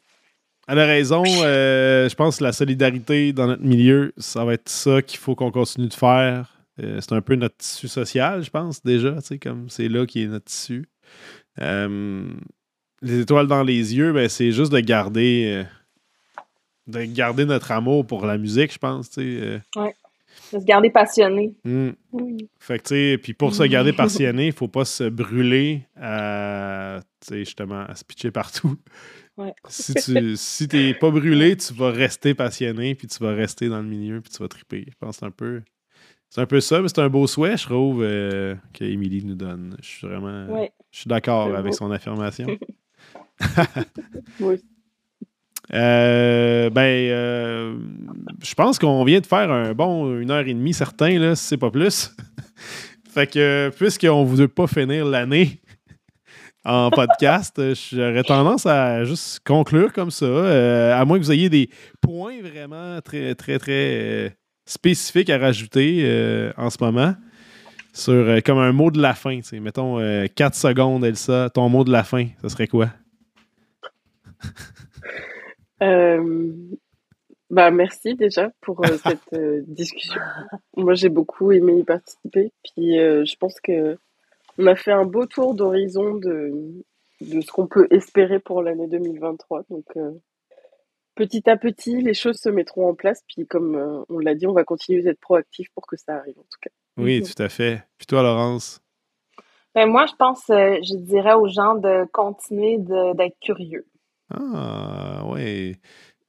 [0.68, 1.24] Elle a raison.
[1.26, 5.36] euh, je pense que la solidarité dans notre milieu, ça va être ça qu'il faut
[5.36, 6.56] qu'on continue de faire.
[6.82, 9.16] Euh, c'est un peu notre tissu social, je pense, déjà.
[9.42, 10.88] Comme c'est là qui est notre tissu.
[11.60, 12.32] Euh,
[13.02, 15.66] les étoiles dans les yeux, ben, c'est juste de garder,
[16.88, 19.10] de garder notre amour pour la musique, je pense.
[19.18, 19.60] euh.
[20.54, 21.56] De se garder passionné.
[21.64, 21.92] Hmm.
[22.12, 22.50] Oui.
[22.60, 27.00] Fait que, tu sais, puis pour se garder passionné, il faut pas se brûler à,
[27.22, 28.76] tu sais, justement, à se pitcher partout.
[29.38, 29.54] Ouais.
[29.70, 33.82] Si tu si t'es pas brûlé, tu vas rester passionné, puis tu vas rester dans
[33.82, 34.86] le milieu, puis tu vas triper.
[34.88, 35.62] Je pense que c'est un peu...
[36.30, 39.76] C'est un peu ça, mais c'est un beau souhait, je trouve, euh, qu'Émilie nous donne.
[39.82, 40.48] Je suis vraiment...
[40.48, 40.72] Ouais.
[40.90, 42.48] Je suis d'accord avec son affirmation.
[44.40, 44.62] Oui.
[45.74, 47.78] Euh, ben, euh,
[48.44, 51.46] je pense qu'on vient de faire un bon une heure et demie, certain, là, si
[51.46, 52.14] c'est pas plus.
[53.10, 55.62] fait que, puisqu'on ne veut pas finir l'année
[56.66, 61.50] en podcast, euh, j'aurais tendance à juste conclure comme ça, à moins que vous ayez
[61.50, 61.70] des
[62.02, 64.36] points vraiment très, très, très
[64.66, 67.16] spécifiques à rajouter en ce moment.
[67.94, 70.00] Sur comme un mot de la fin, mettons
[70.34, 72.90] 4 secondes, Elsa, ton mot de la fin, ça serait quoi?
[75.82, 76.54] Euh,
[77.50, 80.22] bah, merci déjà pour euh, cette euh, discussion.
[80.78, 82.52] Moi, j'ai beaucoup aimé y participer.
[82.64, 83.98] Puis, euh, je pense que
[84.58, 86.52] on a fait un beau tour d'horizon de,
[87.22, 89.64] de ce qu'on peut espérer pour l'année 2023.
[89.70, 90.12] Donc, euh,
[91.16, 93.22] petit à petit, les choses se mettront en place.
[93.28, 96.38] Puis, comme euh, on l'a dit, on va continuer d'être proactif pour que ça arrive,
[96.38, 96.70] en tout cas.
[96.98, 97.84] Oui, tout à fait.
[97.98, 98.82] Puis toi, Laurence?
[99.74, 103.86] Ben, moi, je pense, euh, je dirais aux gens de continuer de- d'être curieux.
[104.34, 105.76] Ah, oui.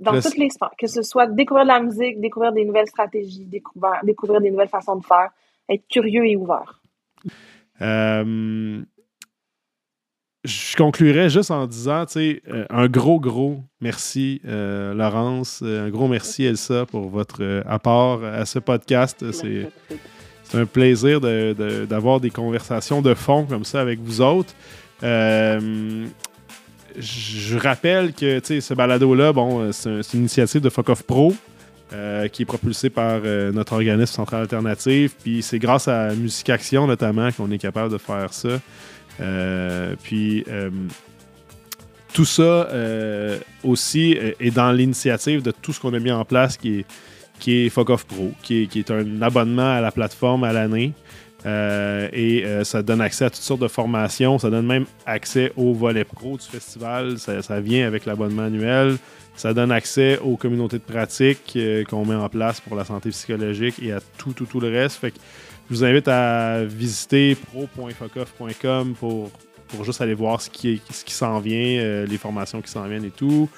[0.01, 2.89] Dans Le- toutes les sphères, que ce soit découvrir de la musique, découvrir des nouvelles
[2.89, 5.31] stratégies, découvrir, découvrir des nouvelles façons de faire,
[5.69, 6.81] être curieux et ouvert.
[7.81, 8.83] Euh,
[10.45, 15.63] je conclurai juste en disant, tu sais, euh, un gros, gros merci, euh, Laurence.
[15.63, 19.31] Un gros merci, Elsa, pour votre apport à ce podcast.
[19.33, 20.59] C'est tous.
[20.59, 24.53] un plaisir de- de- d'avoir des conversations de fond comme ça avec vous autres.
[25.03, 26.07] Euh,
[26.99, 31.03] je rappelle que ce balado-là, bon, euh, c'est un- c'est une initiative de Fuck Off
[31.03, 31.35] Pro.
[31.95, 35.13] euh, qui est propulsé par euh, notre organisme Centrale Alternative.
[35.23, 38.59] Puis c'est grâce à Musique Action notamment qu'on est capable de faire ça.
[40.03, 40.43] Puis
[42.15, 42.69] tout ça
[43.63, 46.87] aussi est dans l'initiative de tout ce qu'on a mis en place qui est,
[47.39, 50.93] qui Fuck Off Pro, qui est un abonnement à la plateforme à l'année.
[51.45, 54.39] Euh, et euh, ça donne accès à toutes sortes de formations.
[54.39, 57.19] Ça donne même accès au volet pro du festival.
[57.19, 58.97] Ça, vient avec l'abonnement annuel.
[59.35, 63.11] Ça donne accès aux communautés de pratique euh, qu'on met en place pour la santé
[63.11, 64.97] psychologique et à tout, tout, tout le reste.
[64.97, 65.19] Fait que
[65.71, 69.31] je vous invite à visiter pro.focoff.com pour,
[69.69, 73.07] pour juste aller voir ce qui, ce qui s'en vient, les formations qui s'en viennent
[73.07, 73.49] et tout.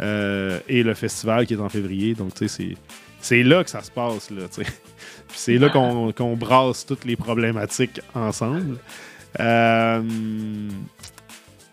[0.00, 2.14] Et le festival qui est en février.
[2.14, 2.76] Donc, tu sais, c'est-
[3.22, 4.30] c'est là que ça se passe.
[4.30, 4.70] Là, tu sais.
[5.28, 8.76] Puis c'est là qu'on brasse toutes les problématiques ensemble.
[9.40, 10.02] Euh,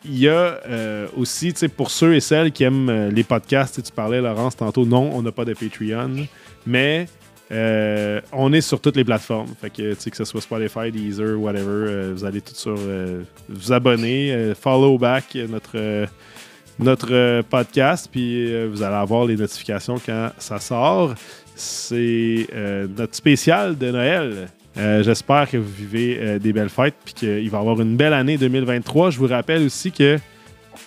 [0.05, 3.23] il y a euh, aussi, tu sais, pour ceux et celles qui aiment euh, les
[3.23, 6.25] podcasts, tu parlais, Laurence, tantôt, non, on n'a pas de Patreon,
[6.65, 7.07] mais
[7.51, 9.53] euh, on est sur toutes les plateformes.
[9.59, 12.77] Fait que, tu sais, que ce soit Spotify, Deezer, whatever, vous allez tout sur
[13.49, 16.07] vous abonner, follow back notre,
[16.79, 21.13] notre euh, podcast, puis euh, vous allez avoir les notifications quand ça sort.
[21.55, 24.47] C'est euh, notre spécial de Noël.
[24.75, 28.37] J'espère que vous vivez des belles fêtes puis qu'il va y avoir une belle année
[28.37, 29.09] 2023.
[29.09, 30.17] Je vous rappelle aussi que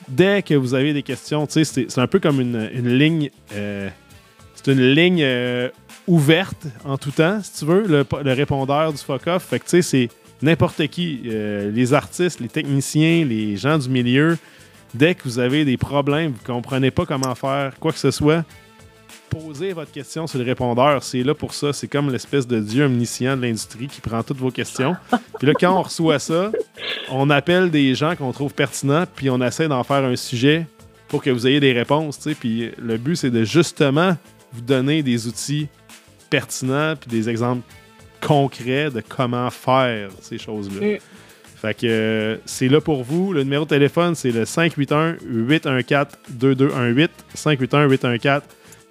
[0.08, 3.28] dès que vous avez des questions, c'est un peu comme une, ligne.
[4.66, 5.26] une ligne
[6.06, 9.44] ouverte en tout temps, si tu veux, le, répondeur du fuck off.
[9.50, 10.08] Fait que c'est
[10.40, 14.38] n'importe qui, les artistes, les techniciens, les gens du milieu.
[14.94, 18.10] Dès que vous avez des problèmes, vous ne comprenez pas comment faire quoi que ce
[18.10, 18.44] soit,
[19.30, 21.02] posez votre question sur le répondeur.
[21.02, 21.72] C'est là pour ça.
[21.72, 24.94] C'est comme l'espèce de dieu omniscient de l'industrie qui prend toutes vos questions.
[25.38, 26.52] Puis là, quand on reçoit ça,
[27.10, 30.66] on appelle des gens qu'on trouve pertinents, puis on essaie d'en faire un sujet
[31.08, 32.18] pour que vous ayez des réponses.
[32.38, 34.16] Puis le but, c'est de justement
[34.52, 35.68] vous donner des outils
[36.30, 37.62] pertinents, puis des exemples
[38.20, 40.86] concrets de comment faire ces choses-là.
[40.86, 40.98] Mm.
[41.62, 43.32] Fait que euh, c'est là pour vous.
[43.32, 47.08] Le numéro de téléphone, c'est le 581-814-2218.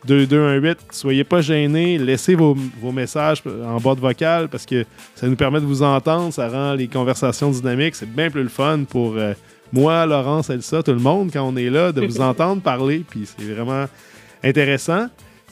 [0.07, 0.75] 581-814-2218.
[0.91, 1.97] Soyez pas gênés.
[1.97, 4.85] Laissez vos, vos messages en bas de vocal parce que
[5.15, 6.31] ça nous permet de vous entendre.
[6.31, 7.95] Ça rend les conversations dynamiques.
[7.95, 9.33] C'est bien plus le fun pour euh,
[9.73, 13.03] moi, Laurence, Elsa, tout le monde, quand on est là, de vous entendre parler.
[13.09, 13.87] Puis c'est vraiment
[14.45, 15.07] intéressant.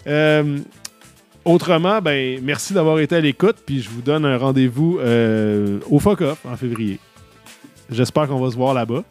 [0.08, 0.60] Euh,
[1.44, 3.58] autrement, ben, merci d'avoir été à l'écoute.
[3.66, 6.98] Puis je vous donne un rendez-vous euh, au Fuck Off en février.
[7.92, 9.04] J'espère qu'on va se voir là-bas.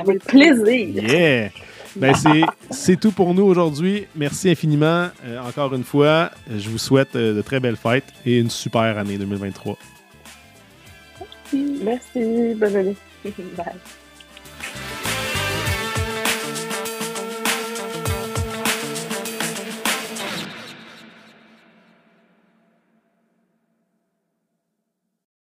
[0.00, 1.02] Avec plaisir.
[1.04, 1.50] Yeah!
[1.96, 4.06] Ben, c'est- c'est tout pour nous aujourd'hui.
[4.14, 5.08] Merci infiniment.
[5.24, 8.96] euh, encore une fois, je vous souhaite euh, de très belles fêtes et une super
[8.98, 9.76] année 2023.
[11.52, 12.96] Merci, bonne année.
[13.56, 13.66] Bye.